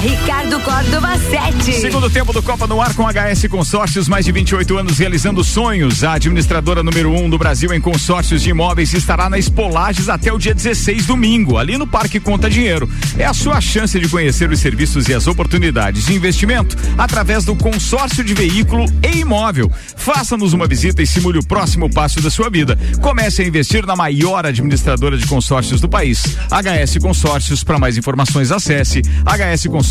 Ricardo 0.00 0.60
Córdova 0.60 1.18
7. 1.18 1.80
Segundo 1.80 2.10
tempo 2.10 2.32
do 2.32 2.42
Copa 2.42 2.66
no 2.66 2.80
Ar 2.80 2.94
com 2.94 3.04
HS 3.08 3.48
Consórcios, 3.48 4.08
mais 4.08 4.26
de 4.26 4.32
28 4.32 4.76
anos 4.76 4.98
realizando 4.98 5.42
sonhos. 5.42 6.04
A 6.04 6.12
administradora 6.12 6.82
número 6.82 7.10
1 7.10 7.24
um 7.24 7.30
do 7.30 7.38
Brasil 7.38 7.72
em 7.72 7.80
consórcios 7.80 8.42
de 8.42 8.50
imóveis 8.50 8.92
estará 8.92 9.30
na 9.30 9.38
Espolages 9.38 10.08
até 10.08 10.32
o 10.32 10.38
dia 10.38 10.54
16, 10.54 11.06
domingo, 11.06 11.56
ali 11.56 11.78
no 11.78 11.86
Parque 11.86 12.20
Conta 12.20 12.50
Dinheiro. 12.50 12.88
É 13.18 13.24
a 13.24 13.32
sua 13.32 13.60
chance 13.60 13.98
de 13.98 14.08
conhecer 14.08 14.50
os 14.50 14.60
serviços 14.60 15.08
e 15.08 15.14
as 15.14 15.26
oportunidades 15.26 16.06
de 16.06 16.14
investimento 16.14 16.76
através 16.98 17.44
do 17.44 17.56
consórcio 17.56 18.22
de 18.22 18.34
veículo 18.34 18.84
e 19.02 19.20
imóvel. 19.20 19.72
Faça-nos 19.96 20.52
uma 20.52 20.66
visita 20.66 21.02
e 21.02 21.06
simule 21.06 21.38
o 21.38 21.46
próximo 21.46 21.90
passo 21.90 22.20
da 22.20 22.30
sua 22.30 22.50
vida. 22.50 22.78
Comece 23.00 23.42
a 23.42 23.46
investir 23.46 23.86
na 23.86 23.96
maior 23.96 24.44
administradora 24.44 25.16
de 25.16 25.26
consórcios 25.26 25.80
do 25.80 25.88
país. 25.88 26.36
HS 26.50 26.98
Consórcios. 27.00 27.64
Para 27.64 27.78
mais 27.78 27.96
informações, 27.96 28.52
acesse 28.52 29.02
hsconsórcios.com.br. 29.24 29.85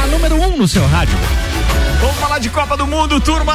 A 0.00 0.06
número 0.06 0.36
1 0.36 0.44
um 0.44 0.56
no 0.58 0.68
seu 0.68 0.86
rádio. 0.86 1.18
Falar 2.38 2.40
de 2.40 2.50
Copa 2.50 2.76
do 2.76 2.86
Mundo, 2.86 3.20
turma! 3.20 3.54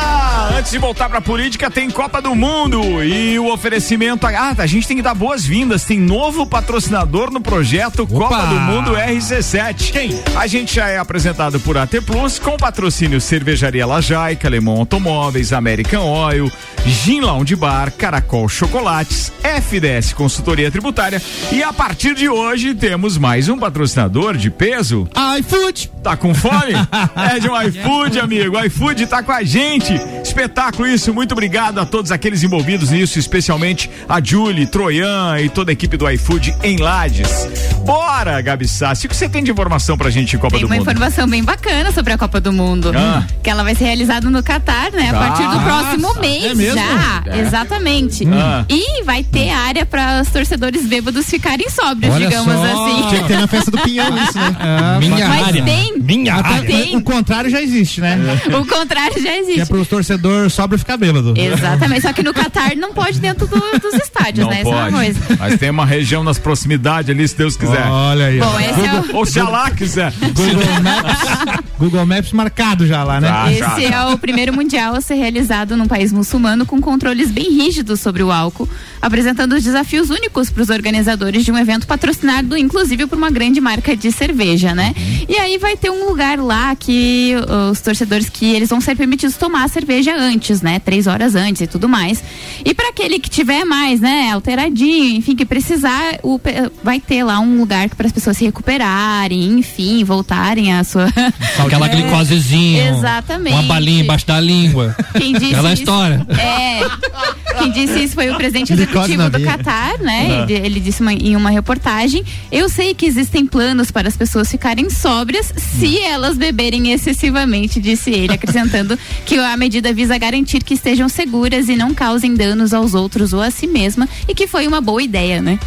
Antes 0.58 0.72
de 0.72 0.78
voltar 0.78 1.08
pra 1.08 1.22
política, 1.22 1.72
tem 1.72 1.90
Copa 1.90 2.22
do 2.22 2.36
Mundo 2.36 3.02
e 3.02 3.40
o 3.40 3.52
oferecimento. 3.52 4.28
Ah, 4.28 4.54
a 4.58 4.66
gente 4.66 4.88
tem 4.88 4.98
que 4.98 5.04
dar 5.04 5.14
boas-vindas. 5.14 5.86
Tem 5.86 5.98
novo 5.98 6.46
patrocinador 6.46 7.32
no 7.32 7.40
projeto 7.40 8.06
Copa 8.06 8.46
do 8.46 8.56
Mundo 8.56 8.92
RC7. 8.92 9.92
Quem? 9.92 10.22
A 10.36 10.48
gente 10.48 10.76
já 10.76 10.90
é 10.90 10.98
apresentado 10.98 11.60
por 11.62 11.78
AT 11.78 12.02
Plus 12.06 12.40
com 12.40 12.58
patrocínio 12.58 13.22
Cervejaria 13.22 13.86
Lajaica, 13.86 14.48
Alemão 14.48 14.78
Automóveis, 14.80 15.54
American 15.54 16.04
Oil, 16.04 16.52
Gin 16.86 17.22
Lounge 17.22 17.56
Bar, 17.56 17.92
Caracol 17.92 18.50
Chocolates, 18.50 19.32
FDS 19.42 20.12
Consultoria 20.12 20.70
Tributária 20.70 21.22
e 21.52 21.64
a 21.64 21.72
partir 21.72 22.16
de 22.16 22.28
hoje 22.28 22.74
temos 22.76 23.18
mais 23.18 23.48
um 23.48 23.58
patrocinador 23.58 24.36
de 24.36 24.50
peso. 24.50 25.08
iFood. 25.40 25.92
Tá 26.04 26.18
com 26.18 26.34
fome? 26.34 26.74
é 27.34 27.40
de 27.40 27.50
um 27.50 27.62
iFood, 27.62 28.20
amigo. 28.20 28.58
iFood 28.74 29.06
tá 29.06 29.22
com 29.22 29.32
a 29.32 29.44
gente. 29.44 29.94
Espetáculo 30.24 30.88
isso. 30.88 31.14
Muito 31.14 31.32
obrigado 31.34 31.80
a 31.80 31.86
todos 31.86 32.12
aqueles 32.12 32.42
envolvidos 32.44 32.90
nisso, 32.90 33.20
especialmente 33.20 33.90
a 34.10 34.20
Julie, 34.22 34.66
Troian 34.66 35.40
e 35.40 35.48
toda 35.48 35.72
a 35.72 35.74
equipe 35.74 35.96
do 35.96 36.10
iFood 36.10 36.56
em 36.64 36.78
Lages. 36.78 37.48
Bora, 37.86 38.42
Gabi 38.42 38.68
Sassi. 38.68 39.06
O 39.06 39.10
que 39.10 39.16
você 39.16 39.30
tem 39.30 39.44
de 39.44 39.52
informação 39.52 39.96
pra 39.98 40.10
gente 40.10 40.36
em 40.36 40.40
Copa 40.40 40.54
Tem 40.56 40.62
do 40.62 40.66
uma 40.68 40.76
Mundo? 40.76 40.82
informação 40.90 41.28
bem 41.28 41.44
bacana 41.44 41.92
sobre 41.92 42.14
a 42.14 42.18
Copa 42.18 42.42
do 42.42 42.52
Mundo. 42.52 42.92
Ah. 42.96 43.24
Que 43.44 43.50
ela 43.50 43.64
vai 43.64 43.76
ser 43.76 43.86
realizada 43.86 44.30
no 44.30 44.42
Catar, 44.42 44.92
né? 44.92 45.10
A 45.10 45.14
partir 45.14 45.44
do 45.44 45.50
Nossa, 45.50 45.64
próximo 45.64 46.20
mês 46.20 46.46
é 46.46 46.56
mesmo? 46.56 46.76
já. 46.76 47.24
É. 47.28 47.40
Exatamente. 47.42 48.28
Ah. 48.32 48.66
E 48.70 49.04
vai 49.04 49.24
ter 49.24 49.50
área 49.52 49.86
para 49.86 50.22
os 50.22 50.30
torcedores 50.30 50.86
bêbados 50.88 51.26
ficarem 51.30 51.70
sóbrios, 51.70 52.14
Olha 52.16 52.28
digamos 52.28 52.54
só. 52.56 52.64
assim. 52.64 53.08
Tinha 53.10 53.22
que 53.22 53.28
ter 53.28 53.38
na 53.38 53.48
festa 53.48 53.70
do 53.70 53.78
Pinhão 53.80 54.18
isso, 54.24 54.38
né? 54.40 54.56
Minha 55.00 55.28
Mas 55.28 55.44
área. 55.48 55.64
tem. 55.64 55.94
Minha 56.00 56.36
área. 56.36 56.62
tem. 56.66 56.96
O 56.98 57.02
contrário 57.04 57.50
já 57.50 57.62
existe, 57.62 58.00
né? 58.02 58.18
O 58.60 58.63
contrário 58.66 59.16
já 59.22 59.24
Que 59.24 59.28
é 59.30 59.40
existe. 59.40 59.66
pro 59.68 59.86
torcedor 59.86 60.50
sóbrio 60.50 60.80
ficar 60.80 60.98
bêbado. 60.98 61.34
Exatamente. 61.38 62.02
Só 62.02 62.14
que 62.14 62.24
no 62.24 62.34
Catar 62.34 62.76
não 62.76 62.94
pode 62.94 63.20
dentro 63.20 63.48
do- 63.48 63.80
dos 63.80 63.94
estádios, 63.96 64.46
Não 64.46 64.50
né? 64.50 64.62
Essa 64.62 64.70
é 64.70 64.74
uma 64.74 64.82
pode. 64.92 64.96
coisa. 64.96 65.20
Mas 65.40 65.60
tem 65.60 65.70
uma 65.70 65.86
região 65.86 66.24
nas 66.24 66.38
proximidades 66.40 67.10
ali, 67.10 67.28
se 67.28 67.36
Deus 67.38 67.56
quiser. 67.58 67.86
Olha 67.88 68.26
aí. 68.28 68.40
Bom, 68.40 68.60
esse 68.60 68.86
é 68.86 68.94
o- 69.14 69.16
Ou 69.18 69.26
se 69.26 69.40
Allah 69.40 69.72
quiser. 69.72 70.14
Google 70.34 70.82
Maps, 70.82 71.64
Google 71.80 72.06
Maps 72.06 72.32
marcado 72.32 72.86
já 72.88 73.04
lá, 73.04 73.20
né? 73.22 73.30
Ah, 73.32 73.52
Esse 73.52 73.86
é 73.86 74.06
o 74.06 74.18
primeiro 74.18 74.54
mundial 74.54 74.96
a 74.96 75.02
ser 75.02 75.16
realizado 75.16 75.76
num 75.78 75.88
país 75.88 76.12
muçulmano 76.12 76.66
com 76.66 76.80
controles 76.82 77.32
bem 77.32 77.50
rígidos 77.52 78.00
sobre 78.00 78.24
o 78.24 78.32
álcool, 78.32 78.68
apresentando 79.02 79.60
desafios 79.60 80.10
únicos 80.10 80.50
para 80.50 80.64
os 80.64 80.70
organizadores 80.70 81.44
de 81.46 81.52
um 81.52 81.58
evento 81.58 81.86
patrocinado, 81.88 82.58
inclusive, 82.58 83.06
por 83.08 83.18
uma 83.18 83.30
grande 83.30 83.60
marca 83.62 83.96
de 83.96 84.12
cerveja, 84.12 84.74
né? 84.74 84.94
E 85.28 85.36
aí 85.38 85.58
vai 85.58 85.76
ter 85.78 85.90
um 85.90 86.06
lugar 86.08 86.38
lá 86.40 86.76
que 86.76 87.34
os 87.72 87.80
torcedores 87.82 88.30
que 88.30 88.43
eles 88.46 88.70
vão 88.70 88.82
ser 88.82 88.96
permitidos 88.96 89.36
tomar 89.38 89.64
a 89.64 89.68
cerveja 89.68 90.16
antes, 90.18 90.62
né? 90.62 90.80
Três 90.80 91.08
horas 91.08 91.36
antes 91.36 91.62
e 91.62 91.68
tudo 91.68 91.88
mais. 91.90 92.24
E 92.66 92.74
para 92.74 92.90
aquele 92.90 93.20
que 93.20 93.30
tiver 93.30 93.64
mais, 93.66 94.00
né, 94.00 94.32
alteradinho, 94.32 95.16
enfim, 95.18 95.36
que 95.36 95.46
precisar, 95.46 96.20
o 96.24 96.40
vai 96.84 97.00
ter 97.00 97.24
lá 97.24 97.40
um 97.40 97.58
lugar 97.60 97.90
para 97.90 98.08
as 98.08 98.14
pessoas 98.14 98.38
se 98.38 98.46
recuperarem, 98.46 99.44
enfim, 99.60 100.04
voltarem 100.04 100.74
à 100.74 100.84
sua 100.84 101.08
Aquela 101.60 101.88
É, 101.88 101.90
glicosezinha. 101.90 102.90
Exatamente. 102.90 103.54
Uma 103.54 103.64
balinha 103.64 104.04
embaixo 104.04 104.26
da 104.28 104.40
língua. 104.40 104.96
Quem 105.18 105.34
disse 105.34 105.54
Aquela 105.54 105.74
isso- 105.74 105.82
história. 105.84 106.26
É. 106.30 107.60
Quem 107.60 107.72
disse 107.72 108.04
isso 108.04 108.16
foi 108.16 108.30
o 108.32 108.36
presidente 108.36 108.74
executivo 108.74 109.30
do. 109.30 109.44
Catar, 109.44 110.00
né? 110.00 110.28
Ah. 110.30 110.44
Ele, 110.50 110.54
ele 110.66 110.80
disse 110.80 111.02
uma- 111.02 111.14
em 111.14 111.36
uma 111.36 111.50
reportagem: 111.50 112.24
Eu 112.52 112.68
sei 112.70 112.94
que 112.94 113.06
existem 113.06 113.46
planos 113.46 113.92
para 113.92 114.08
as 114.08 114.16
pessoas 114.18 114.50
ficarem 114.50 114.90
sóbrias 114.90 115.54
se 115.58 116.00
elas 116.00 116.38
beberem 116.38 116.92
excessivamente, 116.92 117.80
disse 117.80 118.10
ele, 118.10 118.33
acrescentando 118.34 118.98
que 119.26 119.38
a 119.38 119.56
medida 119.58 119.94
visa 119.94 120.18
garantir 120.18 120.64
que 120.64 120.74
estejam 120.74 121.10
seguras 121.10 121.70
e 121.70 121.76
não 121.76 121.94
causem 121.94 122.36
danos 122.36 122.74
aos 122.74 122.94
outros 122.94 123.34
ou 123.34 123.42
a 123.42 123.52
si 123.52 123.68
mesma 123.68 124.08
e 124.28 124.34
que 124.34 124.48
foi 124.48 124.68
uma 124.68 124.82
boa 124.82 125.02
ideia, 125.02 125.42
né? 125.42 125.60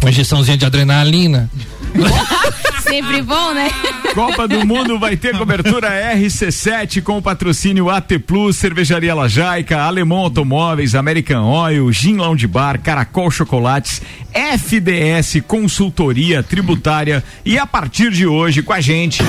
Uma 0.00 0.10
injeçãozinha 0.10 0.56
de 0.56 0.66
adrenalina. 0.66 1.50
Sempre 2.92 3.22
bom, 3.22 3.54
né? 3.54 3.70
Copa 4.14 4.46
do 4.46 4.66
Mundo 4.66 4.98
vai 4.98 5.16
ter 5.16 5.36
cobertura 5.38 5.88
RC7 6.14 7.02
com 7.02 7.16
o 7.16 7.22
patrocínio 7.22 7.88
AT 7.88 8.18
Plus, 8.26 8.56
Cervejaria 8.56 9.14
Lajaica, 9.14 9.80
Alemão 9.80 10.18
Automóveis, 10.18 10.94
American 10.94 11.44
Oil, 11.44 11.90
Gin 11.90 12.16
Lounge 12.16 12.46
Bar, 12.46 12.78
Caracol 12.80 13.30
Chocolates, 13.30 14.02
FDS 14.34 15.42
Consultoria 15.48 16.42
Tributária 16.42 17.24
e 17.44 17.58
a 17.58 17.66
partir 17.66 18.10
de 18.10 18.26
hoje 18.26 18.62
com 18.62 18.74
a 18.74 18.80
gente 18.82 19.22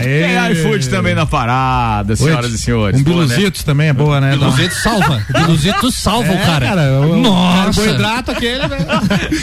tem 0.00 0.52
iFood 0.52 0.88
também 0.88 1.14
na 1.14 1.26
parada, 1.26 2.16
senhoras 2.16 2.52
e 2.52 2.58
senhores. 2.58 3.00
Um 3.00 3.04
né? 3.04 3.10
Biluzitos 3.10 3.64
também 3.64 3.88
é 3.88 3.92
boa, 3.92 4.20
né? 4.20 4.32
Biluzitos 4.32 4.82
salva. 4.82 5.24
Biluzitos 5.32 5.94
salva 6.02 6.32
É, 6.32 6.36
o 6.42 6.46
cara. 6.46 6.66
cara, 6.66 7.00
o- 7.00 7.16
Nossa. 7.16 7.70
o 7.80 7.84
carboidrato 7.84 8.30
aquele, 8.30 8.66
né? 8.68 8.78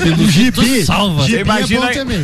Biluzitos 0.03 0.85
salva. 0.85 1.21
Você 1.23 1.27
Gibi 1.27 1.37
é 1.37 1.41
imagina, 1.41 1.87
bom 1.87 1.93
também. 1.93 2.23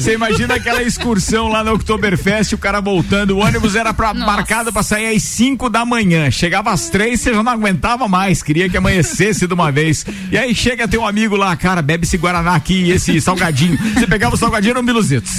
Você 1.05 1.15
excursão 1.25 1.47
lá 1.49 1.63
no 1.63 1.73
Oktoberfest, 1.73 2.53
o 2.53 2.57
cara 2.57 2.81
voltando, 2.81 3.31
o 3.37 3.39
ônibus 3.39 3.75
era 3.75 3.93
pra, 3.93 4.11
marcado 4.13 4.73
pra 4.73 4.81
sair 4.81 5.15
às 5.15 5.21
5 5.23 5.69
da 5.69 5.85
manhã. 5.85 6.31
Chegava 6.31 6.71
às 6.71 6.89
três, 6.89 7.21
você 7.21 7.31
já 7.33 7.43
não 7.43 7.51
aguentava 7.51 8.07
mais, 8.07 8.41
queria 8.41 8.67
que 8.67 8.75
amanhecesse 8.77 9.45
de 9.45 9.53
uma 9.53 9.71
vez. 9.71 10.03
E 10.31 10.37
aí 10.37 10.55
chega 10.55 10.87
teu 10.87 11.05
amigo 11.05 11.35
lá, 11.35 11.55
cara, 11.55 11.81
bebe 11.81 12.05
esse 12.05 12.17
Guaraná 12.17 12.55
aqui 12.55 12.85
e 12.85 12.91
esse 12.91 13.21
salgadinho. 13.21 13.77
Você 13.93 14.07
pegava 14.07 14.33
o 14.33 14.37
salgadinho 14.37 14.71
era 14.71 14.79
um 14.79 14.85
Biluzitos. 14.85 15.31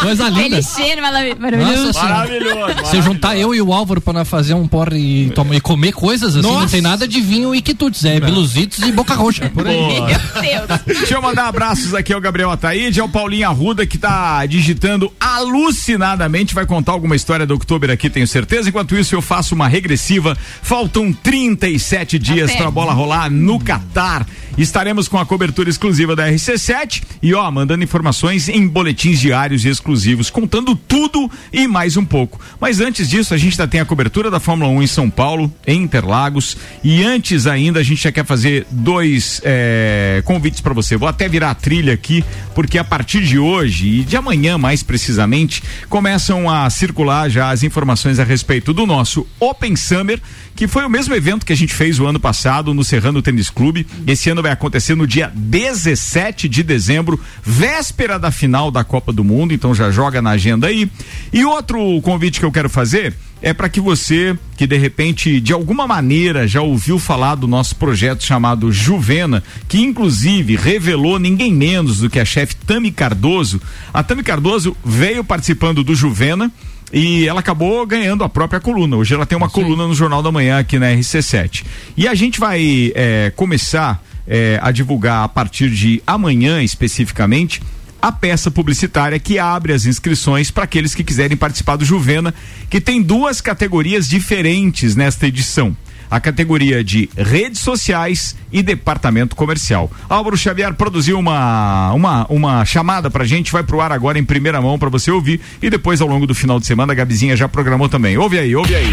Coisa 0.00 0.28
linda. 0.28 0.40
Aquele 0.58 0.62
cheiro 0.62 1.02
marav- 1.02 1.38
maravilhoso. 1.38 1.86
Nossa. 1.86 2.02
Maravilhoso. 2.04 2.86
Se 2.90 3.02
juntar 3.02 3.36
eu 3.36 3.54
e 3.54 3.60
o 3.62 3.72
Álvaro 3.72 4.00
pra 4.00 4.12
nós 4.12 4.28
fazer 4.28 4.54
um 4.54 4.66
porre 4.68 5.26
e, 5.26 5.30
toma- 5.30 5.56
e 5.56 5.60
comer 5.60 5.92
coisas 5.92 6.36
assim, 6.36 6.46
não 6.46 6.60
Nossa. 6.60 6.68
tem 6.72 6.80
nada 6.80 7.06
de 7.08 7.20
vinho 7.20 7.54
e 7.54 7.60
quitutes, 7.60 8.04
é 8.04 8.20
biluzitos 8.20 8.78
e 8.86 8.92
boca 8.92 9.14
roxa. 9.14 9.50
Por 9.52 9.66
aí. 9.66 9.76
Boa. 9.76 10.80
Deixa 10.86 11.14
eu 11.14 11.22
mandar 11.22 11.46
abraços 11.48 11.94
aqui 11.94 12.12
ao 12.12 12.20
Gabriel 12.20 12.50
Ataíde, 12.50 13.00
ao 13.00 13.08
Paulinho 13.08 13.48
Arruda, 13.48 13.86
que 13.86 13.98
tá 13.98 14.11
digitando 14.48 15.12
alucinadamente. 15.20 16.54
Vai 16.54 16.66
contar 16.66 16.92
alguma 16.92 17.16
história 17.16 17.46
do 17.46 17.54
Oktober 17.54 17.90
aqui, 17.90 18.10
tenho 18.10 18.26
certeza. 18.26 18.68
Enquanto 18.68 18.96
isso, 18.96 19.14
eu 19.14 19.22
faço 19.22 19.54
uma 19.54 19.68
regressiva. 19.68 20.36
Faltam 20.62 21.12
37 21.12 22.18
dias 22.18 22.50
Até. 22.50 22.58
pra 22.58 22.70
bola 22.70 22.92
rolar 22.92 23.30
no 23.30 23.58
Catar. 23.58 24.26
Estaremos 24.56 25.08
com 25.08 25.18
a 25.18 25.24
cobertura 25.24 25.70
exclusiva 25.70 26.14
da 26.14 26.28
RC7 26.28 27.02
e, 27.22 27.32
ó, 27.32 27.50
mandando 27.50 27.82
informações 27.82 28.48
em 28.48 28.68
boletins 28.68 29.18
diários 29.18 29.64
e 29.64 29.68
exclusivos, 29.68 30.28
contando 30.28 30.76
tudo 30.76 31.30
e 31.50 31.66
mais 31.66 31.96
um 31.96 32.04
pouco. 32.04 32.38
Mas 32.60 32.80
antes 32.80 33.08
disso, 33.08 33.32
a 33.32 33.38
gente 33.38 33.52
ainda 33.52 33.66
tem 33.66 33.80
a 33.80 33.84
cobertura 33.84 34.30
da 34.30 34.38
Fórmula 34.38 34.70
1 34.70 34.82
em 34.82 34.86
São 34.86 35.08
Paulo, 35.08 35.52
em 35.66 35.82
Interlagos. 35.82 36.56
E 36.84 37.02
antes 37.02 37.46
ainda, 37.46 37.80
a 37.80 37.82
gente 37.82 38.02
já 38.02 38.12
quer 38.12 38.26
fazer 38.26 38.66
dois 38.70 39.40
é, 39.42 40.22
convites 40.26 40.60
para 40.60 40.74
você. 40.74 40.96
Vou 40.96 41.08
até 41.08 41.28
virar 41.28 41.50
a 41.50 41.54
trilha 41.54 41.94
aqui, 41.94 42.22
porque 42.54 42.76
a 42.76 42.84
partir 42.84 43.22
de 43.22 43.38
hoje 43.38 44.01
de 44.04 44.16
amanhã, 44.16 44.58
mais 44.58 44.82
precisamente, 44.82 45.62
começam 45.88 46.48
a 46.48 46.68
circular 46.70 47.28
já 47.28 47.50
as 47.50 47.62
informações 47.62 48.18
a 48.18 48.24
respeito 48.24 48.72
do 48.72 48.86
nosso 48.86 49.26
Open 49.40 49.76
Summer, 49.76 50.20
que 50.54 50.68
foi 50.68 50.84
o 50.84 50.90
mesmo 50.90 51.14
evento 51.14 51.46
que 51.46 51.52
a 51.52 51.56
gente 51.56 51.74
fez 51.74 51.98
o 51.98 52.06
ano 52.06 52.20
passado 52.20 52.74
no 52.74 52.84
Serrano 52.84 53.22
Tênis 53.22 53.50
Clube. 53.50 53.86
Esse 54.06 54.30
ano 54.30 54.42
vai 54.42 54.52
acontecer 54.52 54.94
no 54.94 55.06
dia 55.06 55.32
17 55.34 56.48
de 56.48 56.62
dezembro, 56.62 57.20
véspera 57.42 58.18
da 58.18 58.30
final 58.30 58.70
da 58.70 58.84
Copa 58.84 59.12
do 59.12 59.24
Mundo, 59.24 59.54
então 59.54 59.74
já 59.74 59.90
joga 59.90 60.20
na 60.20 60.30
agenda 60.30 60.66
aí. 60.66 60.90
E 61.32 61.44
outro 61.44 62.00
convite 62.02 62.38
que 62.38 62.46
eu 62.46 62.52
quero 62.52 62.68
fazer 62.68 63.14
é 63.42 63.52
para 63.52 63.68
que 63.68 63.80
você, 63.80 64.38
que 64.56 64.66
de 64.66 64.76
repente, 64.76 65.40
de 65.40 65.52
alguma 65.52 65.86
maneira, 65.86 66.46
já 66.46 66.62
ouviu 66.62 66.98
falar 66.98 67.34
do 67.34 67.48
nosso 67.48 67.74
projeto 67.74 68.22
chamado 68.22 68.72
Juvena, 68.72 69.42
que 69.68 69.80
inclusive 69.80 70.54
revelou 70.54 71.18
ninguém 71.18 71.52
menos 71.52 71.98
do 71.98 72.08
que 72.08 72.20
a 72.20 72.24
chefe 72.24 72.54
Tami 72.54 72.92
Cardoso. 72.92 73.60
A 73.92 74.02
Tami 74.02 74.22
Cardoso 74.22 74.76
veio 74.84 75.24
participando 75.24 75.82
do 75.82 75.94
Juvena. 75.94 76.50
E 76.94 77.26
ela 77.26 77.40
acabou 77.40 77.86
ganhando 77.86 78.22
a 78.22 78.28
própria 78.28 78.60
coluna. 78.60 78.96
Hoje 78.96 79.14
ela 79.14 79.24
tem 79.24 79.36
uma 79.36 79.48
coluna 79.48 79.86
no 79.86 79.94
Jornal 79.94 80.22
da 80.22 80.30
Manhã 80.30 80.58
aqui 80.58 80.78
na 80.78 80.88
RC7. 80.92 81.64
E 81.96 82.06
a 82.06 82.14
gente 82.14 82.38
vai 82.38 82.92
é, 82.94 83.32
começar 83.34 84.04
é, 84.28 84.60
a 84.62 84.70
divulgar 84.70 85.24
a 85.24 85.28
partir 85.28 85.70
de 85.70 86.02
amanhã 86.06 86.62
especificamente 86.62 87.62
a 88.02 88.10
peça 88.10 88.50
publicitária 88.50 89.16
que 89.20 89.38
abre 89.38 89.72
as 89.72 89.86
inscrições 89.86 90.50
para 90.50 90.64
aqueles 90.64 90.92
que 90.92 91.04
quiserem 91.04 91.36
participar 91.36 91.76
do 91.76 91.84
Juvena, 91.84 92.34
que 92.68 92.80
tem 92.80 93.00
duas 93.00 93.40
categorias 93.40 94.08
diferentes 94.08 94.96
nesta 94.96 95.28
edição. 95.28 95.76
A 96.10 96.20
categoria 96.20 96.84
de 96.84 97.08
redes 97.16 97.60
sociais 97.60 98.36
e 98.52 98.62
departamento 98.62 99.34
comercial. 99.34 99.90
Álvaro 100.10 100.36
Xavier 100.36 100.74
produziu 100.74 101.18
uma, 101.18 101.92
uma, 101.94 102.26
uma 102.28 102.64
chamada 102.66 103.08
pra 103.08 103.24
gente, 103.24 103.52
vai 103.52 103.62
pro 103.62 103.80
ar 103.80 103.92
agora 103.92 104.18
em 104.18 104.24
primeira 104.24 104.60
mão 104.60 104.78
para 104.78 104.90
você 104.90 105.10
ouvir 105.10 105.40
e 105.62 105.70
depois 105.70 106.02
ao 106.02 106.08
longo 106.08 106.26
do 106.26 106.34
final 106.34 106.60
de 106.60 106.66
semana 106.66 106.92
a 106.92 106.96
Gabizinha 106.96 107.36
já 107.36 107.48
programou 107.48 107.88
também. 107.88 108.18
Ouve 108.18 108.38
aí, 108.38 108.54
ouve 108.54 108.74
aí. 108.74 108.92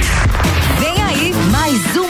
Vem 0.80 0.99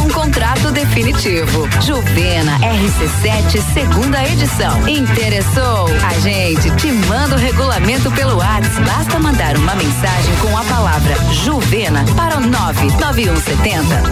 um 0.00 0.08
contrato 0.08 0.70
definitivo. 0.70 1.68
Juvena 1.80 2.58
RC7, 2.58 3.60
segunda 3.72 4.24
edição. 4.24 4.88
Interessou? 4.88 5.86
A 6.06 6.18
gente 6.20 6.70
te 6.76 6.90
manda 6.92 7.36
o 7.36 7.38
regulamento 7.38 8.10
pelo 8.12 8.38
WhatsApp. 8.38 8.84
Basta 8.84 9.18
mandar 9.18 9.56
uma 9.56 9.74
mensagem 9.74 10.34
com 10.36 10.56
a 10.56 10.64
palavra 10.64 11.14
Juvena 11.32 12.04
para 12.16 12.38
o 12.38 12.40
99170 12.40 14.02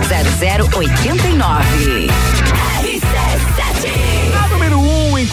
0089. 0.75 2.48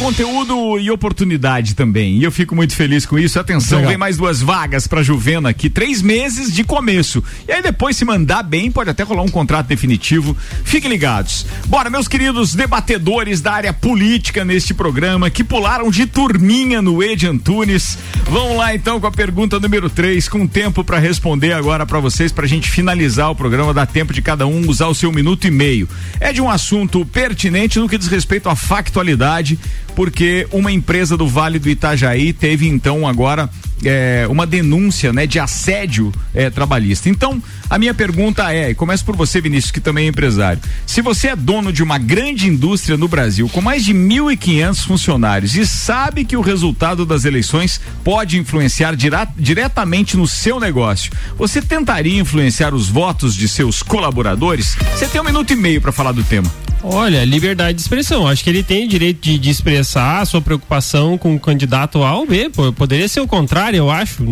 Conteúdo 0.06 0.80
e 0.80 0.92
oportunidade 0.92 1.74
também. 1.74 2.18
E 2.18 2.24
eu 2.24 2.32
fico 2.32 2.56
muito 2.56 2.76
feliz 2.76 3.08
com 3.08 3.18
isso. 3.18 3.40
Atenção, 3.40 3.80
Legal. 3.80 3.90
vem 3.90 3.98
mais 3.98 4.18
duas 4.18 4.40
vagas 4.40 4.86
pra 4.86 5.02
Juvena 5.02 5.50
aqui. 5.50 5.68
Três 5.68 6.00
meses 6.00 6.54
de 6.54 6.64
começo. 6.64 7.24
E 7.48 7.52
aí 7.52 7.60
depois, 7.64 7.98
se 7.98 8.06
mandar 8.06 8.44
bem, 8.44 8.70
pode 8.70 8.88
até 8.88 9.02
rolar 9.02 9.24
um 9.24 9.30
contrato 9.30 9.66
definitivo. 9.66 10.38
Fiquem 10.64 10.92
ligados. 10.92 11.48
Bora, 11.66 11.90
meus 11.90 12.08
queridos 12.08 12.54
debatedores 12.54 13.42
da 13.42 13.54
área 13.54 13.74
política 13.74 14.46
neste 14.46 14.76
programa 14.76 15.32
que 15.32 15.44
pularam 15.44 15.90
de 15.90 16.06
turminha 16.06 16.84
no 16.84 17.02
Ed 17.02 17.26
Antunes. 17.26 17.98
Vamos 18.30 18.58
lá 18.58 18.76
então 18.76 19.00
com 19.00 19.08
a 19.08 19.12
pergunta 19.12 19.60
número 19.60 19.90
3, 19.90 20.30
com 20.30 20.46
tempo 20.46 20.84
pra 20.84 21.00
responder 21.00 21.54
agora 21.54 21.84
pra 21.84 22.00
vocês, 22.00 22.32
pra 22.32 22.46
gente 22.46 22.70
finalizar 22.70 23.32
o 23.32 23.36
programa. 23.36 23.74
Dá 23.74 23.88
tempo 23.88 24.14
de 24.14 24.22
cada 24.22 24.46
um 24.46 24.70
usar 24.70 24.86
o 24.86 24.94
seu 24.94 25.12
minuto 25.12 25.48
e 25.48 25.52
meio. 25.52 25.90
É 26.20 26.32
de 26.32 26.42
um 26.42 26.50
assunto 26.50 27.04
pertinente 27.08 27.80
no 27.80 27.90
que 27.90 27.98
diz 27.98 28.08
respeito 28.08 28.48
à 28.50 28.56
factualidade, 28.56 29.58
porque 29.96 30.48
uma 30.52 30.72
empresa 30.72 31.16
do 31.16 31.28
Vale 31.28 31.58
do 31.58 31.70
Itajaí 31.70 32.34
teve 32.34 32.68
então 32.68 33.08
agora 33.08 33.50
é, 33.84 34.26
uma 34.30 34.46
denúncia 34.46 35.12
né, 35.12 35.28
de 35.28 35.40
assédio 35.40 36.12
é, 36.34 36.50
trabalhista. 36.50 37.10
Então, 37.10 37.42
a 37.70 37.78
minha 37.78 37.94
pergunta 37.94 38.54
é, 38.54 38.70
e 38.70 38.76
começo 38.76 39.04
por 39.04 39.16
você, 39.16 39.42
Vinícius, 39.42 39.72
que 39.72 39.80
também 39.80 40.06
é 40.06 40.10
empresário. 40.10 40.62
Se 40.86 41.02
você 41.02 41.30
é 41.30 41.36
dono 41.36 41.72
de 41.74 41.84
uma 41.84 41.98
grande 41.98 42.48
indústria 42.48 42.98
no 42.98 43.08
Brasil, 43.08 43.50
com 43.50 43.62
mais 43.62 43.84
de 43.84 43.94
1.500 43.94 44.86
funcionários, 44.86 45.56
e 45.56 45.66
sabe 45.66 46.24
que 46.26 46.38
o 46.38 46.42
resultado 46.42 47.06
das 47.06 47.26
eleições 47.26 47.80
pode 48.04 48.38
influenciar 48.38 48.96
dira- 48.96 49.28
diretamente 49.38 50.16
no 50.18 50.28
seu 50.28 50.60
negócio, 50.60 51.12
você 51.38 51.62
tentaria 51.62 52.20
influenciar 52.20 52.74
os 52.74 52.88
votos 52.90 53.36
de 53.36 53.48
seus 53.48 53.82
colaboradores? 53.84 54.76
Você 54.94 55.08
tem 55.08 55.20
um 55.20 55.24
minuto 55.24 55.52
e 55.52 55.56
meio 55.56 55.82
para 55.82 55.92
falar 55.92 56.12
do 56.12 56.24
tema. 56.24 56.52
Olha, 56.88 57.26
liberdade 57.26 57.74
de 57.78 57.82
expressão. 57.82 58.28
Acho 58.28 58.44
que 58.44 58.50
ele 58.50 58.62
tem 58.62 58.86
o 58.86 58.88
direito 58.88 59.20
de, 59.20 59.40
de 59.40 59.50
expressar 59.50 60.22
a 60.22 60.26
sua 60.26 60.40
preocupação 60.40 61.18
com 61.18 61.34
o 61.36 61.40
candidato 61.40 62.04
A 62.04 62.16
ou 62.16 62.28
B. 62.28 62.52
Poderia 62.76 63.08
ser 63.08 63.22
o 63.22 63.28
contrário, 63.28 63.65
eu 63.74 63.90
acho. 63.90 64.24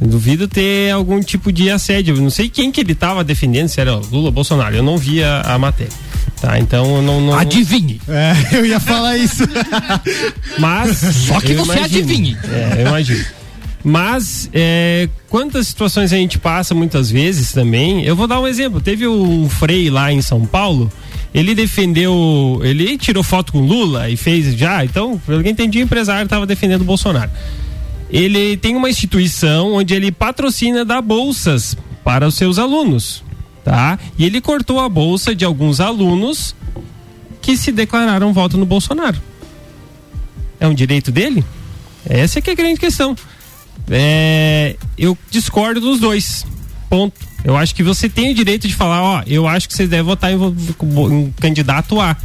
Duvido 0.00 0.46
ter 0.46 0.92
algum 0.92 1.20
tipo 1.20 1.50
de 1.50 1.70
assédio. 1.70 2.16
Eu 2.16 2.22
Não 2.22 2.30
sei 2.30 2.48
quem 2.48 2.70
que 2.70 2.80
ele 2.80 2.92
estava 2.92 3.24
defendendo, 3.24 3.68
se 3.68 3.80
era 3.80 3.96
o 3.96 4.06
Lula 4.10 4.26
ou 4.26 4.32
Bolsonaro. 4.32 4.74
Eu 4.74 4.82
não 4.82 4.96
vi 4.96 5.22
a, 5.22 5.58
matéria. 5.58 5.92
Tá, 6.40 6.58
então 6.58 6.96
eu 6.96 7.02
não. 7.02 7.20
não 7.20 7.34
Adivinhe. 7.34 8.00
É, 8.08 8.56
eu 8.56 8.64
ia 8.64 8.78
falar 8.78 9.16
isso. 9.16 9.42
Mas. 10.58 10.98
Só 10.98 11.40
que 11.40 11.54
você 11.54 11.78
imagino. 11.78 11.84
adivinhe. 11.84 12.38
É, 12.44 12.82
eu 12.82 12.86
imagino. 12.88 13.24
Mas, 13.82 14.50
é, 14.52 15.08
quantas 15.28 15.68
situações 15.68 16.12
a 16.12 16.16
gente 16.16 16.38
passa 16.38 16.74
muitas 16.74 17.10
vezes 17.10 17.52
também. 17.52 18.04
Eu 18.04 18.14
vou 18.14 18.26
dar 18.26 18.40
um 18.40 18.46
exemplo. 18.46 18.80
Teve 18.80 19.06
um 19.06 19.48
Frei 19.48 19.90
lá 19.90 20.12
em 20.12 20.22
São 20.22 20.46
Paulo. 20.46 20.92
Ele 21.34 21.54
defendeu. 21.54 22.60
Ele 22.62 22.96
tirou 22.96 23.22
foto 23.22 23.52
com 23.52 23.60
Lula 23.60 24.08
e 24.08 24.16
fez 24.16 24.54
já. 24.56 24.84
Então, 24.84 25.20
pelo 25.26 25.42
que 25.42 25.48
eu 25.48 25.52
entendi, 25.52 25.78
o 25.78 25.82
empresário 25.82 26.24
estava 26.24 26.46
defendendo 26.46 26.82
o 26.82 26.84
Bolsonaro. 26.84 27.30
Ele 28.10 28.56
tem 28.56 28.74
uma 28.74 28.88
instituição 28.88 29.74
onde 29.74 29.94
ele 29.94 30.10
patrocina, 30.10 30.84
dá 30.84 31.00
bolsas 31.00 31.76
para 32.02 32.26
os 32.26 32.34
seus 32.34 32.58
alunos. 32.58 33.22
Tá? 33.64 33.98
E 34.18 34.24
ele 34.24 34.40
cortou 34.40 34.80
a 34.80 34.88
bolsa 34.88 35.34
de 35.34 35.44
alguns 35.44 35.78
alunos 35.78 36.54
que 37.42 37.56
se 37.56 37.70
declararam 37.70 38.32
voto 38.32 38.56
no 38.56 38.64
Bolsonaro. 38.64 39.20
É 40.58 40.66
um 40.66 40.74
direito 40.74 41.12
dele? 41.12 41.44
Essa 42.08 42.38
é 42.38 42.42
que 42.42 42.50
é 42.50 42.52
a 42.54 42.56
grande 42.56 42.80
questão. 42.80 43.14
É, 43.90 44.76
eu 44.96 45.16
discordo 45.30 45.80
dos 45.80 46.00
dois. 46.00 46.46
Ponto. 46.88 47.28
Eu 47.44 47.56
acho 47.56 47.74
que 47.74 47.82
você 47.82 48.08
tem 48.08 48.30
o 48.30 48.34
direito 48.34 48.66
de 48.66 48.74
falar, 48.74 49.02
ó, 49.02 49.22
eu 49.26 49.46
acho 49.46 49.68
que 49.68 49.74
você 49.74 49.86
deve 49.86 50.02
votar 50.02 50.32
em, 50.32 50.36
em 50.36 51.34
candidato 51.38 52.00
A. 52.00 52.16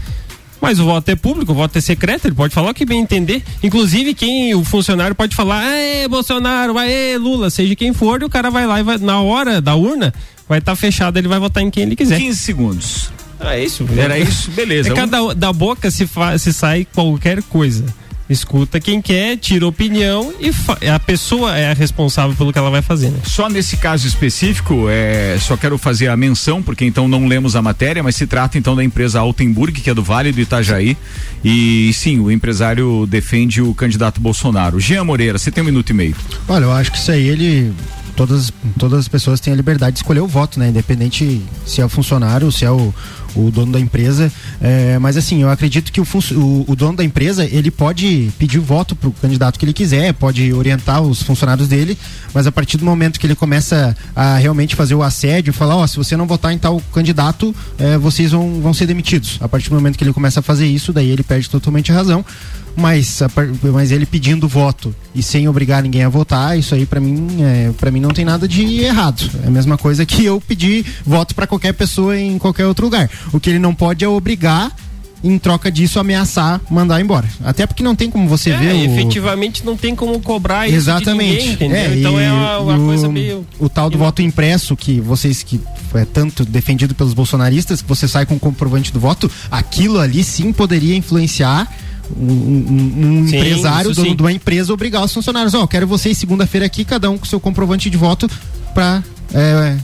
Mas 0.63 0.79
o 0.79 0.85
voto 0.85 1.09
é 1.09 1.15
público, 1.17 1.51
o 1.51 1.55
voto 1.55 1.77
é 1.77 1.81
secreto, 1.81 2.25
ele 2.25 2.35
pode 2.35 2.53
falar 2.53 2.71
o 2.71 2.73
que 2.73 2.85
bem 2.85 3.01
entender. 3.01 3.43
Inclusive, 3.61 4.13
quem 4.13 4.55
o 4.55 4.63
funcionário 4.63 5.13
pode 5.13 5.35
falar, 5.35 5.61
aê, 5.61 6.07
Bolsonaro, 6.07 6.77
aê, 6.77 7.17
Lula, 7.17 7.49
seja 7.49 7.75
quem 7.75 7.91
for, 7.91 8.21
e 8.21 8.25
o 8.25 8.29
cara 8.29 8.49
vai 8.49 8.65
lá 8.65 8.79
e 8.79 8.83
vai, 8.83 8.97
na 8.97 9.19
hora 9.19 9.59
da 9.59 9.75
urna, 9.75 10.13
vai 10.47 10.59
estar 10.59 10.73
fechado, 10.77 11.17
ele 11.17 11.27
vai 11.27 11.37
votar 11.37 11.61
em 11.61 11.69
quem 11.69 11.83
ele 11.83 11.97
quiser. 11.97 12.17
15 12.17 12.39
segundos. 12.39 13.11
É 13.41 13.61
isso. 13.61 13.85
Era 13.97 14.17
isso? 14.17 14.51
Beleza. 14.51 14.89
É 14.89 14.95
cada, 14.95 15.33
da 15.33 15.51
boca 15.51 15.91
se, 15.91 16.07
fa, 16.07 16.37
se 16.37 16.53
sai 16.53 16.87
qualquer 16.93 17.43
coisa. 17.43 17.83
Escuta 18.29 18.79
quem 18.79 19.01
quer, 19.01 19.37
tira 19.37 19.67
opinião 19.67 20.33
e 20.39 20.51
a 20.89 20.99
pessoa 20.99 21.57
é 21.57 21.71
a 21.71 21.73
responsável 21.73 22.35
pelo 22.35 22.53
que 22.53 22.57
ela 22.57 22.69
vai 22.69 22.81
fazer. 22.81 23.09
Né? 23.09 23.19
Só 23.25 23.49
nesse 23.49 23.75
caso 23.75 24.07
específico, 24.07 24.87
é, 24.89 25.37
só 25.39 25.57
quero 25.57 25.77
fazer 25.77 26.07
a 26.07 26.15
menção, 26.15 26.63
porque 26.63 26.85
então 26.85 27.07
não 27.07 27.27
lemos 27.27 27.55
a 27.55 27.61
matéria, 27.61 28.01
mas 28.01 28.15
se 28.15 28.25
trata 28.25 28.57
então 28.57 28.75
da 28.75 28.83
empresa 28.83 29.19
Altenburg, 29.19 29.81
que 29.81 29.89
é 29.89 29.93
do 29.93 30.01
Vale 30.01 30.31
do 30.31 30.39
Itajaí. 30.39 30.97
E 31.43 31.91
sim, 31.93 32.19
o 32.19 32.31
empresário 32.31 33.05
defende 33.05 33.61
o 33.61 33.73
candidato 33.73 34.21
Bolsonaro. 34.21 34.79
Jean 34.79 35.03
Moreira, 35.03 35.37
você 35.37 35.51
tem 35.51 35.61
um 35.61 35.65
minuto 35.65 35.89
e 35.89 35.93
meio. 35.93 36.15
Olha, 36.47 36.63
eu 36.63 36.71
acho 36.71 36.91
que 36.91 36.97
isso 36.97 37.11
aí 37.11 37.27
ele. 37.27 37.73
Todas, 38.15 38.53
todas 38.77 38.99
as 38.99 39.07
pessoas 39.07 39.39
têm 39.39 39.51
a 39.51 39.55
liberdade 39.55 39.93
de 39.93 39.99
escolher 39.99 40.19
o 40.19 40.27
voto, 40.27 40.59
né? 40.59 40.69
Independente 40.69 41.41
se 41.65 41.81
é 41.81 41.85
o 41.85 41.89
funcionário, 41.89 42.51
se 42.51 42.63
é 42.63 42.69
o, 42.69 42.93
o 43.35 43.51
dono 43.51 43.71
da 43.71 43.79
empresa. 43.79 44.31
É, 44.61 44.97
mas 44.99 45.17
assim, 45.17 45.41
eu 45.41 45.49
acredito 45.49 45.91
que 45.91 46.01
o, 46.01 46.07
o, 46.35 46.65
o 46.67 46.75
dono 46.75 46.97
da 46.97 47.03
empresa, 47.03 47.45
ele 47.45 47.71
pode 47.71 48.31
pedir 48.37 48.59
o 48.59 48.61
voto 48.61 48.95
pro 48.95 49.11
candidato 49.11 49.59
que 49.59 49.65
ele 49.65 49.73
quiser, 49.73 50.13
pode 50.13 50.53
orientar 50.53 51.01
os 51.01 51.21
funcionários 51.21 51.67
dele, 51.67 51.97
mas 52.33 52.47
a 52.47 52.51
partir 52.51 52.77
do 52.77 52.85
momento 52.85 53.19
que 53.19 53.27
ele 53.27 53.35
começa 53.35 53.95
a 54.15 54.37
realmente 54.37 54.75
fazer 54.75 54.95
o 54.95 55.03
assédio, 55.03 55.53
falar, 55.53 55.75
ó, 55.75 55.87
se 55.87 55.97
você 55.97 56.15
não 56.15 56.27
votar 56.27 56.53
em 56.53 56.57
tal 56.57 56.81
candidato, 56.93 57.55
é, 57.77 57.97
vocês 57.97 58.31
vão, 58.31 58.61
vão 58.61 58.73
ser 58.73 58.85
demitidos. 58.85 59.37
A 59.41 59.47
partir 59.47 59.69
do 59.69 59.75
momento 59.75 59.97
que 59.97 60.03
ele 60.03 60.13
começa 60.13 60.39
a 60.39 60.43
fazer 60.43 60.65
isso, 60.65 60.93
daí 60.93 61.09
ele 61.09 61.23
perde 61.23 61.49
totalmente 61.49 61.91
a 61.91 61.95
razão. 61.95 62.25
Mas, 62.75 63.21
mas 63.71 63.91
ele 63.91 64.05
pedindo 64.05 64.47
voto 64.47 64.95
e 65.13 65.21
sem 65.21 65.47
obrigar 65.47 65.83
ninguém 65.83 66.03
a 66.03 66.09
votar, 66.09 66.57
isso 66.57 66.73
aí 66.73 66.85
pra 66.85 66.99
mim, 66.99 67.27
é, 67.41 67.71
para 67.77 67.91
mim 67.91 67.99
não 67.99 68.09
tem 68.09 68.25
nada 68.25 68.47
de 68.47 68.79
errado. 68.81 69.29
É 69.43 69.47
a 69.47 69.51
mesma 69.51 69.77
coisa 69.77 70.05
que 70.05 70.25
eu 70.25 70.41
pedir 70.41 70.85
voto 71.05 71.35
pra 71.35 71.45
qualquer 71.45 71.73
pessoa 71.73 72.17
em 72.17 72.37
qualquer 72.37 72.65
outro 72.65 72.85
lugar. 72.85 73.09
O 73.31 73.39
que 73.39 73.49
ele 73.49 73.59
não 73.59 73.75
pode 73.75 74.03
é 74.03 74.07
obrigar 74.07 74.71
em 75.23 75.37
troca 75.37 75.71
disso 75.71 75.99
ameaçar 75.99 76.59
mandar 76.69 76.99
embora. 76.99 77.27
Até 77.43 77.65
porque 77.65 77.81
não 77.81 77.95
tem 77.95 78.09
como 78.09 78.27
você 78.27 78.51
É, 78.51 78.57
ver 78.57 78.73
o 78.73 78.77
efetivamente 78.77 79.65
não 79.65 79.77
tem 79.77 79.95
como 79.95 80.19
cobrar 80.19 80.67
isso 80.67 80.75
Exatamente. 80.75 81.49
ninguém? 81.51 81.73
É, 81.73 81.95
então 81.95 82.19
e 82.19 82.23
é 82.23 82.31
uma, 82.31 82.59
uma 82.59 82.77
o, 82.77 82.85
coisa 82.87 83.07
meio... 83.07 83.47
o 83.57 83.69
tal 83.69 83.89
do 83.89 83.97
voto 83.97 84.21
impresso 84.21 84.75
que 84.75 84.99
vocês 84.99 85.41
que 85.41 85.61
é 85.95 86.03
tanto 86.03 86.43
defendido 86.43 86.93
pelos 86.93 87.13
bolsonaristas 87.13 87.81
que 87.81 87.87
você 87.87 88.07
sai 88.07 88.25
com 88.25 88.35
o 88.35 88.39
comprovante 88.39 88.91
do 88.91 88.99
voto, 88.99 89.31
aquilo 89.49 89.99
ali 89.99 90.23
sim 90.23 90.51
poderia 90.51 90.95
influenciar 90.95 91.71
um, 92.17 92.25
um- 92.31 93.19
um 93.23 93.27
Sim, 93.27 93.37
empresário, 93.37 93.93
dono 93.93 94.09
sim. 94.09 94.15
de 94.15 94.21
uma 94.21 94.31
empresa, 94.31 94.73
obrigar 94.73 95.03
os 95.03 95.13
funcionários, 95.13 95.53
ó, 95.53 95.65
quero 95.67 95.87
vocês 95.87 96.17
segunda-feira 96.17 96.65
aqui, 96.65 96.83
cada 96.83 97.09
um 97.09 97.17
com 97.17 97.25
seu 97.25 97.39
comprovante 97.39 97.89
de 97.89 97.97
voto 97.97 98.29
pra 98.73 99.03
é, 99.33 99.77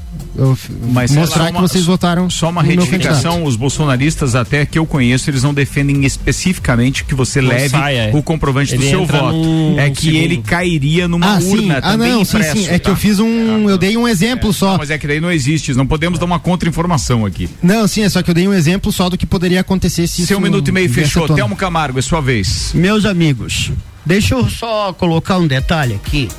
Mas 0.93 1.11
mostrar 1.11 1.45
que 1.47 1.51
uma- 1.51 1.61
vocês 1.61 1.85
votaram 1.85 2.29
Só 2.29 2.49
uma 2.49 2.61
no 2.61 2.67
retificação, 2.69 3.43
os 3.43 3.55
bolsonaristas 3.55 4.35
até 4.35 4.65
que 4.65 4.77
eu 4.79 4.85
conheço, 4.85 5.29
eles 5.29 5.43
não 5.43 5.53
defendem 5.53 6.05
especificamente 6.05 7.03
que 7.03 7.13
você 7.15 7.41
Não 7.41 7.49
leve 7.49 7.69
saia, 7.69 8.09
é. 8.09 8.11
o 8.15 8.21
comprovante 8.23 8.77
do 8.77 8.83
seu 8.83 9.05
voto. 9.05 9.33
num 9.35 9.79
É 9.79 9.89
que 9.89 10.01
segundo. 10.01 10.17
ele 10.17 10.37
cairia 10.37 11.07
numa 11.07 11.35
Ah, 11.35 11.41
sim. 11.41 11.49
urna 11.57 11.77
Ah, 11.77 11.81
também 11.81 12.11
não, 12.11 12.23
sim, 12.23 12.37
impresso. 12.37 12.57
sim. 12.57 12.67
É 12.69 12.73
que 12.79 12.85
tá? 12.85 12.91
eu 12.91 12.95
fiz 12.95 13.19
um. 13.19 13.69
Eu 13.69 13.77
dei 13.77 13.97
um 13.97 14.07
exemplo 14.07 14.53
só. 14.53 14.71
Não, 14.71 14.77
mas 14.77 14.89
é 14.91 14.97
que 14.97 15.07
daí 15.07 15.19
não 15.19 15.31
existe, 15.31 15.73
não 15.73 15.85
podemos 15.87 16.19
dar 16.19 16.25
uma 16.25 16.39
contra-informação 16.39 17.25
aqui. 17.25 17.49
Não, 17.61 17.87
sim, 17.87 18.03
é 18.03 18.09
só 18.09 18.21
que 18.21 18.29
eu 18.29 18.33
dei 18.35 18.47
um 18.47 18.53
exemplo 18.53 18.91
só 18.91 19.09
do 19.09 19.17
que 19.17 19.25
poderia 19.25 19.59
acontecer 19.61 20.07
se 20.07 20.25
Seu 20.25 20.37
isso 20.37 20.41
minuto 20.41 20.67
e 20.67 20.71
meio 20.71 20.89
fechou. 20.89 21.25
tona. 21.27 21.37
Telmo 21.37 21.55
Camargo, 21.55 21.99
é 21.99 22.01
sua 22.01 22.21
vez. 22.21 22.71
Meus 22.73 23.03
amigos, 23.05 23.71
deixa 24.05 24.35
eu 24.35 24.47
só 24.49 24.93
colocar 24.93 25.37
um 25.37 25.47
detalhe 25.47 25.95
aqui. 25.95 26.29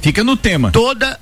Fica 0.00 0.22
no 0.24 0.36
tema. 0.36 0.70
Toda 0.70 1.18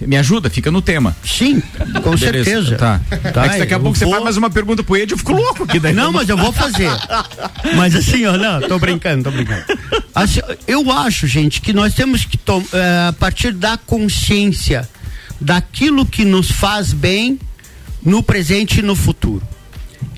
Me 0.00 0.16
ajuda, 0.16 0.50
fica 0.50 0.70
no 0.70 0.82
tema. 0.82 1.16
Sim, 1.24 1.62
com 2.02 2.16
certeza. 2.16 2.76
Tá. 2.76 3.00
Tá, 3.32 3.46
é 3.54 3.58
daqui 3.60 3.74
a 3.74 3.78
pouco 3.78 3.96
você 3.96 4.04
vou- 4.04 4.12
faz 4.14 4.24
mais 4.24 4.36
uma 4.36 4.50
pergunta 4.50 4.82
pro 4.82 4.96
Ed, 4.96 5.12
eu 5.12 5.18
fico 5.18 5.32
louco 5.32 5.62
aqui 5.64 5.78
daí. 5.78 5.92
Não, 5.92 6.12
mas 6.12 6.28
eu 6.28 6.36
vou 6.36 6.52
fazer. 6.52 6.90
Mas 7.76 7.94
assim, 7.94 8.24
ó, 8.26 8.36
não, 8.36 8.60
tô 8.62 8.78
brincando, 8.78 9.24
tô 9.24 9.30
brincando. 9.30 9.64
Assim, 10.14 10.40
eu 10.66 10.90
acho, 10.90 11.26
gente, 11.26 11.60
que 11.60 11.72
nós 11.72 11.94
temos 11.94 12.24
que, 12.24 12.36
eh, 12.72 13.06
a 13.08 13.12
partir 13.12 13.52
da 13.52 13.76
consciência 13.78 14.88
daquilo 15.40 16.04
que 16.04 16.24
nos 16.24 16.50
faz 16.50 16.92
bem 16.92 17.38
no 18.04 18.22
presente 18.22 18.80
e 18.80 18.82
no 18.82 18.94
futuro. 18.96 19.42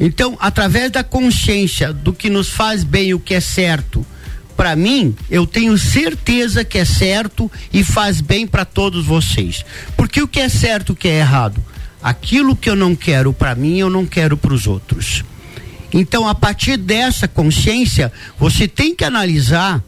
Então, 0.01 0.37
através 0.41 0.91
da 0.91 1.05
consciência 1.05 1.93
do 1.93 2.13
que 2.13 2.29
nos 2.29 2.49
faz 2.49 2.83
bem, 2.83 3.15
o 3.15 3.21
que 3.21 3.35
é 3.35 3.41
certo, 3.41 4.05
para 4.57 4.75
mim, 4.75 5.15
eu 5.31 5.47
tenho 5.47 5.77
certeza 5.77 6.65
que 6.65 6.79
é 6.79 6.85
certo 6.85 7.51
e 7.73 7.85
faz 7.85 8.21
bem 8.21 8.47
para 8.47 8.65
todos 8.65 9.05
vocês. 9.05 9.65
Porque 9.97 10.23
o 10.23 10.29
que 10.29 10.41
é 10.41 10.49
certo, 10.49 10.91
o 10.91 10.97
que 10.97 11.09
é 11.09 11.19
errado? 11.19 11.63
Aquilo 12.03 12.57
que 12.57 12.71
eu 12.71 12.77
não 12.77 12.97
quero 12.97 13.33
para 13.33 13.55
mim, 13.55 13.79
eu 13.79 13.91
não 13.91 14.07
quero 14.07 14.37
para 14.37 14.55
os 14.55 14.67
outros. 14.67 15.25
Então, 15.93 16.27
a 16.27 16.35
partir 16.35 16.77
dessa 16.77 17.29
consciência, 17.29 18.13
você 18.39 18.67
tem 18.67 18.95
que 18.95 19.05
analisar 19.05 19.83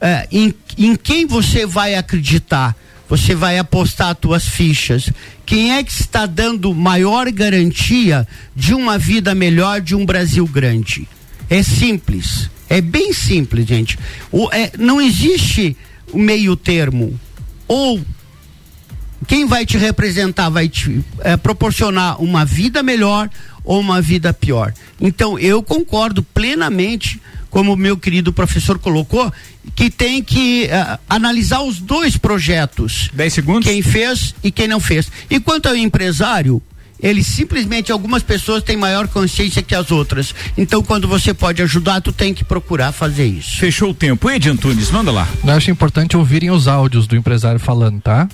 eh, 0.00 0.28
em, 0.30 0.54
em 0.76 0.94
quem 0.96 1.26
você 1.26 1.64
vai 1.64 1.94
acreditar. 1.94 2.76
Você 3.08 3.34
vai 3.34 3.58
apostar 3.58 4.10
as 4.10 4.18
tuas 4.18 4.48
fichas. 4.48 5.10
Quem 5.44 5.72
é 5.72 5.82
que 5.82 5.92
está 5.92 6.26
dando 6.26 6.74
maior 6.74 7.30
garantia 7.30 8.26
de 8.56 8.74
uma 8.74 8.98
vida 8.98 9.34
melhor, 9.34 9.80
de 9.80 9.94
um 9.94 10.04
Brasil 10.04 10.46
grande? 10.46 11.06
É 11.48 11.62
simples. 11.62 12.50
É 12.68 12.80
bem 12.80 13.12
simples, 13.12 13.66
gente. 13.66 13.98
O- 14.32 14.48
é, 14.52 14.72
não 14.78 15.00
existe 15.00 15.76
o 16.12 16.18
meio 16.18 16.56
termo. 16.56 17.18
Ou 17.68 18.00
quem 19.26 19.46
vai 19.46 19.64
te 19.64 19.78
representar 19.78 20.48
vai 20.50 20.68
te 20.68 21.02
eh, 21.20 21.36
proporcionar 21.36 22.20
uma 22.22 22.44
vida 22.44 22.82
melhor 22.82 23.30
ou 23.64 23.80
uma 23.80 24.00
vida 24.02 24.32
pior. 24.34 24.72
Então 25.00 25.38
eu 25.38 25.62
concordo 25.62 26.22
plenamente, 26.22 27.20
como 27.48 27.72
o 27.72 27.76
meu 27.76 27.96
querido 27.96 28.32
professor 28.32 28.78
colocou, 28.78 29.32
que 29.74 29.88
tem 29.88 30.22
que 30.22 30.64
eh, 30.64 30.98
analisar 31.08 31.62
os 31.62 31.80
dois 31.80 32.18
projetos. 32.18 33.08
10 33.14 33.32
segundos. 33.32 33.64
Quem 33.68 33.80
fez 33.80 34.34
e 34.44 34.50
quem 34.50 34.68
não 34.68 34.78
fez. 34.80 35.10
E 35.30 35.40
quanto 35.40 35.68
ao 35.68 35.76
empresário, 35.76 36.60
ele 37.04 37.22
simplesmente, 37.22 37.92
algumas 37.92 38.22
pessoas 38.22 38.62
têm 38.62 38.76
maior 38.76 39.06
consciência 39.06 39.62
que 39.62 39.74
as 39.74 39.90
outras. 39.92 40.34
Então, 40.56 40.82
quando 40.82 41.06
você 41.06 41.34
pode 41.34 41.60
ajudar, 41.62 42.00
tu 42.00 42.12
tem 42.12 42.32
que 42.32 42.42
procurar 42.44 42.90
fazer 42.92 43.26
isso. 43.26 43.58
Fechou 43.58 43.90
o 43.90 43.94
tempo. 43.94 44.30
Ed 44.30 44.48
Antunes, 44.48 44.90
manda 44.90 45.12
lá. 45.12 45.28
Eu 45.44 45.52
acho 45.52 45.70
importante 45.70 46.16
ouvirem 46.16 46.50
os 46.50 46.66
áudios 46.66 47.06
do 47.06 47.14
empresário 47.14 47.60
falando, 47.60 48.00
tá? 48.00 48.26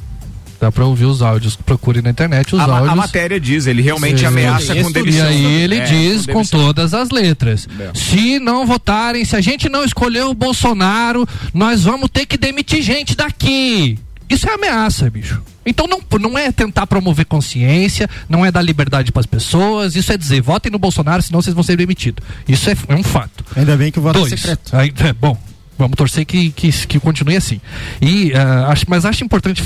Dá 0.61 0.71
pra 0.71 0.85
ouvir 0.85 1.07
os 1.07 1.23
áudios. 1.23 1.57
Procure 1.57 2.03
na 2.03 2.11
internet 2.11 2.55
os 2.55 2.61
A, 2.61 2.65
áudios. 2.65 2.91
a 2.91 2.95
matéria 2.95 3.41
diz, 3.41 3.67
ele 3.67 3.81
realmente 3.83 4.21
Sim. 4.21 4.27
ameaça 4.27 4.75
com 4.75 4.91
E 4.91 4.93
demissão. 4.93 5.27
aí 5.27 5.45
ele 5.63 5.77
É, 5.77 5.85
diz 5.85 6.27
com 6.27 6.33
demissão. 6.35 6.61
todas 6.61 6.93
as 6.95 7.09
letras. 7.11 7.67
É. 7.79 7.91
Se 7.99 8.39
não 8.39 8.67
votarem, 8.67 9.25
se 9.25 9.35
a 9.35 9.41
gente 9.41 9.69
não 9.71 9.83
escolher 9.85 10.25
o 10.25 10.35
Bolsonaro, 10.35 11.27
nós 11.55 11.83
vamos 11.85 12.11
ter 12.13 12.27
que 12.27 12.37
demitir 12.37 12.83
gente 12.83 13.17
daqui. 13.17 13.99
Isso 14.31 14.49
é 14.49 14.55
ameaça, 14.55 15.11
bicho. 15.11 15.43
Então 15.67 15.87
não, 15.87 16.01
não 16.21 16.39
é 16.39 16.51
tentar 16.53 16.87
promover 16.87 17.27
consciência, 17.27 18.09
não 18.29 18.47
é 18.47 18.51
dar 18.53 18.63
liberdade 18.63 19.11
para 19.13 19.21
as 19.21 19.27
pessoas, 19.27 19.95
isso 19.97 20.13
é 20.13 20.17
dizer, 20.17 20.41
votem 20.41 20.71
no 20.73 20.79
Bolsonaro, 20.79 21.21
senão 21.23 21.43
vocês 21.43 21.53
vão 21.55 21.63
ser 21.65 21.77
demitidos. 21.77 22.25
Isso 22.49 22.71
é, 22.71 22.77
é 22.89 22.95
um 22.95 23.03
fato. 23.03 23.45
Ainda 23.57 23.77
bem 23.77 23.91
que 23.93 23.99
o 23.99 24.03
voto 24.03 24.21
Dois. 24.21 24.33
é 24.33 24.37
secreto. 24.37 24.75
Aí, 24.77 24.93
é, 25.05 25.13
bom, 25.13 25.37
vamos 25.77 25.97
torcer 25.97 26.25
que, 26.25 26.51
que, 26.51 26.71
que 26.87 27.01
continue 27.01 27.37
assim. 27.37 27.61
E, 28.01 28.33
ah, 28.35 28.69
acho, 28.69 28.85
mas 28.89 29.05
acho 29.05 29.23
importante 29.25 29.63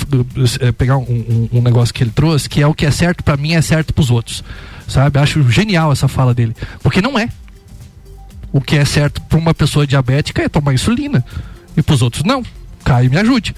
eh, 0.61 0.73
pegar 0.73 0.97
um, 0.97 1.03
um- 1.03 1.59
um 1.59 1.63
negócio 1.63 1.93
que 1.95 2.03
ele 2.03 2.11
trouxe, 2.11 2.49
que 2.49 2.61
é 2.63 2.67
o 2.67 2.75
que 2.75 2.87
é 2.87 2.91
certo 2.91 3.23
pra 3.23 3.37
mim 3.37 3.53
é 3.55 3.63
certo 3.63 3.93
pros 3.95 4.11
outros. 4.11 4.43
Sabe? 4.89 5.19
Acho 5.19 5.49
genial 5.51 5.93
essa 5.93 6.09
fala 6.09 6.35
dele. 6.35 6.55
Porque 6.83 7.01
não 7.01 7.19
é. 7.19 7.29
O 8.53 8.61
que 8.61 8.77
é 8.77 8.85
certo 8.85 9.21
pra 9.23 9.39
uma 9.39 9.53
pessoa 9.55 9.87
diabética 9.87 10.43
é 10.43 10.49
tomar 10.49 10.75
insulina. 10.75 11.25
E 11.77 11.83
pros 11.83 12.03
outros 12.03 12.23
não. 12.25 12.43
Caio, 12.85 13.11
me 13.11 13.17
ajude. 13.17 13.55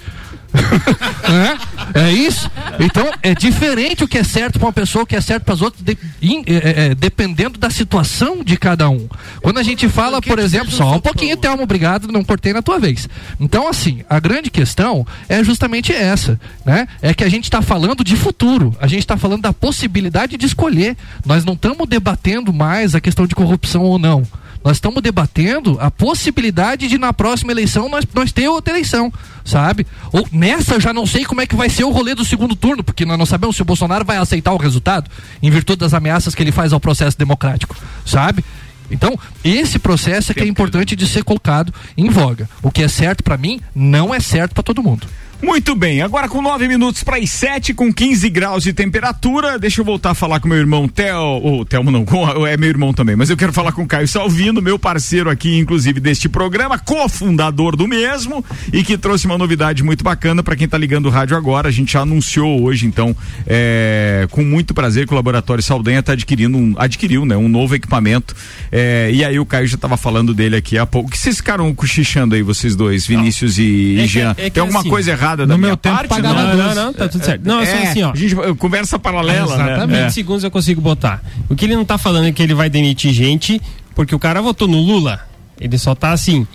É, 1.93 1.99
é 2.07 2.11
isso. 2.11 2.49
Então 2.79 3.09
é 3.21 3.33
diferente 3.33 4.03
o 4.03 4.07
que 4.07 4.17
é 4.17 4.23
certo 4.23 4.59
para 4.59 4.67
uma 4.67 4.73
pessoa, 4.73 5.03
o 5.03 5.05
que 5.07 5.15
é 5.15 5.21
certo 5.21 5.43
para 5.43 5.53
as 5.53 5.61
outras, 5.61 5.83
de- 5.83 5.97
in- 6.21 6.43
é, 6.45 6.87
é, 6.91 6.95
dependendo 6.95 7.57
da 7.59 7.69
situação 7.69 8.43
de 8.43 8.57
cada 8.57 8.89
um. 8.89 9.07
Quando 9.41 9.57
a 9.59 9.63
gente 9.63 9.87
fala, 9.89 10.21
por 10.21 10.39
exemplo, 10.39 10.71
só 10.71 10.95
um 10.95 10.99
pouquinho, 10.99 11.37
Thelma, 11.37 11.63
obrigado, 11.63 12.11
não 12.11 12.23
cortei 12.23 12.53
na 12.53 12.61
tua 12.61 12.79
vez. 12.79 13.07
Então, 13.39 13.67
assim, 13.67 14.03
a 14.09 14.19
grande 14.19 14.49
questão 14.49 15.05
é 15.27 15.43
justamente 15.43 15.91
essa, 15.93 16.39
né? 16.65 16.87
É 17.01 17.13
que 17.13 17.23
a 17.23 17.29
gente 17.29 17.45
está 17.45 17.61
falando 17.61 18.03
de 18.03 18.15
futuro, 18.15 18.75
a 18.79 18.87
gente 18.87 18.99
está 18.99 19.17
falando 19.17 19.41
da 19.41 19.53
possibilidade 19.53 20.37
de 20.37 20.45
escolher. 20.45 20.95
Nós 21.25 21.43
não 21.45 21.53
estamos 21.53 21.87
debatendo 21.87 22.53
mais 22.53 22.95
a 22.95 23.01
questão 23.01 23.25
de 23.27 23.35
corrupção 23.35 23.81
ou 23.83 23.97
não. 23.99 24.23
Nós 24.67 24.75
estamos 24.75 25.01
debatendo 25.01 25.77
a 25.79 25.89
possibilidade 25.89 26.89
de 26.89 26.97
na 26.97 27.13
próxima 27.13 27.53
eleição 27.53 27.87
nós, 27.87 28.05
nós 28.13 28.33
ter 28.33 28.49
outra 28.49 28.73
eleição, 28.73 29.13
sabe? 29.45 29.87
Ou 30.11 30.27
nessa 30.29 30.73
eu 30.73 30.81
já 30.81 30.91
não 30.91 31.07
sei 31.07 31.23
como 31.23 31.39
é 31.39 31.47
que 31.47 31.55
vai 31.55 31.69
ser 31.69 31.85
o 31.85 31.89
rolê 31.89 32.13
do 32.13 32.25
segundo 32.25 32.53
turno, 32.53 32.83
porque 32.83 33.05
nós 33.05 33.17
não 33.17 33.25
sabemos 33.25 33.55
se 33.55 33.61
o 33.61 33.65
Bolsonaro 33.65 34.03
vai 34.03 34.17
aceitar 34.17 34.51
o 34.51 34.57
resultado 34.57 35.09
em 35.41 35.49
virtude 35.49 35.79
das 35.79 35.93
ameaças 35.93 36.35
que 36.35 36.43
ele 36.43 36.51
faz 36.51 36.73
ao 36.73 36.81
processo 36.81 37.17
democrático, 37.17 37.77
sabe? 38.05 38.43
Então, 38.91 39.17
esse 39.41 39.79
processo 39.79 40.33
é 40.33 40.35
que 40.35 40.41
é 40.41 40.45
importante 40.45 40.97
de 40.97 41.07
ser 41.07 41.23
colocado 41.23 41.73
em 41.97 42.09
voga. 42.09 42.49
O 42.61 42.69
que 42.69 42.83
é 42.83 42.89
certo 42.89 43.23
pra 43.23 43.37
mim 43.37 43.61
não 43.73 44.13
é 44.13 44.19
certo 44.19 44.53
pra 44.53 44.63
todo 44.63 44.83
mundo. 44.83 45.07
Muito 45.41 45.75
bem, 45.75 46.01
agora 46.01 46.27
com 46.27 46.41
9 46.41 46.67
minutos 46.67 47.03
para 47.03 47.17
as 47.17 47.29
7, 47.29 47.71
com 47.73 47.93
15 47.93 48.27
graus 48.29 48.63
de 48.63 48.73
temperatura. 48.73 49.59
Deixa 49.59 49.81
eu 49.81 49.85
voltar 49.85 50.09
a 50.11 50.13
falar 50.15 50.39
com 50.39 50.47
meu 50.47 50.57
irmão 50.57 50.87
Theo. 50.87 51.15
O 51.43 51.63
Thelmo 51.63 51.91
não, 51.91 52.03
com- 52.05 52.45
é 52.47 52.57
meu 52.57 52.67
irmão 52.69 52.91
também, 52.91 53.15
mas 53.15 53.29
eu 53.29 53.37
quero 53.37 53.53
falar 53.53 53.71
com 53.71 53.83
o 53.83 53.87
Caio 53.87 54.07
Salvino, 54.07 54.61
meu 54.63 54.79
parceiro 54.79 55.29
aqui, 55.29 55.55
inclusive, 55.59 55.99
deste 55.99 56.27
programa, 56.27 56.79
cofundador 56.79 57.75
do 57.75 57.87
mesmo, 57.87 58.43
e 58.73 58.83
que 58.83 58.97
trouxe 58.97 59.27
uma 59.27 59.37
novidade 59.37 59.83
muito 59.83 60.03
bacana 60.03 60.41
para 60.41 60.55
quem 60.55 60.67
tá 60.67 60.75
ligando 60.77 61.05
o 61.05 61.09
rádio 61.11 61.37
agora. 61.37 61.69
A 61.69 61.71
gente 61.71 61.93
já 61.93 62.01
anunciou 62.01 62.63
hoje, 62.63 62.87
então, 62.87 63.15
é, 63.45 64.27
com 64.31 64.43
muito 64.43 64.73
prazer 64.73 65.05
que 65.05 65.13
o 65.13 65.15
Laboratório 65.15 65.63
Saldanha 65.63 66.01
tá 66.01 66.13
adquirindo 66.13 66.57
um, 66.57 66.73
adquiriu, 66.79 67.25
né, 67.25 67.37
um 67.37 67.47
novo 67.47 67.75
equipamento. 67.75 68.35
É, 68.71 69.11
e 69.13 69.23
aí 69.23 69.39
o 69.39 69.45
Caio 69.45 69.67
já 69.67 69.77
tava 69.77 69.97
falando 69.97 70.33
dele 70.33 70.55
aqui 70.55 70.79
há 70.79 70.85
pouco. 70.85 71.09
O 71.09 71.11
que 71.11 71.17
vocês 71.17 71.37
ficaram 71.37 71.73
cochichando 71.75 72.33
aí, 72.33 72.41
vocês 72.41 72.75
dois, 72.75 73.05
Vinícius 73.05 73.59
e, 73.59 73.97
É 73.99 73.99
e 73.99 74.01
que- 74.01 74.07
Jean? 74.07 74.31
é 74.35 74.43
que 74.45 74.51
Tem 74.51 74.61
alguma 74.61 74.79
assim, 74.79 74.89
coisa 74.89 75.11
errada 75.11 75.26
no 75.31 75.47
da 75.47 75.57
meu 75.57 75.57
minha 75.57 75.77
tempo 75.77 75.95
parte? 75.95 76.09
pagava 76.09 76.43
não, 76.43 76.55
12. 76.55 76.57
não, 76.75 76.85
não, 76.85 76.93
tá 76.93 77.07
tudo 77.09 77.25
certo. 77.25 77.41
Não, 77.45 77.59
é 77.61 77.65
só 77.65 77.77
assim, 77.89 78.03
ó. 78.03 78.11
A 78.11 78.15
gente 78.15 78.35
conversa 78.57 78.97
paralela, 78.99 79.55
Exatamente. 79.55 79.87
né? 79.87 80.03
20 80.03 80.13
segundos 80.13 80.43
eu 80.43 80.51
consigo 80.51 80.79
botar. 80.81 81.21
O 81.49 81.55
que 81.55 81.65
ele 81.65 81.75
não 81.75 81.85
tá 81.85 81.97
falando 81.97 82.27
é 82.27 82.31
que 82.31 82.41
ele 82.41 82.53
vai 82.53 82.69
demitir 82.69 83.13
gente, 83.13 83.61
porque 83.95 84.13
o 84.15 84.19
cara 84.19 84.41
votou 84.41 84.67
no 84.67 84.79
Lula. 84.79 85.21
Ele 85.59 85.77
só 85.77 85.93
tá 85.95 86.11
assim. 86.11 86.45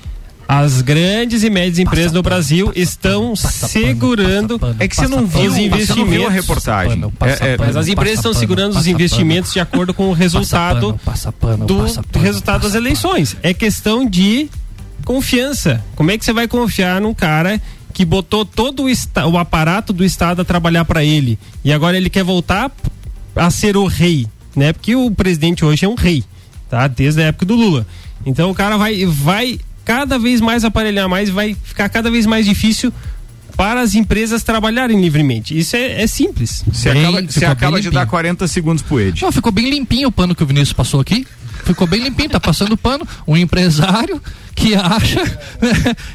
As 0.48 0.82
grandes 0.82 1.44
e 1.44 1.48
médias 1.48 1.78
empresas 1.78 2.12
no 2.12 2.22
Brasil 2.22 2.72
estão 2.74 3.34
segurando 3.34 4.60
É 4.78 4.86
que 4.86 4.94
você 4.96 5.08
não 5.08 5.24
viu, 5.24 5.50
os 5.50 5.56
investimentos. 5.56 6.26
a 6.26 6.30
reportagem. 6.30 7.04
É, 7.20 7.52
é, 7.52 7.56
mas 7.58 7.76
as 7.76 7.88
empresas 7.88 8.18
estão 8.18 8.34
segurando 8.34 8.76
os 8.76 8.86
investimentos 8.86 9.52
de 9.52 9.60
acordo 9.60 9.94
com 9.94 10.10
o 10.10 10.12
resultado 10.12 10.98
do, 11.66 11.86
do 12.10 12.18
resultado 12.18 12.62
das 12.62 12.74
eleições. 12.74 13.36
É 13.42 13.54
questão 13.54 14.04
de 14.04 14.50
confiança. 15.04 15.82
Como 15.94 16.10
é 16.10 16.18
que 16.18 16.24
você 16.24 16.32
vai 16.32 16.46
confiar 16.46 17.00
num 17.00 17.14
cara 17.14 17.60
que 17.92 18.04
botou 18.04 18.44
todo 18.44 18.84
o, 18.84 19.30
o 19.30 19.38
aparato 19.38 19.92
do 19.92 20.04
Estado 20.04 20.42
a 20.42 20.44
trabalhar 20.44 20.84
para 20.84 21.04
ele 21.04 21.38
e 21.64 21.72
agora 21.72 21.96
ele 21.96 22.10
quer 22.10 22.24
voltar 22.24 22.70
a 23.36 23.50
ser 23.50 23.76
o 23.76 23.86
rei, 23.86 24.26
né? 24.54 24.72
Porque 24.72 24.94
o 24.94 25.10
presidente 25.10 25.64
hoje 25.64 25.84
é 25.84 25.88
um 25.88 25.94
rei, 25.94 26.24
tá? 26.68 26.86
Desde 26.86 27.22
a 27.22 27.26
época 27.26 27.46
do 27.46 27.54
Lula. 27.54 27.86
Então 28.24 28.50
o 28.50 28.54
cara 28.54 28.76
vai, 28.76 29.04
vai 29.04 29.58
cada 29.84 30.18
vez 30.18 30.40
mais 30.40 30.64
aparelhar 30.64 31.08
mais, 31.08 31.28
vai 31.28 31.54
ficar 31.62 31.88
cada 31.88 32.10
vez 32.10 32.26
mais 32.26 32.46
difícil 32.46 32.92
para 33.56 33.80
as 33.80 33.94
empresas 33.94 34.42
trabalharem 34.42 35.00
livremente. 35.00 35.56
Isso 35.56 35.76
é, 35.76 36.02
é 36.02 36.06
simples. 36.06 36.64
Você 36.72 36.88
acaba, 36.88 37.22
você 37.22 37.44
acaba 37.44 37.80
de 37.80 37.90
dar 37.90 38.06
40 38.06 38.46
segundos 38.48 38.82
pro 38.82 39.00
Ed. 39.00 39.22
Não, 39.22 39.30
ficou 39.30 39.52
bem 39.52 39.68
limpinho 39.68 40.08
o 40.08 40.12
pano 40.12 40.34
que 40.34 40.42
o 40.42 40.46
Vinícius 40.46 40.72
passou 40.72 41.00
aqui. 41.00 41.26
Ficou 41.64 41.86
bem 41.86 42.02
limpinho, 42.02 42.30
tá 42.30 42.40
passando 42.40 42.76
pano. 42.76 43.06
Um 43.26 43.36
empresário 43.36 44.20
que 44.54 44.74
acha 44.74 45.20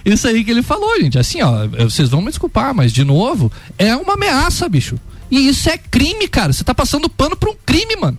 isso 0.06 0.28
aí 0.28 0.44
que 0.44 0.52
ele 0.52 0.62
falou, 0.62 1.00
gente. 1.02 1.18
Assim, 1.18 1.42
ó, 1.42 1.68
vocês 1.84 2.10
vão 2.10 2.22
me 2.22 2.28
desculpar, 2.28 2.74
mas 2.74 2.92
de 2.92 3.04
novo, 3.04 3.52
é 3.78 3.96
uma 3.96 4.14
ameaça, 4.14 4.68
bicho. 4.70 4.98
E 5.30 5.48
isso 5.50 5.70
é 5.70 5.78
crime, 5.78 6.28
cara. 6.28 6.54
Você 6.54 6.64
tá 6.64 6.74
passando 6.74 7.10
pano 7.10 7.36
pra 7.36 7.50
um 7.50 7.56
crime, 7.66 7.96
mano. 7.96 8.18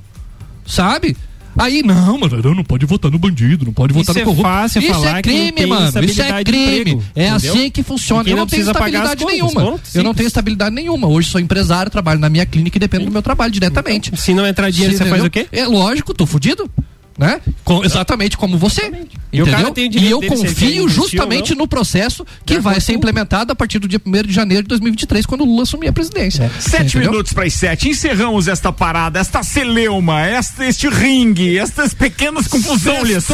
Sabe? 0.67 1.17
Aí, 1.59 1.83
não, 1.83 2.19
mano, 2.19 2.55
não 2.55 2.63
pode 2.63 2.87
votar 2.87 3.11
no 3.11 3.19
bandido, 3.19 3.65
não 3.65 3.73
pode 3.73 3.93
votar 3.93 4.15
Isso 4.15 4.15
no 4.15 4.21
é 4.21 4.25
corrupto. 4.25 4.43
fácil 4.43 4.81
isso 4.81 4.93
falar 4.93 5.19
é 5.19 5.23
que 5.23 5.29
não 5.29 5.53
crime, 5.53 5.67
mano. 5.67 6.05
Isso 6.05 6.23
é 6.23 6.45
crime. 6.45 6.81
emprego, 6.81 7.05
é 7.17 7.29
entendeu? 7.29 7.35
assim 7.53 7.71
que 7.71 7.83
funciona. 7.83 8.29
Eu 8.29 8.37
não 8.37 8.43
não 8.43 8.47
tenho 8.47 8.63
estabilidade 8.63 9.25
contas, 9.25 9.35
nenhuma. 9.35 9.81
eu 9.93 10.03
não 10.05 10.15
tenho 10.15 10.27
estabilidade 10.29 10.75
nenhuma. 10.75 11.09
Hoje 11.09 11.29
sou 11.29 11.41
empresário, 11.41 11.91
trabalho 11.91 12.21
na 12.21 12.29
minha 12.29 12.47
clínica 12.47 12.79
e 12.79 12.81
dependo 12.81 13.07
do 13.07 13.11
meu 13.11 13.23
trabalho 13.23 13.53
diretamente. 13.53 14.17
Se 14.17 14.33
não 14.35 14.47
entrar 14.47 14.71
dinheiro, 14.71 14.97
você 14.97 15.05
faz 15.07 15.25
o 15.25 15.31
quê? 15.31 15.49
É 15.51 15.67
lógico, 15.67 16.15
tô 16.15 16.27
fudido. 16.27 16.71
Né? 17.19 17.41
Com- 17.65 17.85
exatamente 17.85 18.37
como 18.37 18.57
você. 18.57 18.93
E 19.33 19.43
cara 19.45 19.69
Entendeu? 19.69 19.85
E 19.85 19.89
direito 19.89 20.23
eu 20.23 20.29
confio 20.29 20.89
justamente 20.89 21.51
não. 21.51 21.63
no 21.65 21.69
processo 21.69 22.25
que 22.47 22.61
vai 22.61 22.81
ser 22.81 22.93
implementado 22.93 23.53
a 23.53 23.57
partir 23.57 23.81
do 23.81 23.89
dia 23.89 24.01
1 24.07 24.23
de 24.23 24.33
janeiro 24.33 24.63
de 24.63 24.69
2023, 24.69 25.27
quando 25.27 25.41
o 25.41 25.45
Lula 25.45 25.65
assumir 25.65 25.89
a 25.89 25.93
presidência. 25.93 26.49
Sete 26.61 26.91
Entendeu? 26.97 27.11
minutos 27.11 27.33
para 27.33 27.45
as 27.45 27.55
sete. 27.55 27.89
Encerramos 27.89 28.47
esta 28.47 28.73
parada, 28.73 29.19
esta 29.19 29.43
celeuma, 29.43 30.25
esta, 30.25 30.65
este 30.65 30.89
ringue, 30.89 31.59
estas 31.59 31.93
pequenas 31.93 32.47
confusões. 32.47 33.27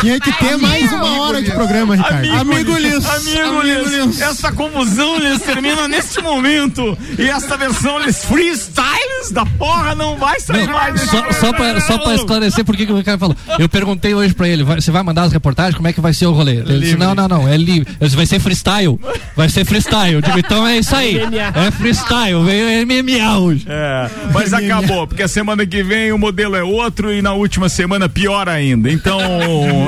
Tinha 0.00 0.18
que 0.18 0.32
ter 0.32 0.56
mais 0.56 0.90
uma 0.92 1.20
hora 1.20 1.42
de 1.42 1.50
programa, 1.50 1.94
Ricardo. 1.96 2.30
Amigo 2.32 2.76
Liz, 2.78 3.04
amigo 3.06 3.62
Liz, 3.62 4.20
essa 4.20 4.50
confusão 4.50 5.18
Liz 5.18 5.42
termina 5.42 5.86
neste 5.88 6.20
momento 6.22 6.96
e 7.18 7.28
esta 7.28 7.56
versão 7.56 7.98
Liz 7.98 8.24
freestyles 8.24 9.30
da 9.30 9.44
porra 9.46 9.94
não 9.94 10.16
vai 10.16 10.40
sair 10.40 10.66
mais. 10.68 10.94
desse 10.94 11.06
Só, 11.08 11.32
só, 11.32 11.52
pra, 11.52 11.80
só 12.16 12.22
esclarecer 12.22 12.64
por 12.64 12.76
que 12.76 12.84
o 12.90 12.96
Ricardo 12.96 13.20
falou. 13.20 13.36
Eu 13.58 13.68
perguntei 13.68 14.14
hoje 14.14 14.34
pra 14.34 14.48
ele, 14.48 14.62
vai- 14.62 14.80
você 14.80 14.90
vai 14.90 15.02
mandar 15.02 15.22
as 15.24 15.32
reportagens? 15.32 15.74
Como 15.76 15.88
é 15.88 15.92
que 15.92 16.00
vai 16.00 16.12
ser 16.12 16.26
o 16.26 16.32
rolê? 16.32 16.56
Ele 16.56 16.80
disse, 16.80 16.96
não, 16.96 17.14
não, 17.14 17.28
não, 17.28 17.48
é 17.48 17.56
livre. 17.56 17.86
Eu 18.00 18.06
disse, 18.06 18.16
vai 18.16 18.26
ser 18.26 18.40
freestyle. 18.40 18.98
Vai 19.36 19.48
ser 19.48 19.64
freestyle. 19.64 20.14
Eu 20.14 20.20
digo, 20.22 20.38
então 20.38 20.66
é 20.66 20.78
isso 20.78 20.94
aí. 20.94 21.18
É 21.18 21.70
freestyle, 21.70 22.42
veio 22.44 22.86
MMA 22.86 23.38
hoje. 23.38 23.66
É, 23.68 24.08
mas 24.32 24.52
acabou, 24.52 25.06
porque 25.06 25.22
a 25.22 25.28
semana 25.28 25.64
que 25.66 25.82
vem 25.82 26.12
o 26.12 26.18
modelo 26.18 26.56
é 26.56 26.62
outro 26.62 27.12
e 27.12 27.20
na 27.22 27.32
última 27.34 27.68
semana 27.68 28.08
pior 28.08 28.48
ainda. 28.48 28.90
Então, 28.90 29.20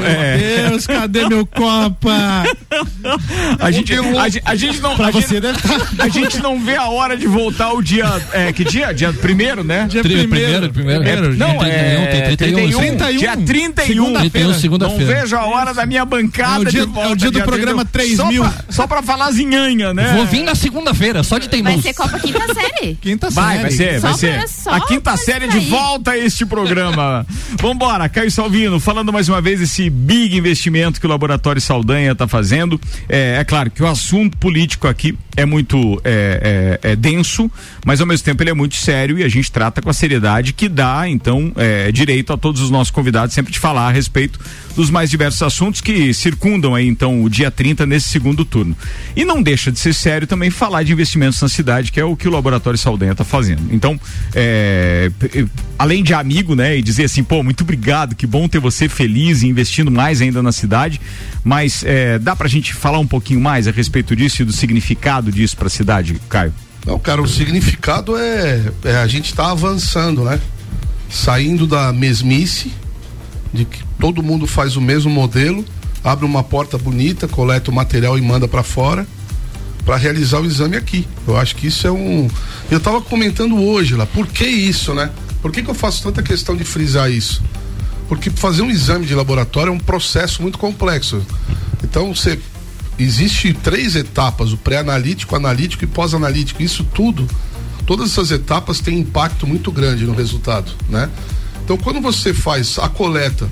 é. 0.04 0.68
Deus, 0.68 0.86
cadê 0.86 1.28
meu 1.28 1.46
Copa? 1.46 2.12
A 3.60 3.70
gente, 3.70 3.92
a, 3.94 4.28
gente- 4.28 4.42
a 4.44 4.54
gente 4.54 4.80
não. 4.80 4.96
Pra 4.96 5.08
a 5.08 5.10
você 5.10 5.20
gente, 5.34 5.40
deve 5.40 5.58
tá. 5.60 6.04
a 6.04 6.08
gente 6.08 6.38
não 6.42 6.58
vê 6.60 6.76
a 6.76 6.86
hora 6.88 7.16
de 7.16 7.26
voltar 7.26 7.72
o 7.72 7.82
dia. 7.82 8.04
É, 8.32 8.52
que 8.52 8.64
dia? 8.64 8.92
Dia 8.92 9.12
primeiro, 9.12 9.62
né? 9.64 9.86
Dia 9.88 10.02
Tri- 10.02 10.14
primeiro. 10.26 10.72
primeiro, 10.72 11.04
É, 11.04 11.16
não, 11.36 11.62
é 11.64 12.06
31, 12.06 12.15
tem 12.22 12.36
31. 12.36 12.78
31, 12.78 13.16
dia 13.18 13.36
31. 13.36 14.54
Segunda-feira. 14.54 14.60
31, 14.60 14.78
Não 14.78 14.96
vejo 15.06 15.36
a 15.36 15.44
hora 15.46 15.74
da 15.74 15.86
minha 15.86 16.04
bancada 16.04 16.56
É 16.64 16.68
o 16.68 16.70
dia- 16.70 16.86
de 16.86 16.92
volta. 16.92 17.08
é 17.08 17.12
o 17.12 17.16
dia 17.16 17.30
do 17.30 17.42
programa 17.42 17.84
31. 17.84 18.16
3000. 18.28 18.44
Só 18.44 18.50
pra, 18.50 18.64
só 18.70 18.86
pra 18.86 19.02
falar 19.02 19.30
zinhanha, 19.32 19.92
né? 19.94 20.12
Vou 20.16 20.26
vir 20.26 20.42
na 20.42 20.54
segunda-feira, 20.54 21.22
só 21.22 21.38
de 21.38 21.48
Vai 21.48 21.62
teimoso. 21.62 21.82
ser 21.82 21.94
Copa 21.94 22.18
Quinta 22.18 22.54
Série. 22.54 22.94
Quinta 23.00 23.30
Vai, 23.30 23.58
vai 23.62 23.70
ser, 23.70 24.00
vai 24.00 24.12
Só 24.12 24.16
ser. 24.18 24.40
a 24.68 24.80
quinta 24.80 25.16
série 25.16 25.48
de 25.48 25.58
volta 25.60 26.12
a 26.12 26.18
este 26.18 26.44
programa. 26.46 27.26
Vambora, 27.60 28.08
Caio 28.08 28.30
Salvino, 28.30 28.78
falando 28.80 29.12
mais 29.12 29.28
uma 29.28 29.40
vez 29.40 29.60
esse 29.60 29.88
big 29.90 30.36
investimento 30.36 31.00
que 31.00 31.06
o 31.06 31.10
Laboratório 31.10 31.60
Saldanha 31.60 32.12
está 32.12 32.26
fazendo. 32.28 32.80
É, 33.08 33.36
é 33.40 33.44
claro 33.44 33.70
que 33.70 33.82
o 33.82 33.86
assunto 33.86 34.36
político 34.38 34.86
aqui 34.88 35.16
é 35.36 35.44
muito 35.44 36.00
é, 36.04 36.78
é- 36.82 36.92
é 36.92 36.96
denso, 36.96 37.50
mas 37.84 38.00
ao 38.00 38.06
mesmo 38.06 38.24
tempo 38.24 38.42
ele 38.42 38.50
é 38.50 38.54
muito 38.54 38.76
sério 38.76 39.18
e 39.18 39.24
a 39.24 39.28
gente 39.28 39.50
trata 39.52 39.82
com 39.82 39.90
a 39.90 39.92
seriedade 39.92 40.52
que 40.52 40.68
dá, 40.68 41.08
então, 41.08 41.52
é, 41.56 41.90
direito 42.06 42.32
a 42.32 42.36
todos 42.36 42.62
os 42.62 42.70
nossos 42.70 42.92
convidados 42.92 43.34
sempre 43.34 43.52
de 43.52 43.58
falar 43.58 43.88
a 43.88 43.90
respeito 43.90 44.38
dos 44.76 44.90
mais 44.90 45.10
diversos 45.10 45.42
assuntos 45.42 45.80
que 45.80 46.14
circundam 46.14 46.74
aí, 46.74 46.86
então, 46.86 47.24
o 47.24 47.28
dia 47.28 47.50
30 47.50 47.84
nesse 47.84 48.08
segundo 48.08 48.44
turno. 48.44 48.76
E 49.16 49.24
não 49.24 49.42
deixa 49.42 49.72
de 49.72 49.78
ser 49.78 49.92
sério 49.92 50.26
também 50.26 50.50
falar 50.50 50.84
de 50.84 50.92
investimentos 50.92 51.40
na 51.42 51.48
cidade, 51.48 51.90
que 51.90 51.98
é 51.98 52.04
o 52.04 52.14
que 52.14 52.28
o 52.28 52.30
Laboratório 52.30 52.78
Saldanha 52.78 53.12
está 53.12 53.24
fazendo. 53.24 53.62
Então, 53.72 53.98
é, 54.34 55.10
além 55.78 56.04
de 56.04 56.14
amigo, 56.14 56.54
né, 56.54 56.76
e 56.76 56.82
dizer 56.82 57.04
assim, 57.04 57.24
pô, 57.24 57.42
muito 57.42 57.62
obrigado, 57.62 58.14
que 58.14 58.26
bom 58.26 58.46
ter 58.46 58.60
você 58.60 58.88
feliz 58.88 59.42
e 59.42 59.48
investindo 59.48 59.90
mais 59.90 60.20
ainda 60.20 60.42
na 60.42 60.52
cidade, 60.52 61.00
mas 61.42 61.82
é, 61.84 62.18
dá 62.18 62.36
pra 62.36 62.46
gente 62.46 62.72
falar 62.72 62.98
um 62.98 63.06
pouquinho 63.06 63.40
mais 63.40 63.66
a 63.66 63.72
respeito 63.72 64.14
disso 64.14 64.42
e 64.42 64.44
do 64.44 64.52
significado 64.52 65.32
disso 65.32 65.56
pra 65.56 65.68
cidade, 65.68 66.20
Caio? 66.28 66.54
Não, 66.86 67.00
cara, 67.00 67.20
o 67.20 67.26
significado 67.26 68.16
é, 68.16 68.62
é 68.84 68.96
a 68.96 69.06
gente 69.08 69.34
tá 69.34 69.50
avançando, 69.50 70.22
né? 70.22 70.38
Saindo 71.10 71.66
da 71.66 71.92
mesmice, 71.92 72.72
de 73.52 73.64
que 73.64 73.82
todo 73.98 74.22
mundo 74.22 74.46
faz 74.46 74.76
o 74.76 74.80
mesmo 74.80 75.10
modelo, 75.10 75.64
abre 76.02 76.24
uma 76.24 76.42
porta 76.42 76.76
bonita, 76.76 77.26
coleta 77.26 77.70
o 77.70 77.74
material 77.74 78.18
e 78.18 78.22
manda 78.22 78.46
para 78.46 78.62
fora 78.62 79.06
para 79.86 79.96
realizar 79.96 80.40
o 80.40 80.44
exame 80.44 80.76
aqui. 80.76 81.06
Eu 81.26 81.36
acho 81.36 81.54
que 81.54 81.68
isso 81.68 81.86
é 81.86 81.92
um. 81.92 82.28
Eu 82.68 82.80
tava 82.80 83.00
comentando 83.00 83.56
hoje 83.56 83.94
lá, 83.94 84.04
por 84.04 84.26
que 84.26 84.44
isso, 84.44 84.92
né? 84.92 85.10
Por 85.40 85.52
que, 85.52 85.62
que 85.62 85.70
eu 85.70 85.74
faço 85.74 86.02
tanta 86.02 86.22
questão 86.24 86.56
de 86.56 86.64
frisar 86.64 87.08
isso? 87.08 87.40
Porque 88.08 88.28
fazer 88.28 88.62
um 88.62 88.70
exame 88.70 89.06
de 89.06 89.14
laboratório 89.14 89.70
é 89.70 89.72
um 89.72 89.78
processo 89.78 90.42
muito 90.42 90.58
complexo. 90.58 91.24
Então 91.84 92.12
você 92.12 92.38
existe 92.98 93.52
três 93.54 93.94
etapas: 93.94 94.52
o 94.52 94.56
pré-analítico, 94.56 95.36
analítico 95.36 95.84
e 95.84 95.86
pós-analítico. 95.86 96.62
Isso 96.62 96.82
tudo, 96.92 97.26
todas 97.86 98.10
essas 98.10 98.30
etapas 98.30 98.80
têm 98.80 98.98
impacto 98.98 99.46
muito 99.46 99.70
grande 99.72 100.04
no 100.04 100.14
resultado, 100.14 100.72
né? 100.88 101.08
Então 101.64 101.76
quando 101.76 102.00
você 102.00 102.34
faz 102.34 102.78
a 102.78 102.88
coleta 102.88 103.48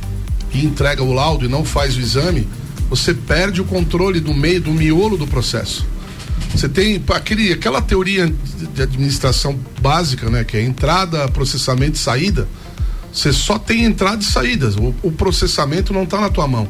e 0.53 0.65
entrega 0.65 1.03
o 1.03 1.13
laudo 1.13 1.45
e 1.45 1.49
não 1.49 1.65
faz 1.65 1.97
o 1.97 2.01
exame, 2.01 2.47
você 2.89 3.15
perde 3.15 3.61
o 3.61 3.65
controle 3.65 4.21
do 4.21 4.35
meio, 4.35 4.61
do 4.61 4.73
miolo 4.73 5.17
do 5.17 5.27
processo. 5.27 5.87
Você 6.55 6.69
tem 6.69 7.03
aquele, 7.09 7.53
aquela 7.53 7.81
teoria 7.83 8.33
de- 8.75 8.83
administração 8.83 9.59
básica, 9.81 10.31
né? 10.31 10.45
Que 10.45 10.57
é 10.57 10.63
entrada, 10.63 11.27
processamento 11.29 11.97
e 11.97 11.99
saída. 11.99 12.47
Você 13.13 13.33
só 13.33 13.59
tem 13.59 13.85
entrada 13.85 14.23
e 14.23 14.27
saídas. 14.27 14.77
O, 14.77 14.95
o 15.03 15.11
processamento 15.11 15.93
não 15.93 16.05
está 16.05 16.21
na 16.21 16.29
tua 16.31 16.47
mão. 16.47 16.69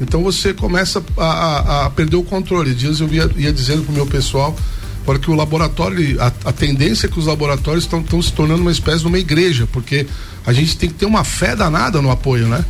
Então 0.00 0.22
você 0.22 0.52
começa 0.54 1.02
a, 1.16 1.24
a- 1.24 1.86
a 1.86 1.90
perder 1.90 2.16
o 2.16 2.22
controle. 2.22 2.74
Dias 2.74 3.00
eu 3.00 3.08
ia, 3.12 3.28
ia 3.36 3.52
dizendo 3.52 3.82
pro 3.82 3.92
meu 3.92 4.06
pessoal 4.06 4.54
porque 5.04 5.30
o 5.30 5.34
laboratório, 5.34 6.20
a, 6.22 6.26
a 6.46 6.52
tendência 6.52 7.06
é 7.06 7.10
que 7.10 7.18
os 7.18 7.26
laboratórios 7.26 7.84
estão 7.84 8.22
se 8.22 8.32
tornando 8.32 8.62
uma 8.62 8.72
espécie 8.72 9.00
de 9.00 9.06
uma 9.06 9.18
igreja, 9.18 9.68
porque 9.72 10.06
a 10.46 10.52
gente 10.52 10.76
tem 10.76 10.88
que 10.88 10.94
ter 10.94 11.06
uma 11.06 11.24
fé 11.24 11.54
danada 11.54 12.00
no 12.00 12.10
apoio, 12.10 12.46
né? 12.48 12.64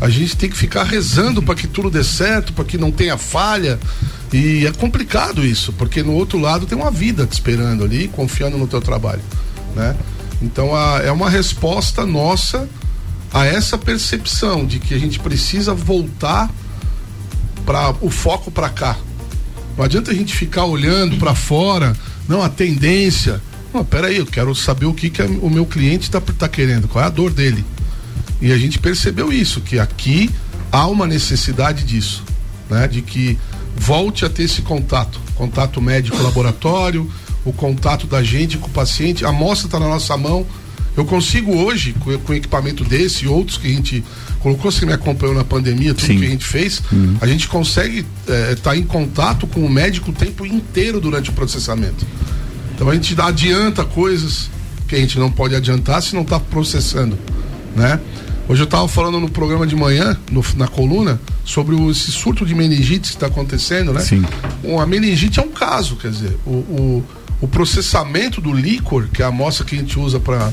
A 0.00 0.08
gente 0.08 0.36
tem 0.36 0.48
que 0.48 0.56
ficar 0.56 0.84
rezando 0.84 1.42
para 1.42 1.54
que 1.56 1.66
tudo 1.66 1.90
dê 1.90 2.04
certo, 2.04 2.52
para 2.52 2.64
que 2.64 2.78
não 2.78 2.90
tenha 2.92 3.16
falha. 3.18 3.78
E 4.32 4.64
é 4.66 4.72
complicado 4.72 5.44
isso, 5.44 5.72
porque 5.72 6.02
no 6.02 6.12
outro 6.12 6.38
lado 6.38 6.66
tem 6.66 6.76
uma 6.78 6.90
vida 6.90 7.26
te 7.26 7.32
esperando 7.32 7.82
ali, 7.84 8.06
confiando 8.08 8.56
no 8.58 8.66
teu 8.68 8.80
trabalho, 8.80 9.22
né? 9.74 9.96
Então 10.40 10.74
a- 10.74 11.00
é 11.02 11.10
uma 11.10 11.28
resposta 11.28 12.06
nossa 12.06 12.68
a 13.32 13.44
essa 13.44 13.76
percepção 13.76 14.64
de 14.64 14.78
que 14.78 14.94
a 14.94 14.98
gente 14.98 15.18
precisa 15.18 15.74
voltar 15.74 16.48
para 17.66 17.94
o 18.00 18.08
foco 18.10 18.50
para 18.50 18.68
cá. 18.68 18.96
Não 19.78 19.84
adianta 19.84 20.10
a 20.10 20.14
gente 20.14 20.34
ficar 20.34 20.64
olhando 20.64 21.18
para 21.18 21.36
fora, 21.36 21.96
não 22.28 22.42
a 22.42 22.48
tendência. 22.48 23.40
Não, 23.72 23.84
peraí, 23.84 24.16
eu 24.16 24.26
quero 24.26 24.52
saber 24.52 24.86
o 24.86 24.92
que, 24.92 25.08
que 25.08 25.22
o 25.22 25.48
meu 25.48 25.64
cliente 25.64 26.02
está 26.02 26.20
tá 26.20 26.48
querendo, 26.48 26.88
qual 26.88 27.04
é 27.04 27.06
a 27.06 27.10
dor 27.10 27.32
dele. 27.32 27.64
E 28.42 28.50
a 28.50 28.58
gente 28.58 28.80
percebeu 28.80 29.32
isso, 29.32 29.60
que 29.60 29.78
aqui 29.78 30.28
há 30.72 30.84
uma 30.88 31.06
necessidade 31.06 31.84
disso, 31.84 32.24
né? 32.68 32.88
De 32.88 33.02
que 33.02 33.38
volte 33.76 34.24
a 34.24 34.28
ter 34.28 34.42
esse 34.42 34.62
contato, 34.62 35.20
contato 35.36 35.80
médico-laboratório, 35.80 37.08
o 37.44 37.52
contato 37.52 38.08
da 38.08 38.20
gente 38.20 38.58
com 38.58 38.66
o 38.66 38.70
paciente, 38.70 39.24
a 39.24 39.28
amostra 39.28 39.68
está 39.68 39.78
na 39.78 39.86
nossa 39.86 40.16
mão. 40.16 40.44
Eu 40.98 41.04
consigo 41.04 41.56
hoje, 41.56 41.92
com, 42.00 42.16
com 42.18 42.34
equipamento 42.34 42.82
desse 42.84 43.24
e 43.24 43.28
outros 43.28 43.56
que 43.56 43.68
a 43.68 43.70
gente 43.70 44.04
colocou, 44.40 44.70
você 44.70 44.84
me 44.84 44.92
acompanhou 44.92 45.34
na 45.34 45.44
pandemia, 45.44 45.94
tudo 45.94 46.06
Sim. 46.06 46.18
que 46.18 46.26
a 46.26 46.28
gente 46.28 46.44
fez, 46.44 46.82
a 47.20 47.26
gente 47.26 47.46
consegue 47.48 48.04
estar 48.52 48.76
em 48.76 48.82
contato 48.82 49.46
com 49.46 49.60
o 49.64 49.68
médico 49.70 50.10
o 50.10 50.14
tempo 50.14 50.44
inteiro 50.44 51.00
durante 51.00 51.30
o 51.30 51.32
processamento. 51.32 52.04
Então 52.74 52.88
a 52.90 52.94
gente 52.94 53.14
adianta 53.20 53.84
coisas 53.84 54.50
que 54.88 54.94
a 54.96 54.98
gente 54.98 55.18
não 55.18 55.30
pode 55.30 55.54
adiantar 55.54 56.02
se 56.02 56.14
não 56.14 56.22
está 56.22 56.40
processando, 56.40 57.18
né? 57.76 58.00
Hoje 58.48 58.62
eu 58.62 58.64
estava 58.64 58.88
falando 58.88 59.20
no 59.20 59.28
programa 59.30 59.66
de 59.66 59.76
manhã, 59.76 60.16
no- 60.32 60.42
na 60.56 60.66
coluna, 60.66 61.20
sobre 61.44 61.74
o, 61.74 61.90
esse 61.90 62.10
surto 62.10 62.46
de 62.46 62.54
meningite 62.54 63.10
que 63.10 63.14
está 63.16 63.26
acontecendo, 63.26 63.92
né? 63.92 64.00
Sim. 64.00 64.24
Bom, 64.62 64.80
a 64.80 64.86
meningite 64.86 65.38
é 65.38 65.42
um 65.42 65.50
caso, 65.50 65.96
quer 65.96 66.10
dizer, 66.10 66.36
o, 66.46 66.50
o, 66.50 67.04
o 67.42 67.46
processamento 67.48 68.40
do 68.40 68.52
líquor, 68.52 69.06
que 69.12 69.20
é 69.20 69.24
a 69.26 69.28
amostra 69.28 69.66
que 69.66 69.74
a 69.74 69.78
gente 69.78 69.98
usa 69.98 70.18
para 70.18 70.50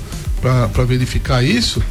verificar 0.88 1.44
isso, 1.44 1.82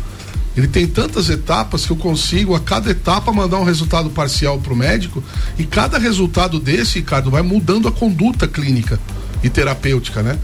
ele 0.57 0.69
tem 0.69 0.87
tantas 0.87 1.29
etapas 1.29 1.85
que 1.85 1.91
eu 1.91 1.97
consigo 1.97 2.55
a 2.55 2.61
cada 2.61 2.91
etapa 2.91 3.33
mandar 3.33 3.59
um 3.59 3.65
resultado 3.65 4.11
parcial 4.11 4.59
para 4.59 4.73
o 4.73 4.77
médico 4.77 5.23
e 5.59 5.65
cada 5.65 5.99
resultado 5.99 6.61
desse, 6.61 7.01
Ricardo, 7.01 7.31
vai 7.31 7.43
mudando 7.43 7.89
a 7.89 7.93
conduta 7.93 8.47
clínica 8.47 9.01
e 9.43 9.51
terapêutica, 9.51 10.23
né? 10.23 10.39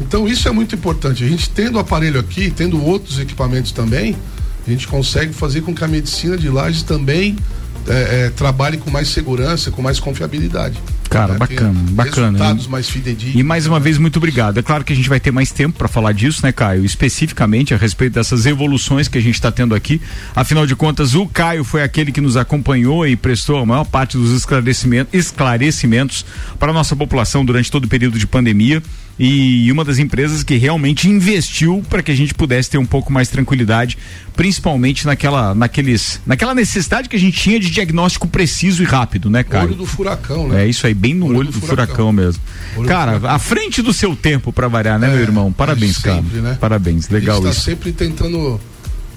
Então 0.00 0.28
isso 0.28 0.46
é 0.46 0.52
muito 0.52 0.76
importante. 0.76 1.24
A 1.24 1.28
gente 1.28 1.50
tendo 1.50 1.76
o 1.76 1.78
aparelho 1.80 2.20
aqui, 2.20 2.50
tendo 2.50 2.80
outros 2.82 3.18
equipamentos 3.18 3.72
também, 3.72 4.16
a 4.64 4.70
gente 4.70 4.86
consegue 4.86 5.32
fazer 5.32 5.62
com 5.62 5.74
que 5.74 5.82
a 5.82 5.88
medicina 5.88 6.36
de 6.36 6.48
Lages 6.48 6.84
também 6.84 7.36
é, 7.88 8.26
é, 8.26 8.30
trabalhe 8.30 8.76
com 8.76 8.90
mais 8.90 9.08
segurança, 9.08 9.70
com 9.70 9.82
mais 9.82 9.98
confiabilidade. 9.98 10.78
Cara, 11.08 11.32
né? 11.32 11.38
bacana, 11.38 11.74
Tem 11.74 11.94
bacana. 11.94 12.26
Resultados 12.26 12.66
mais 12.66 12.88
fidedignos. 12.88 13.40
E 13.40 13.42
mais 13.42 13.66
uma 13.66 13.80
vez, 13.80 13.96
muito 13.98 14.16
obrigado. 14.16 14.58
É 14.58 14.62
claro 14.62 14.84
que 14.84 14.92
a 14.92 14.96
gente 14.96 15.08
vai 15.08 15.18
ter 15.18 15.30
mais 15.30 15.50
tempo 15.50 15.78
para 15.78 15.88
falar 15.88 16.12
disso, 16.12 16.44
né, 16.44 16.52
Caio? 16.52 16.84
Especificamente 16.84 17.72
a 17.72 17.76
respeito 17.76 18.14
dessas 18.14 18.46
evoluções 18.46 19.08
que 19.08 19.16
a 19.16 19.20
gente 19.20 19.34
está 19.34 19.50
tendo 19.50 19.74
aqui. 19.74 20.00
Afinal 20.36 20.66
de 20.66 20.76
contas, 20.76 21.14
o 21.14 21.26
Caio 21.26 21.64
foi 21.64 21.82
aquele 21.82 22.12
que 22.12 22.20
nos 22.20 22.36
acompanhou 22.36 23.06
e 23.06 23.16
prestou 23.16 23.58
a 23.58 23.66
maior 23.66 23.84
parte 23.84 24.16
dos 24.16 24.32
esclarecimentos, 24.32 25.14
esclarecimentos 25.14 26.24
para 26.58 26.70
a 26.70 26.74
nossa 26.74 26.94
população 26.94 27.44
durante 27.44 27.70
todo 27.70 27.84
o 27.84 27.88
período 27.88 28.18
de 28.18 28.26
pandemia 28.26 28.82
e 29.18 29.70
uma 29.72 29.84
das 29.84 29.98
empresas 29.98 30.42
que 30.42 30.56
realmente 30.56 31.08
investiu 31.08 31.82
para 31.88 32.02
que 32.02 32.10
a 32.12 32.14
gente 32.14 32.32
pudesse 32.34 32.70
ter 32.70 32.78
um 32.78 32.86
pouco 32.86 33.12
mais 33.12 33.28
tranquilidade, 33.28 33.98
principalmente 34.36 35.04
naquela, 35.06 35.54
naqueles, 35.54 36.20
naquela 36.24 36.54
necessidade 36.54 37.08
que 37.08 37.16
a 37.16 37.18
gente 37.18 37.36
tinha 37.40 37.58
de 37.58 37.68
diagnóstico 37.70 38.28
preciso 38.28 38.82
e 38.82 38.86
rápido, 38.86 39.28
né, 39.28 39.42
Caio? 39.42 39.66
Olho 39.68 39.74
do 39.74 39.86
furacão, 39.86 40.48
né? 40.48 40.64
É 40.64 40.68
isso 40.68 40.86
aí, 40.86 40.94
bem 40.94 41.14
no 41.14 41.26
olho, 41.36 41.50
do, 41.50 41.60
furacão, 41.60 42.12
mesmo. 42.12 42.40
Olho 42.76 42.82
do 42.84 42.88
cara, 42.88 43.12
furacão. 43.14 43.30
à 43.34 43.38
frente 43.38 43.82
do 43.82 43.92
seu 43.92 44.14
tempo 44.14 44.52
para 44.52 44.68
variar, 44.68 44.98
né, 44.98 45.08
É, 45.08 45.10
meu 45.10 45.20
irmão? 45.20 45.52
Parabéns, 45.52 45.96
sempre, 45.96 46.30
cara. 46.38 46.42
né? 46.42 46.58
Parabéns, 46.60 47.08
legal 47.08 47.38
a 47.38 47.40
gente 47.46 47.50
isso. 47.52 47.60
tá 47.64 47.70
sempre 47.72 47.92
tentando 47.92 48.60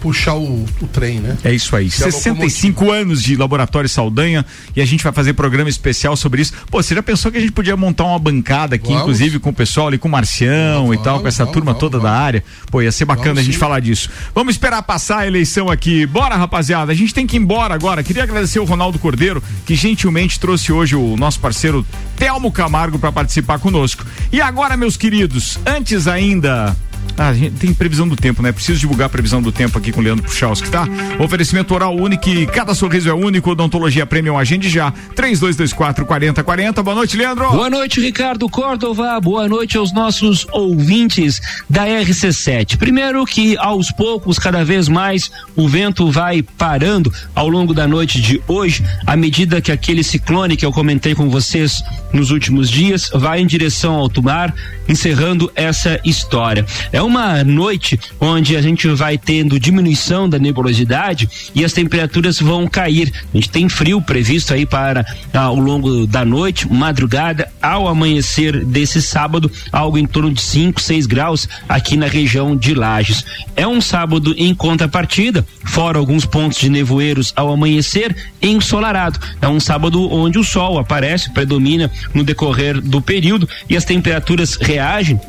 puxar 0.01 0.33
o, 0.33 0.65
o 0.81 0.87
trem, 0.87 1.19
né? 1.19 1.37
É 1.43 1.53
isso 1.53 1.75
aí. 1.75 1.87
Que 1.87 2.03
é 2.03 2.07
a 2.07 2.11
65 2.11 2.91
anos 2.91 3.21
de 3.21 3.35
Laboratório 3.35 3.87
Saldanha 3.87 4.43
e 4.75 4.81
a 4.81 4.85
gente 4.85 5.03
vai 5.03 5.13
fazer 5.13 5.33
programa 5.33 5.69
especial 5.69 6.17
sobre 6.17 6.41
isso. 6.41 6.53
Pô, 6.69 6.81
você 6.81 6.95
já 6.95 7.03
pensou 7.03 7.31
que 7.31 7.37
a 7.37 7.41
gente 7.41 7.51
podia 7.51 7.77
montar 7.77 8.05
uma 8.05 8.17
bancada 8.17 8.75
aqui, 8.75 8.87
Vamos. 8.87 9.01
inclusive 9.01 9.39
com 9.39 9.51
o 9.51 9.53
pessoal 9.53 9.87
ali, 9.87 9.99
com 9.99 10.07
o 10.07 10.11
Marcião 10.11 10.91
e 10.93 10.97
tal, 10.97 11.21
com 11.21 11.27
essa 11.27 11.45
turma 11.45 11.75
toda 11.75 11.99
da 11.99 12.11
área? 12.11 12.43
Pô, 12.71 12.81
ia 12.81 12.91
ser 12.91 13.05
bacana 13.05 13.27
Vamos 13.27 13.39
a 13.39 13.43
gente 13.43 13.53
sim. 13.53 13.59
falar 13.59 13.79
disso. 13.79 14.09
Vamos 14.33 14.55
esperar 14.55 14.81
passar 14.81 15.19
a 15.19 15.27
eleição 15.27 15.69
aqui. 15.69 16.05
Bora, 16.07 16.35
rapaziada. 16.35 16.91
A 16.91 16.95
gente 16.95 17.13
tem 17.13 17.27
que 17.27 17.37
ir 17.37 17.39
embora 17.39 17.75
agora. 17.75 18.03
Queria 18.03 18.23
agradecer 18.23 18.59
o 18.59 18.65
Ronaldo 18.65 18.97
Cordeiro, 18.97 19.41
que 19.65 19.75
gentilmente 19.75 20.39
trouxe 20.39 20.71
hoje 20.71 20.95
o 20.95 21.15
nosso 21.15 21.39
parceiro 21.39 21.85
Telmo 22.17 22.51
Camargo 22.51 22.97
para 22.97 23.11
participar 23.11 23.59
conosco. 23.59 24.03
E 24.31 24.41
agora, 24.41 24.75
meus 24.75 24.97
queridos, 24.97 25.59
antes 25.65 26.07
ainda 26.07 26.75
ah, 27.17 27.31
tem 27.59 27.73
previsão 27.73 28.07
do 28.07 28.15
tempo, 28.15 28.41
né? 28.41 28.51
Preciso 28.51 28.79
divulgar 28.79 29.05
a 29.05 29.09
previsão 29.09 29.41
do 29.41 29.51
tempo 29.51 29.77
aqui 29.77 29.91
com 29.91 29.99
o 29.99 30.03
Leandro 30.03 30.23
Puchalski, 30.23 30.69
tá? 30.69 30.87
Oferecimento 31.19 31.73
oral 31.73 31.95
único, 31.95 32.23
cada 32.51 32.73
sorriso 32.73 33.09
é 33.09 33.13
único, 33.13 33.51
odontologia 33.51 34.05
premium, 34.05 34.37
agende 34.37 34.69
já. 34.69 34.91
3224 35.15 36.05
4040. 36.05 36.83
Boa 36.83 36.95
noite, 36.95 37.17
Leandro. 37.17 37.51
Boa 37.51 37.69
noite, 37.69 38.01
Ricardo 38.01 38.49
Córdova. 38.49 39.19
Boa 39.19 39.47
noite 39.47 39.77
aos 39.77 39.93
nossos 39.93 40.47
ouvintes 40.51 41.39
da 41.69 41.85
RC7. 41.85 42.77
Primeiro 42.77 43.23
que 43.25 43.55
aos 43.57 43.91
poucos, 43.91 44.39
cada 44.39 44.63
vez 44.63 44.87
mais, 44.87 45.31
o 45.55 45.67
vento 45.67 46.09
vai 46.09 46.41
parando 46.41 47.13
ao 47.35 47.47
longo 47.47 47.73
da 47.73 47.87
noite 47.87 48.21
de 48.21 48.41
hoje, 48.47 48.83
à 49.05 49.15
medida 49.15 49.61
que 49.61 49.71
aquele 49.71 50.03
ciclone 50.03 50.57
que 50.57 50.65
eu 50.65 50.71
comentei 50.71 51.13
com 51.13 51.29
vocês 51.29 51.83
nos 52.11 52.31
últimos 52.31 52.69
dias 52.69 53.09
vai 53.13 53.41
em 53.41 53.45
direção 53.45 53.93
ao 53.93 54.01
alto 54.01 54.23
mar, 54.23 54.53
encerrando 54.91 55.51
essa 55.55 55.99
história. 56.03 56.65
É 56.91 57.01
uma 57.01 57.43
noite 57.43 57.99
onde 58.19 58.55
a 58.57 58.61
gente 58.61 58.87
vai 58.89 59.17
tendo 59.17 59.59
diminuição 59.59 60.29
da 60.29 60.37
nebulosidade 60.37 61.29
e 61.55 61.63
as 61.63 61.73
temperaturas 61.73 62.39
vão 62.39 62.67
cair. 62.67 63.11
A 63.33 63.37
gente 63.37 63.49
tem 63.49 63.69
frio 63.69 64.01
previsto 64.01 64.53
aí 64.53 64.65
para 64.65 65.05
ah, 65.33 65.43
ao 65.43 65.55
longo 65.55 66.05
da 66.05 66.25
noite, 66.25 66.71
madrugada, 66.71 67.49
ao 67.61 67.87
amanhecer 67.87 68.65
desse 68.65 69.01
sábado, 69.01 69.51
algo 69.71 69.97
em 69.97 70.05
torno 70.05 70.31
de 70.31 70.41
5, 70.41 70.81
6 70.81 71.05
graus 71.05 71.47
aqui 71.67 71.95
na 71.95 72.07
região 72.07 72.55
de 72.55 72.73
Lages. 72.73 73.25
É 73.55 73.65
um 73.65 73.79
sábado 73.79 74.35
em 74.37 74.53
contrapartida, 74.53 75.45
fora 75.65 75.97
alguns 75.97 76.25
pontos 76.25 76.59
de 76.59 76.69
nevoeiros 76.69 77.31
ao 77.35 77.51
amanhecer, 77.51 78.15
ensolarado. 78.41 79.19
É 79.41 79.47
um 79.47 79.59
sábado 79.59 80.11
onde 80.11 80.37
o 80.37 80.43
sol 80.43 80.77
aparece, 80.77 81.31
predomina 81.31 81.89
no 82.13 82.23
decorrer 82.23 82.81
do 82.81 83.01
período 83.01 83.47
e 83.69 83.77
as 83.77 83.85
temperaturas 83.85 84.55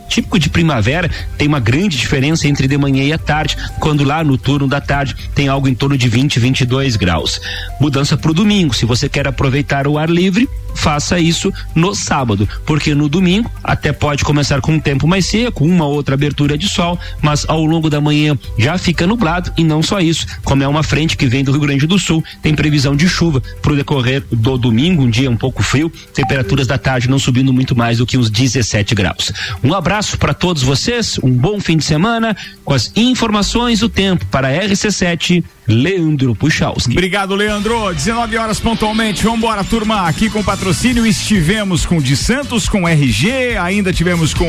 típico 0.09 0.39
de 0.39 0.49
primavera, 0.49 1.11
tem 1.37 1.49
uma 1.49 1.61
grande 1.61 1.97
diferença 1.97 2.49
entre 2.49 2.69
de 2.69 2.77
manhã 2.77 3.03
e 3.03 3.13
à 3.13 3.19
tarde, 3.19 3.57
quando 3.79 4.05
lá 4.05 4.23
no 4.23 4.37
turno 4.37 4.67
da 4.67 4.81
tarde 4.81 5.17
tem 5.35 5.49
algo 5.49 5.69
em 5.69 5.75
torno 5.75 5.97
de 5.97 6.09
20, 6.09 6.39
22 6.39 6.97
graus. 6.97 7.41
Mudança 7.81 8.17
para 8.17 8.31
o 8.31 8.35
domingo, 8.35 8.75
se 8.75 8.85
você 8.85 9.09
quer 9.09 9.27
aproveitar 9.27 9.87
o 9.87 9.99
ar 9.99 10.09
livre, 10.09 10.49
faça 10.75 11.19
isso 11.19 11.53
no 11.75 11.95
sábado, 11.95 12.49
porque 12.65 12.95
no 12.95 13.09
domingo 13.09 13.51
até 13.63 13.93
pode 13.93 14.25
começar 14.25 14.61
com 14.61 14.73
um 14.73 14.81
tempo 14.81 15.07
mais 15.07 15.27
seco, 15.27 15.65
uma 15.65 15.87
outra 15.87 16.15
abertura 16.15 16.57
de 16.57 16.69
sol, 16.69 16.99
mas 17.21 17.45
ao 17.49 17.65
longo 17.65 17.91
da 17.91 18.01
manhã 18.01 18.39
já 18.59 18.77
fica 18.79 19.07
nublado 19.07 19.53
e 19.57 19.65
não 19.65 19.83
só 19.83 20.01
isso, 20.01 20.27
como 20.45 20.63
é 20.63 20.69
uma 20.69 20.83
frente 20.83 21.17
que 21.17 21.27
vem 21.27 21.45
do 21.45 21.53
Rio 21.53 21.61
Grande 21.61 21.87
do 21.87 21.99
Sul, 21.99 22.25
tem 22.41 22.55
previsão 22.55 22.97
de 22.97 23.09
chuva 23.09 23.43
para 23.61 23.73
o 23.73 23.77
decorrer 23.77 24.23
do 24.31 24.59
domingo, 24.59 25.03
um 25.03 25.11
dia 25.11 25.31
um 25.31 25.37
pouco 25.37 25.63
frio, 25.63 25.91
temperaturas 26.15 26.67
da 26.67 26.79
tarde 26.79 27.09
não 27.09 27.19
subindo 27.19 27.53
muito 27.53 27.77
mais 27.77 27.99
do 27.99 28.07
que 28.07 28.19
uns 28.19 28.31
17 28.31 28.95
graus. 28.95 29.32
Um 29.63 29.75
abraço 29.75 30.19
para 30.19 30.35
todos 30.35 30.63
vocês, 30.63 31.19
um 31.23 31.31
bom 31.31 31.61
fim 31.61 31.77
de 31.77 31.85
semana 31.85 32.37
com 32.65 32.75
as 32.75 32.93
informações 32.97 33.81
do 33.81 33.89
tempo 33.89 34.25
para 34.27 34.49
a 34.49 34.53
RC7 34.53 35.45
Leandro 35.67 36.35
Puchalski. 36.35 36.93
Obrigado, 36.93 37.35
Leandro. 37.35 37.93
19 37.95 38.37
horas 38.37 38.59
pontualmente. 38.59 39.25
Vambora, 39.25 39.63
turma. 39.63 40.09
Aqui 40.09 40.29
com 40.29 40.43
patrocínio 40.43 41.07
estivemos 41.07 41.87
com 41.87 42.01
de 42.01 42.17
Santos, 42.17 42.69
com 42.69 42.89
RG, 42.89 43.57
ainda 43.57 43.93
tivemos 43.93 44.35
com 44.35 44.45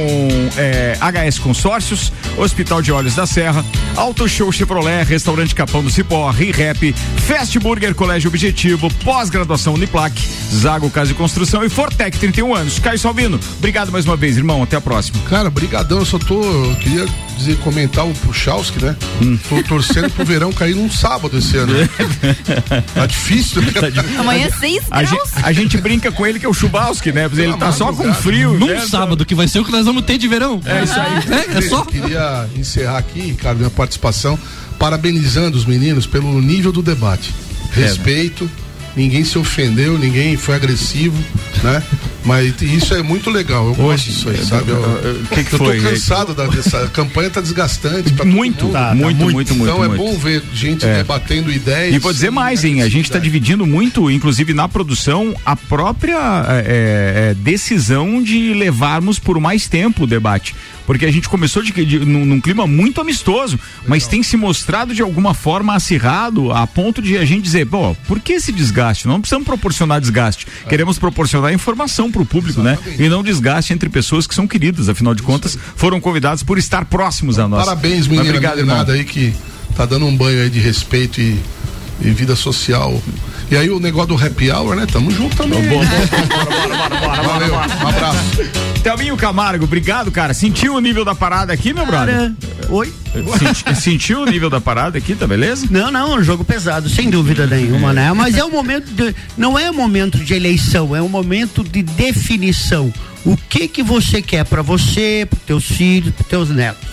eh, 0.58 0.98
HS 1.00 1.40
Consórcios, 1.40 2.12
Hospital 2.38 2.82
de 2.82 2.92
Olhos 2.92 3.16
da 3.16 3.26
Serra, 3.26 3.64
Auto 3.96 4.28
Show 4.28 4.52
Chevrolet, 4.52 5.04
Restaurante 5.04 5.54
Capão 5.54 5.84
do 5.84 5.90
Cipó, 5.90 6.30
ReHap, 6.30 6.94
Fast 7.28 7.60
Burger 7.60 7.94
Colégio 7.94 8.30
Objetivo, 8.30 8.92
pós-graduação 9.04 9.76
Uniplac, 9.76 10.20
Zago 10.52 10.90
Casa 10.90 11.12
e 11.12 11.16
Construção 11.16 11.64
e 11.64 11.70
Fortec 11.70 12.18
31 12.18 12.56
anos. 12.56 12.80
Caio 12.80 12.98
Salvino, 12.98 13.40
obrigado 13.58 13.92
mais 13.92 14.06
uma 14.06 14.16
vez, 14.16 14.38
irmão. 14.38 14.64
Até 14.64 14.78
a 14.78 14.82
próxima. 14.82 15.20
Cara, 15.30 15.50
brigadão. 15.50 16.00
Eu 16.00 16.06
só 16.06 16.18
tô. 16.18 16.44
Eu 16.44 16.76
queria 16.78 17.06
dizer, 17.38 17.58
comentar 17.58 18.06
o 18.06 18.14
Puchalski, 18.14 18.84
né? 18.84 18.96
Hum. 19.22 19.38
Tô 19.50 19.62
torcendo 19.64 20.10
pro 20.12 20.26
verão 20.26 20.52
cair 20.52 20.76
num 20.76 20.90
sábado 20.90 21.38
esse 21.38 21.58
ano. 21.58 21.74
né? 21.74 21.90
tá 22.94 23.06
difícil, 23.06 23.62
né? 23.62 23.72
Amanhã 24.18 24.50
6 24.50 24.84
A 24.90 25.04
graus. 25.04 25.30
gente, 25.30 25.46
a 25.46 25.52
gente 25.52 25.78
brinca 25.78 26.12
com 26.12 26.26
ele 26.26 26.40
que 26.40 26.46
é 26.46 26.50
o 26.50 26.54
Chubasque, 26.54 27.12
né? 27.12 27.28
Porque 27.28 27.42
ele 27.42 27.58
tá 27.58 27.72
só 27.72 27.92
com 27.92 28.14
frio. 28.14 28.58
Num 28.58 28.68
né? 28.68 28.86
sábado, 28.88 29.26
que 29.26 29.36
vai 29.36 29.48
ser 29.48 29.60
o 29.60 29.66
que 29.66 29.72
nós 29.72 29.86
vamos 29.86 30.04
ter 30.04 30.18
de 30.18 30.28
verão. 30.28 30.60
É 30.66 30.84
isso 30.84 31.00
aí. 31.00 31.54
É, 31.56 31.58
é 31.58 31.62
só. 31.62 31.80
Eu 31.80 31.86
queria 31.86 32.50
encerrar 32.56 32.98
aqui, 32.98 33.22
Ricardo, 33.22 33.58
minha 33.58 33.70
participação, 33.70 34.38
parabenizando 34.78 35.58
os 35.58 35.66
meninos 35.66 36.06
pelo 36.06 36.42
nível 36.42 36.72
do 36.72 36.82
debate. 36.82 37.34
Respeito, 37.72 38.50
ninguém 38.96 39.24
se 39.24 39.38
ofendeu, 39.38 39.98
ninguém 39.98 40.38
foi 40.38 40.56
agressivo, 40.56 41.18
né? 41.64 41.82
Mas 42.26 42.54
isso 42.62 42.94
é 42.94 43.04
muito 43.04 43.30
legal. 43.30 43.68
Eu 43.68 43.76
gosto 43.76 44.06
disso 44.06 44.30
aí, 44.30 44.38
sabe? 44.46 44.72
Eu, 44.72 44.78
O 44.80 45.28
que 45.28 45.44
que 45.44 45.54
eu 45.56 45.58
foi? 45.60 45.78
tô 45.82 45.90
cansado 45.90 46.34
da, 46.34 46.48
dessa 46.48 46.88
campanha, 46.88 47.30
tá 47.30 47.42
desgastante. 47.42 48.14
pra 48.14 48.24
Muito, 48.24 48.70
tá, 48.70 48.90
tá 48.90 48.96
muito, 48.96 49.18
muito, 49.24 49.54
muito, 49.54 49.54
Então 49.56 49.84
é 49.84 49.88
muito. 49.90 50.02
bom 50.02 50.18
ver 50.18 50.42
gente 50.54 50.86
É. 50.86 50.98
debatendo 50.98 51.52
ideias. 51.52 51.94
E 51.94 52.00
vou 52.00 52.14
dizer 52.14 52.30
mais, 52.32 52.64
hein? 52.64 52.82
A 52.82 52.88
gente 52.88 53.06
está 53.06 53.20
dividindo 53.20 53.66
muito, 53.66 54.10
inclusive 54.10 54.54
na 54.54 54.70
produção, 54.70 55.36
a 55.46 55.56
própria 55.56 56.18
é, 56.48 57.32
é, 57.32 57.34
decisão 57.34 58.24
de 58.24 58.54
levarmos 58.54 59.20
por 59.20 59.38
mais 59.40 59.68
tempo 59.68 60.04
o 60.04 60.08
debate. 60.08 60.56
Porque 60.86 61.06
a 61.06 61.12
gente 61.12 61.30
começou 61.30 61.62
de, 61.64 61.72
de- 61.86 62.00
num, 62.00 62.26
num 62.26 62.42
clima 62.42 62.68
muito 62.68 63.00
amistoso, 63.00 63.60
mas 63.88 64.06
tem 64.08 64.22
se 64.22 64.36
mostrado 64.36 64.94
de 64.94 65.02
alguma 65.02 65.34
forma 65.34 65.74
acirrado 65.76 66.52
a 66.52 66.68
ponto 66.68 67.02
de 67.02 67.18
a 67.18 67.26
gente 67.26 67.42
dizer, 67.44 67.66
pô, 67.68 67.96
por 68.08 68.20
que 68.20 68.34
esse 68.34 68.52
desgaste? 68.52 69.08
Não 69.08 69.22
precisamos 69.22 69.46
proporcionar 69.46 70.02
desgaste. 70.02 70.46
Queremos 70.68 70.98
proporcionar 71.00 71.54
informação 71.54 72.12
para 72.12 72.22
o 72.22 72.26
público, 72.26 72.62
né? 72.62 72.78
E 73.00 73.08
não 73.10 73.24
desgaste 73.24 73.72
entre 73.74 73.90
pessoas 73.90 74.28
que 74.28 74.36
são 74.36 74.48
queridas, 74.48 74.90
afinal 74.90 75.16
de 75.16 75.24
contas, 75.24 75.58
foram 75.76 76.00
convidados 76.02 76.44
por 76.44 76.58
estar 76.58 76.86
próximos 76.86 77.40
a 77.40 77.48
nós. 77.48 77.66
Parabéns, 77.66 78.08
menina 78.08 78.28
Obrigado, 78.30 78.60
irmão. 78.60 78.86
aí 78.88 79.04
que 79.04 79.34
tá 79.76 79.86
dando 79.86 80.06
um 80.06 80.16
banho 80.16 80.42
aí 80.42 80.50
de 80.50 80.60
respeito 80.60 81.20
e, 81.22 81.38
e 82.02 82.10
vida 82.12 82.36
social. 82.36 83.02
E 83.54 83.56
aí 83.56 83.70
o 83.70 83.80
negócio 83.80 84.08
do 84.08 84.26
happy 84.26 84.50
hour, 84.50 84.76
né? 84.76 84.88
Tamo 84.92 85.12
junto 85.12 85.36
também. 85.38 85.62
Valeu, 87.24 87.54
um 87.54 87.88
abraço. 87.88 88.20
Thelminho 88.82 89.16
Camargo, 89.16 89.66
obrigado, 89.66 90.10
cara. 90.12 90.34
Sentiu 90.34 90.74
o 90.74 90.80
nível 90.80 91.06
da 91.06 91.14
parada 91.14 91.54
aqui, 91.54 91.72
meu 91.72 91.86
brother? 91.86 92.32
Oi? 92.68 92.92
Senti- 93.38 93.76
sentiu 93.80 94.22
o 94.24 94.26
nível 94.26 94.50
da 94.50 94.60
parada 94.60 94.98
aqui, 94.98 95.14
tá 95.14 95.28
beleza? 95.28 95.68
Não, 95.70 95.92
não, 95.92 96.14
é 96.14 96.20
um 96.20 96.24
jogo 96.24 96.44
pesado, 96.44 96.90
sem 96.90 97.12
dúvida 97.12 97.46
nenhuma, 97.46 97.94
né? 97.94 98.12
Mas 98.12 98.36
é 98.36 98.44
um 98.44 98.50
momento 98.50 98.90
de, 98.92 99.16
não 99.38 99.58
é 99.60 99.70
um 99.70 99.76
momento 99.76 100.18
de 100.18 100.34
eleição, 100.34 100.96
é 100.96 101.02
um 101.04 101.08
momento 101.08 101.64
de 101.64 101.84
definição. 101.84 102.92
O 103.24 103.38
que 103.38 103.68
que 103.68 103.84
você 103.84 104.20
quer 104.20 104.46
para 104.46 104.64
você, 104.64 105.28
para 105.30 105.38
teus 105.46 105.66
filhos, 105.66 106.12
para 106.16 106.26
teus 106.26 106.50
netos? 106.50 106.88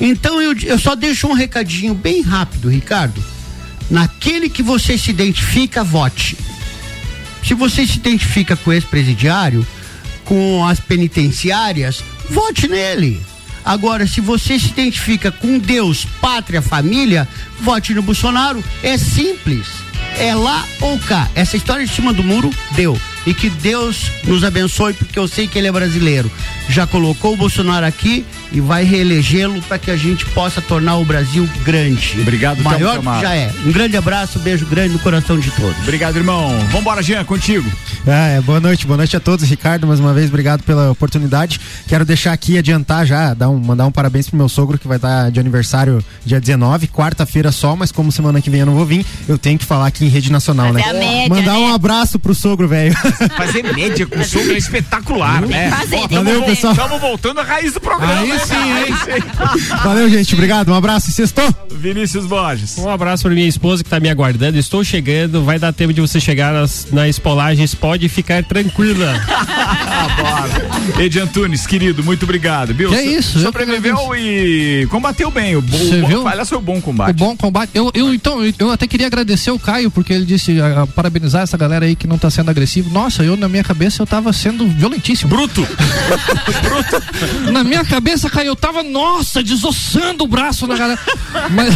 Então 0.00 0.40
eu, 0.40 0.54
eu 0.62 0.78
só 0.78 0.94
deixo 0.94 1.26
um 1.28 1.34
recadinho 1.34 1.92
bem 1.92 2.22
rápido, 2.22 2.70
Ricardo. 2.70 3.22
Naquele 3.90 4.48
que 4.48 4.62
você 4.62 4.96
se 4.96 5.10
identifica, 5.10 5.82
vote. 5.82 6.36
Se 7.44 7.54
você 7.54 7.86
se 7.86 7.96
identifica 7.96 8.56
com 8.56 8.72
esse 8.72 8.86
presidiário, 8.86 9.66
com 10.24 10.64
as 10.64 10.78
penitenciárias, 10.78 12.04
vote 12.28 12.68
nele. 12.68 13.20
Agora, 13.64 14.06
se 14.06 14.20
você 14.20 14.58
se 14.58 14.68
identifica 14.68 15.30
com 15.30 15.58
Deus, 15.58 16.06
pátria, 16.20 16.62
família, 16.62 17.28
vote 17.60 17.92
no 17.94 18.02
Bolsonaro. 18.02 18.62
É 18.82 18.96
simples. 18.96 19.66
É 20.18 20.34
lá 20.34 20.64
ou 20.80 20.98
cá. 20.98 21.28
Essa 21.34 21.56
história 21.56 21.86
de 21.86 21.92
cima 21.92 22.12
do 22.12 22.22
muro 22.22 22.50
deu. 22.72 22.98
e 23.26 23.34
que 23.34 23.50
Deus 23.50 24.10
nos 24.24 24.42
abençoe, 24.42 24.94
porque 24.94 25.18
eu 25.18 25.28
sei 25.28 25.46
que 25.46 25.58
ele 25.58 25.68
é 25.68 25.72
brasileiro. 25.72 26.30
Já 26.68 26.86
colocou 26.86 27.34
o 27.34 27.36
Bolsonaro 27.36 27.84
aqui 27.84 28.24
e 28.52 28.60
vai 28.60 28.84
reelegê-lo 28.84 29.60
para 29.62 29.78
que 29.78 29.90
a 29.90 29.96
gente 29.96 30.24
possa 30.26 30.60
tornar 30.60 30.96
o 30.96 31.04
Brasil 31.04 31.48
grande. 31.64 32.16
Obrigado, 32.20 32.62
Maior 32.62 32.98
que 32.98 33.20
já 33.20 33.34
é. 33.34 33.52
Um 33.64 33.72
grande 33.72 33.96
abraço, 33.96 34.38
um 34.38 34.42
beijo 34.42 34.66
grande 34.66 34.92
no 34.92 34.98
coração 34.98 35.38
de 35.38 35.50
todos. 35.52 35.76
Obrigado, 35.78 36.16
irmão. 36.16 36.50
Vambora, 36.70 37.02
Jean, 37.02 37.24
contigo. 37.24 37.70
Ah, 38.06 38.28
é, 38.28 38.40
boa 38.40 38.60
noite, 38.60 38.86
boa 38.86 38.96
noite 38.96 39.16
a 39.16 39.20
todos. 39.20 39.48
Ricardo, 39.48 39.86
mais 39.86 40.00
uma 40.00 40.12
vez, 40.12 40.28
obrigado 40.28 40.62
pela 40.62 40.90
oportunidade. 40.90 41.60
Quero 41.86 42.04
deixar 42.04 42.32
aqui, 42.32 42.58
adiantar 42.58 43.06
já, 43.06 43.34
dar 43.34 43.48
um, 43.48 43.58
mandar 43.58 43.86
um 43.86 43.92
parabéns 43.92 44.28
pro 44.28 44.36
meu 44.36 44.48
sogro 44.48 44.78
que 44.78 44.88
vai 44.88 44.96
estar 44.96 45.30
de 45.30 45.38
aniversário 45.38 46.02
dia 46.24 46.40
19, 46.40 46.88
quarta-feira 46.88 47.52
só, 47.52 47.76
mas 47.76 47.92
como 47.92 48.10
semana 48.10 48.40
que 48.40 48.50
vem 48.50 48.60
eu 48.60 48.66
não 48.66 48.74
vou 48.74 48.86
vir, 48.86 49.04
eu 49.28 49.38
tenho 49.38 49.58
que 49.58 49.64
falar 49.64 49.86
aqui 49.86 50.04
em 50.04 50.08
rede 50.08 50.30
nacional, 50.32 50.72
Fazer 50.72 50.80
né? 50.80 50.90
a 50.90 50.92
média, 50.92 51.28
mandar 51.28 51.52
né? 51.52 51.58
um 51.58 51.74
abraço 51.74 52.18
pro 52.18 52.34
sogro, 52.34 52.66
velho. 52.66 52.94
Fazer 53.36 53.62
média 53.74 54.06
com 54.06 54.22
sogro 54.24 54.52
é 54.52 54.56
espetacular, 54.58 55.42
né? 55.42 55.70
Fazer, 55.70 55.96
Ó, 55.96 56.08
tem 56.08 56.18
tamo 56.18 56.30
Valeu, 56.30 56.42
pessoal. 56.42 56.74
Tamo 56.74 56.98
voltando 56.98 57.40
à 57.40 57.44
raiz 57.44 57.72
do 57.72 57.80
programa. 57.80 58.20
Aí 58.20 58.28
né? 58.28 58.39
Sim, 58.46 58.54
hein? 58.56 58.94
Valeu, 59.84 60.08
gente, 60.10 60.34
obrigado, 60.34 60.70
um 60.70 60.74
abraço, 60.74 61.10
sextou. 61.10 61.48
Vinícius 61.70 62.26
Borges. 62.26 62.76
Um 62.78 62.88
abraço 62.90 63.22
para 63.24 63.32
minha 63.34 63.48
esposa 63.48 63.82
que 63.82 63.86
está 63.86 63.98
me 64.00 64.08
aguardando. 64.08 64.58
Estou 64.58 64.82
chegando, 64.84 65.42
vai 65.44 65.58
dar 65.58 65.72
tempo 65.72 65.92
de 65.92 66.00
você 66.00 66.20
chegar 66.20 66.52
nas, 66.52 66.88
na 66.92 67.08
Espolagens, 67.08 67.74
pode 67.74 68.08
ficar 68.08 68.44
tranquila. 68.44 69.14
Bora. 70.20 71.02
Edi 71.02 71.20
Antunes, 71.20 71.66
querido, 71.66 72.02
muito 72.02 72.24
obrigado, 72.24 72.74
viu? 72.74 72.90
Que 72.90 72.96
é 72.96 73.04
isso, 73.04 73.38
eu 73.38 73.42
Sobreviveu 73.44 74.14
e 74.16 74.86
combateu 74.90 75.30
bem. 75.30 75.56
O, 75.56 75.62
bo- 75.62 75.76
Você 75.76 76.02
o, 76.02 76.06
viu? 76.06 76.28
Aliás, 76.28 76.48
foi 76.48 76.58
o 76.58 76.60
bom 76.60 76.78
O 76.78 76.82
combate. 76.82 77.16
bom 77.16 77.36
combate. 77.36 77.70
Eu, 77.74 77.90
eu, 77.94 78.12
então, 78.14 78.40
eu- 78.58 78.70
até 78.70 78.86
queria 78.86 79.06
agradecer 79.06 79.50
o 79.50 79.58
Caio, 79.58 79.90
porque 79.90 80.12
ele 80.12 80.24
disse 80.24 80.60
ah, 80.60 80.86
parabenizar 80.94 81.42
essa 81.42 81.56
galera 81.56 81.84
aí 81.86 81.94
que 81.96 82.06
não 82.06 82.18
tá 82.18 82.30
sendo 82.30 82.50
agressivo. 82.50 82.90
Nossa, 82.90 83.22
eu 83.22 83.36
na 83.36 83.48
minha 83.48 83.64
cabeça 83.64 84.02
eu 84.02 84.06
tava 84.06 84.32
sendo 84.32 84.66
violentíssimo. 84.68 85.28
Bruto! 85.30 85.66
Na 87.52 87.64
minha 87.64 87.84
cabeça, 87.84 88.29
Caio, 88.30 88.48
eu 88.48 88.56
tava, 88.56 88.82
nossa, 88.82 89.42
desossando 89.42 90.24
o 90.24 90.26
braço 90.26 90.66
na 90.66 90.76
galera. 90.76 91.00
Mas, 91.50 91.74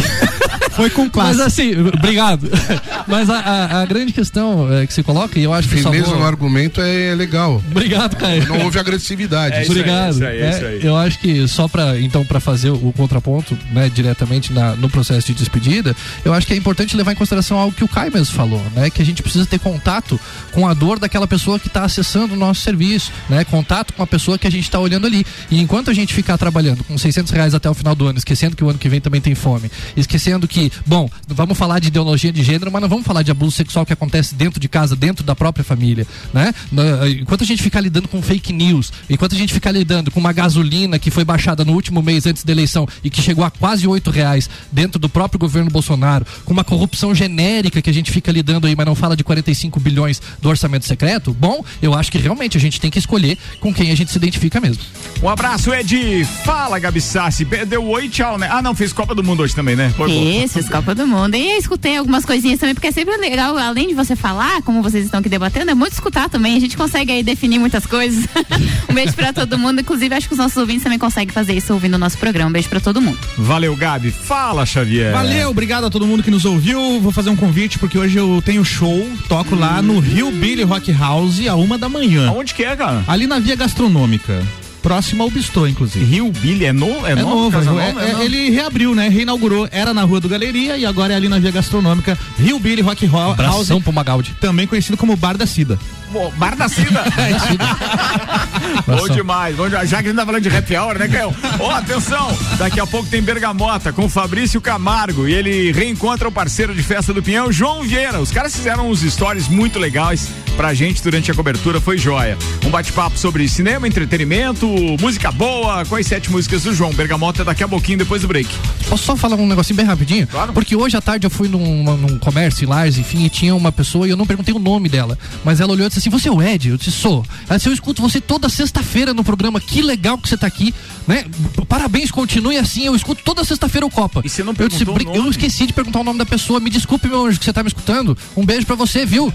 Foi 0.75 0.89
com 0.89 1.09
classe. 1.09 1.37
mas 1.37 1.39
assim, 1.47 1.71
obrigado. 1.79 2.49
Mas 3.07 3.29
a, 3.29 3.39
a- 3.39 3.81
a 3.81 3.85
grande 3.85 4.11
questão 4.11 4.71
é, 4.73 4.85
que 4.85 4.93
se 4.93 5.03
coloca, 5.03 5.39
e 5.39 5.43
eu 5.43 5.53
acho 5.53 5.67
que 5.69 5.75
Firmeza 5.75 6.05
salvou... 6.05 6.21
no 6.21 6.27
argumento 6.27 6.81
é 6.81 7.13
legal. 7.15 7.61
Obrigado, 7.71 8.15
Caio. 8.17 8.45
Não 8.47 8.61
houve 8.65 8.77
agressividade. 8.79 9.55
É 9.55 9.61
isso 9.61 9.71
aí, 9.71 9.79
Obrigado. 9.79 10.11
isso 10.13 10.25
aí, 10.25 10.37
é 10.37 10.45
É, 10.45 10.49
isso 10.49 10.65
aí. 10.65 10.79
Eu 10.85 10.95
acho 10.97 11.19
que 11.19 11.47
só 11.47 11.67
para 11.67 11.99
então 11.99 12.25
para 12.25 12.39
fazer 12.39 12.69
o 12.71 12.93
contraponto, 12.95 13.57
né, 13.71 13.89
diretamente 13.93 14.51
na- 14.51 14.75
no 14.75 14.89
processo 14.89 15.27
de 15.27 15.33
despedida, 15.35 15.95
eu 16.25 16.33
acho 16.33 16.45
que 16.47 16.53
é 16.53 16.57
importante 16.57 16.95
levar 16.97 17.11
em 17.13 17.15
consideração 17.15 17.57
algo 17.57 17.73
que 17.75 17.83
o 17.83 17.87
Caio 17.87 18.11
mesmo 18.11 18.33
falou, 18.35 18.61
né, 18.75 18.89
que 18.89 19.01
a 19.01 19.05
gente 19.05 19.21
precisa 19.23 19.45
ter 19.45 19.59
contato 19.59 20.19
com 20.51 20.67
a 20.67 20.73
dor 20.73 20.99
daquela 20.99 21.27
pessoa 21.27 21.57
que 21.59 21.67
está 21.67 21.83
acessando 21.85 22.33
o 22.33 22.37
nosso 22.37 22.61
serviço, 22.61 23.11
né, 23.29 23.43
contato 23.45 23.93
com 23.93 24.03
a 24.03 24.07
pessoa 24.07 24.37
que 24.37 24.47
a 24.47 24.51
gente 24.51 24.63
está 24.63 24.79
olhando 24.79 25.07
ali. 25.07 25.25
E 25.49 25.59
enquanto 25.61 25.89
a 25.89 25.93
gente 25.93 26.13
ficar 26.13 26.37
trabalhando 26.45 26.83
com 26.83 26.95
600 26.95 27.31
reais 27.31 27.55
até 27.55 27.67
o 27.67 27.73
final 27.73 27.95
do 27.95 28.05
ano, 28.05 28.19
esquecendo 28.19 28.55
que 28.55 28.63
o 28.63 28.69
ano 28.69 28.77
que 28.77 28.87
vem 28.87 29.01
também 29.01 29.19
tem 29.19 29.33
fome, 29.33 29.71
esquecendo 29.97 30.47
que, 30.47 30.71
bom, 30.85 31.09
vamos 31.27 31.57
falar 31.57 31.79
de 31.79 31.87
ideologia 31.87 32.31
de 32.31 32.43
gênero, 32.43 32.71
mas 32.71 32.81
não 32.83 32.87
vamos 32.87 33.03
falar 33.03 33.23
de 33.23 33.31
abuso 33.31 33.55
sexual 33.57 33.83
que 33.83 33.91
acontece 33.91 34.35
dentro 34.35 34.59
de 34.59 34.69
casa, 34.69 34.95
dentro 34.95 35.23
da 35.25 35.35
própria 35.35 35.63
família, 35.65 36.05
né? 36.31 36.53
Na- 36.71 37.09
Enquanto 37.09 37.43
a 37.43 37.47
gente 37.47 37.63
ficar 37.63 37.81
lidando 37.81 38.07
com 38.07 38.21
fake 38.21 38.53
news, 38.53 38.93
enquanto 39.09 39.33
a 39.33 39.37
gente 39.37 39.51
ficar 39.53 39.71
lidando 39.71 40.11
com 40.11 40.19
uma 40.19 40.31
gasolina 40.31 40.99
que 40.99 41.09
foi 41.09 41.23
baixada 41.25 41.65
no 41.65 41.73
último 41.73 42.01
mês 42.03 42.27
antes 42.27 42.43
da 42.43 42.51
eleição 42.51 42.87
e 43.03 43.09
que 43.09 43.21
chegou 43.23 43.43
a 43.43 43.49
quase 43.49 43.87
oito 43.87 44.11
reais 44.11 44.47
dentro 44.71 44.99
do 44.99 45.09
próprio 45.09 45.39
governo 45.39 45.71
Bolsonaro, 45.71 46.25
com 46.45 46.53
uma 46.53 46.63
corrupção 46.63 47.15
genérica 47.15 47.81
que 47.81 47.89
a 47.89 47.93
gente 47.93 48.11
fica 48.11 48.31
lidando 48.31 48.67
aí, 48.67 48.75
mas 48.75 48.85
não 48.85 48.93
fala 48.95 49.15
de 49.17 49.23
45 49.23 49.79
bilhões 49.79 50.21
do 50.41 50.47
orçamento 50.49 50.85
secreto, 50.85 51.33
bom, 51.33 51.63
eu 51.81 51.93
acho 51.95 52.11
que 52.11 52.17
realmente 52.19 52.55
a 52.57 52.61
gente 52.61 52.79
tem 52.79 52.91
que 52.91 52.99
escolher 52.99 53.37
com 53.59 53.73
quem 53.73 53.91
a 53.91 53.95
gente 53.95 54.11
se 54.11 54.17
identifica 54.17 54.59
mesmo. 54.61 54.83
Um 55.23 55.29
abraço, 55.29 55.73
Ed. 55.73 56.27
Fala, 56.43 56.77
Gabi 56.79 57.01
Sassi. 57.01 57.45
Deu 57.45 57.85
oi, 57.87 58.09
tchau, 58.09 58.37
né? 58.37 58.47
Ah, 58.51 58.61
não, 58.61 58.75
fez 58.75 58.91
Copa 58.93 59.15
do 59.15 59.23
Mundo 59.23 59.43
hoje 59.43 59.55
também, 59.55 59.75
né? 59.75 59.93
Foi 59.95 60.07
bom. 60.07 60.43
Isso, 60.43 60.59
esse 60.59 60.69
Copa 60.69 60.93
do 60.93 61.07
Mundo. 61.07 61.35
E 61.35 61.51
eu 61.51 61.57
escutei 61.57 61.97
algumas 61.97 62.25
coisinhas 62.25 62.59
também, 62.59 62.75
porque 62.75 62.87
é 62.87 62.91
sempre 62.91 63.15
legal, 63.17 63.57
além 63.57 63.87
de 63.87 63.93
você 63.93 64.15
falar, 64.15 64.61
como 64.61 64.81
vocês 64.81 65.05
estão 65.05 65.19
aqui 65.19 65.29
debatendo, 65.29 65.71
é 65.71 65.73
muito 65.73 65.93
escutar 65.93 66.29
também. 66.29 66.55
A 66.55 66.59
gente 66.59 66.77
consegue 66.77 67.11
aí 67.11 67.23
definir 67.23 67.59
muitas 67.59 67.85
coisas. 67.85 68.25
um 68.89 68.93
beijo 68.93 69.13
pra 69.13 69.33
todo 69.33 69.57
mundo. 69.57 69.81
Inclusive, 69.81 70.13
acho 70.13 70.27
que 70.27 70.33
os 70.33 70.39
nossos 70.39 70.57
ouvintes 70.57 70.83
também 70.83 70.99
conseguem 70.99 71.33
fazer 71.33 71.53
isso 71.53 71.73
ouvindo 71.73 71.95
o 71.95 71.97
nosso 71.97 72.17
programa. 72.17 72.49
Um 72.49 72.53
beijo 72.53 72.69
pra 72.69 72.79
todo 72.79 73.01
mundo. 73.01 73.17
Valeu, 73.37 73.75
Gabi. 73.75 74.11
Fala, 74.11 74.65
Xavier. 74.65 75.13
Valeu, 75.13 75.49
obrigado 75.49 75.85
a 75.85 75.89
todo 75.89 76.05
mundo 76.05 76.23
que 76.23 76.31
nos 76.31 76.45
ouviu. 76.45 76.99
Vou 76.99 77.11
fazer 77.11 77.29
um 77.29 77.35
convite 77.35 77.79
porque 77.79 77.97
hoje 77.97 78.17
eu 78.17 78.41
tenho 78.45 78.63
show, 78.63 79.09
toco 79.27 79.55
lá 79.55 79.81
no 79.81 79.99
Rio 79.99 80.31
Billy 80.31 80.63
Rock 80.63 80.91
House 80.91 81.45
a 81.47 81.55
uma 81.55 81.77
da 81.77 81.89
manhã. 81.89 82.29
Aonde 82.29 82.53
que 82.53 82.63
é, 82.63 82.75
cara? 82.75 83.03
Ali 83.07 83.27
na 83.27 83.39
Via 83.39 83.55
Gastronômica. 83.55 84.43
Próximo 84.85 85.23
ao 85.23 85.31
Bistrô, 85.31 85.65
inclusive. 85.65 86.05
Rio 86.05 86.31
Billy 86.31 86.65
é, 86.65 86.71
no, 86.71 87.07
é, 87.07 87.13
É 87.13 87.15
novo? 87.15 87.49
novo, 87.49 87.57
é- 87.79 87.89
é- 87.89 87.91
novo? 88.11 88.21
ele 88.21 88.51
reabriu, 88.51 88.93
né? 88.93 89.09
Reinaugurou. 89.09 89.67
Era 89.71 89.95
na 89.95 90.03
Rua 90.03 90.19
do 90.19 90.29
Galeria 90.29 90.77
e 90.77 90.85
agora 90.85 91.11
é 91.11 91.15
ali 91.15 91.27
na 91.27 91.39
Via 91.39 91.49
Gastronômica. 91.49 92.15
Rio 92.37 92.59
Billy 92.59 92.83
Rock 92.83 93.07
House. 93.07 93.33
Abração 93.33 93.81
pro 93.81 93.91
Magaldi. 93.91 94.35
Também 94.39 94.67
conhecido 94.67 94.95
como 94.95 95.15
Bar 95.15 95.37
da 95.37 95.47
Cida. 95.47 95.79
Pô, 96.13 96.29
Bar 96.37 96.55
da 96.55 96.69
Cida. 96.69 97.03
bom 98.85 99.09
demais, 99.09 99.55
bom 99.55 99.67
demais. 99.67 99.89
Já 99.89 99.97
que 99.97 100.09
a 100.09 100.11
gente 100.11 100.19
tá 100.19 100.25
falando 100.25 100.43
de 100.43 100.55
happy 100.55 100.77
hour, 100.77 100.99
né, 100.99 101.07
Caio? 101.07 101.35
Ó, 101.59 101.71
atenção! 101.71 102.37
Daqui 102.59 102.79
a 102.79 102.85
pouco 102.85 103.09
tem 103.09 103.21
Bergamota 103.23 103.91
com 103.91 104.07
Fabrício 104.07 104.61
Camargo 104.61 105.27
e 105.27 105.33
ele 105.33 105.71
reencontra 105.71 106.27
o 106.27 106.31
parceiro 106.31 106.75
de 106.75 106.83
festa 106.83 107.11
do 107.11 107.23
Pinhão, 107.23 107.51
João 107.51 107.81
Vieira. 107.81 108.19
Os 108.21 108.31
caras 108.31 108.55
fizeram 108.55 108.89
uns 108.89 109.01
stories 109.01 109.47
muito 109.47 109.79
legais 109.79 110.29
pra 110.55 110.73
gente 110.73 111.01
durante 111.03 111.29
a 111.31 111.33
cobertura, 111.33 111.81
foi 111.81 111.97
joia. 111.97 112.37
Um 112.65 112.69
bate-papo 112.69 113.17
sobre 113.17 113.47
cinema, 113.49 113.87
entretenimento, 113.87 114.67
música 114.99 115.31
boa, 115.31 115.85
com 115.85 115.95
as 115.95 116.05
sete 116.07 116.31
músicas 116.31 116.63
do 116.63 116.73
João. 116.73 116.93
Bergamota 116.93 117.43
daqui 117.43 117.63
a 117.63 117.67
pouquinho, 117.67 117.97
depois 117.97 118.21
do 118.21 118.27
break. 118.27 118.49
Posso 118.89 119.03
só 119.03 119.15
falar 119.15 119.35
um 119.35 119.47
negocinho 119.47 119.77
bem 119.77 119.85
rapidinho? 119.85 120.27
Claro. 120.27 120.53
Porque 120.53 120.75
hoje 120.75 120.95
à 120.97 121.01
tarde 121.01 121.25
eu 121.25 121.29
fui 121.31 121.47
num, 121.47 121.83
num 121.97 122.19
comércio 122.19 122.63
em 122.65 122.67
Lars, 122.67 122.97
enfim, 122.97 123.23
e 123.25 123.29
tinha 123.29 123.55
uma 123.55 123.71
pessoa 123.71 124.07
e 124.07 124.09
eu 124.11 124.17
não 124.17 124.25
perguntei 124.25 124.53
o 124.53 124.59
nome 124.59 124.87
dela. 124.89 125.17
Mas 125.43 125.59
ela 125.59 125.71
olhou 125.73 125.85
e 125.85 125.89
disse 125.89 125.99
assim: 125.99 126.09
Você 126.09 126.29
é 126.29 126.31
o 126.31 126.41
Ed? 126.41 126.69
Eu 126.69 126.77
disse: 126.77 126.91
Sou. 126.91 127.25
Ela 127.47 127.57
disse: 127.57 127.69
Eu 127.69 127.73
escuto 127.73 128.01
você 128.01 128.19
toda 128.21 128.49
sexta-feira 128.49 129.13
no 129.13 129.23
programa. 129.23 129.59
Que 129.59 129.81
legal 129.81 130.17
que 130.17 130.27
você 130.29 130.37
tá 130.37 130.47
aqui, 130.47 130.73
né? 131.07 131.25
Parabéns, 131.67 132.11
continue 132.11 132.57
assim. 132.57 132.85
Eu 132.85 132.95
escuto 132.95 133.21
toda 133.23 133.43
sexta-feira 133.43 133.85
o 133.85 133.89
Copa. 133.91 134.21
E 134.23 134.29
você 134.29 134.43
não 134.43 134.53
eu, 134.57 134.67
disse, 134.67 134.85
perguntou 134.85 134.93
o 134.93 134.95
"Bri- 134.95 135.17
eu 135.17 135.23
nome?" 135.23 135.29
esqueci 135.31 135.65
de 135.67 135.73
perguntar 135.73 135.99
o 135.99 136.03
nome 136.03 136.19
da 136.19 136.25
pessoa. 136.25 136.59
Me 136.59 136.69
desculpe, 136.69 137.07
meu 137.07 137.25
anjo, 137.25 137.39
que 137.39 137.45
você 137.45 137.53
tá 137.53 137.63
me 137.63 137.67
escutando. 137.67 138.17
Um 138.35 138.45
beijo 138.45 138.65
pra 138.65 138.75
você, 138.75 139.05
viu? 139.05 139.31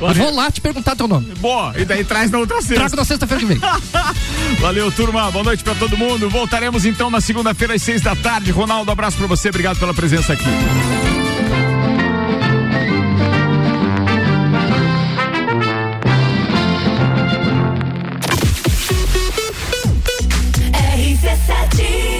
Eu 0.00 0.12
vou 0.14 0.34
lá 0.34 0.50
te 0.50 0.60
perguntar 0.60 0.96
teu 0.96 1.06
nome. 1.06 1.32
Boa, 1.40 1.72
e 1.78 1.84
daí 1.84 2.04
traz 2.04 2.30
na 2.30 2.38
outra 2.38 2.56
sexta. 2.60 2.74
Trago 2.74 2.96
na 2.96 3.04
sexta-feira 3.04 3.40
que 3.40 3.46
vem. 3.46 3.60
Valeu, 4.60 4.83
Valeu, 4.84 4.96
turma. 4.96 5.30
Boa 5.30 5.44
noite 5.44 5.64
para 5.64 5.74
todo 5.74 5.96
mundo. 5.96 6.28
Voltaremos 6.28 6.84
então 6.84 7.08
na 7.08 7.18
segunda-feira 7.18 7.72
às 7.74 7.82
seis 7.82 8.02
da 8.02 8.14
tarde. 8.14 8.50
Ronaldo, 8.50 8.90
abraço 8.90 9.16
para 9.16 9.26
você. 9.26 9.48
Obrigado 9.48 9.78
pela 9.78 9.94
presença 9.94 10.34
aqui. 10.34 10.44
RC7 20.94 22.13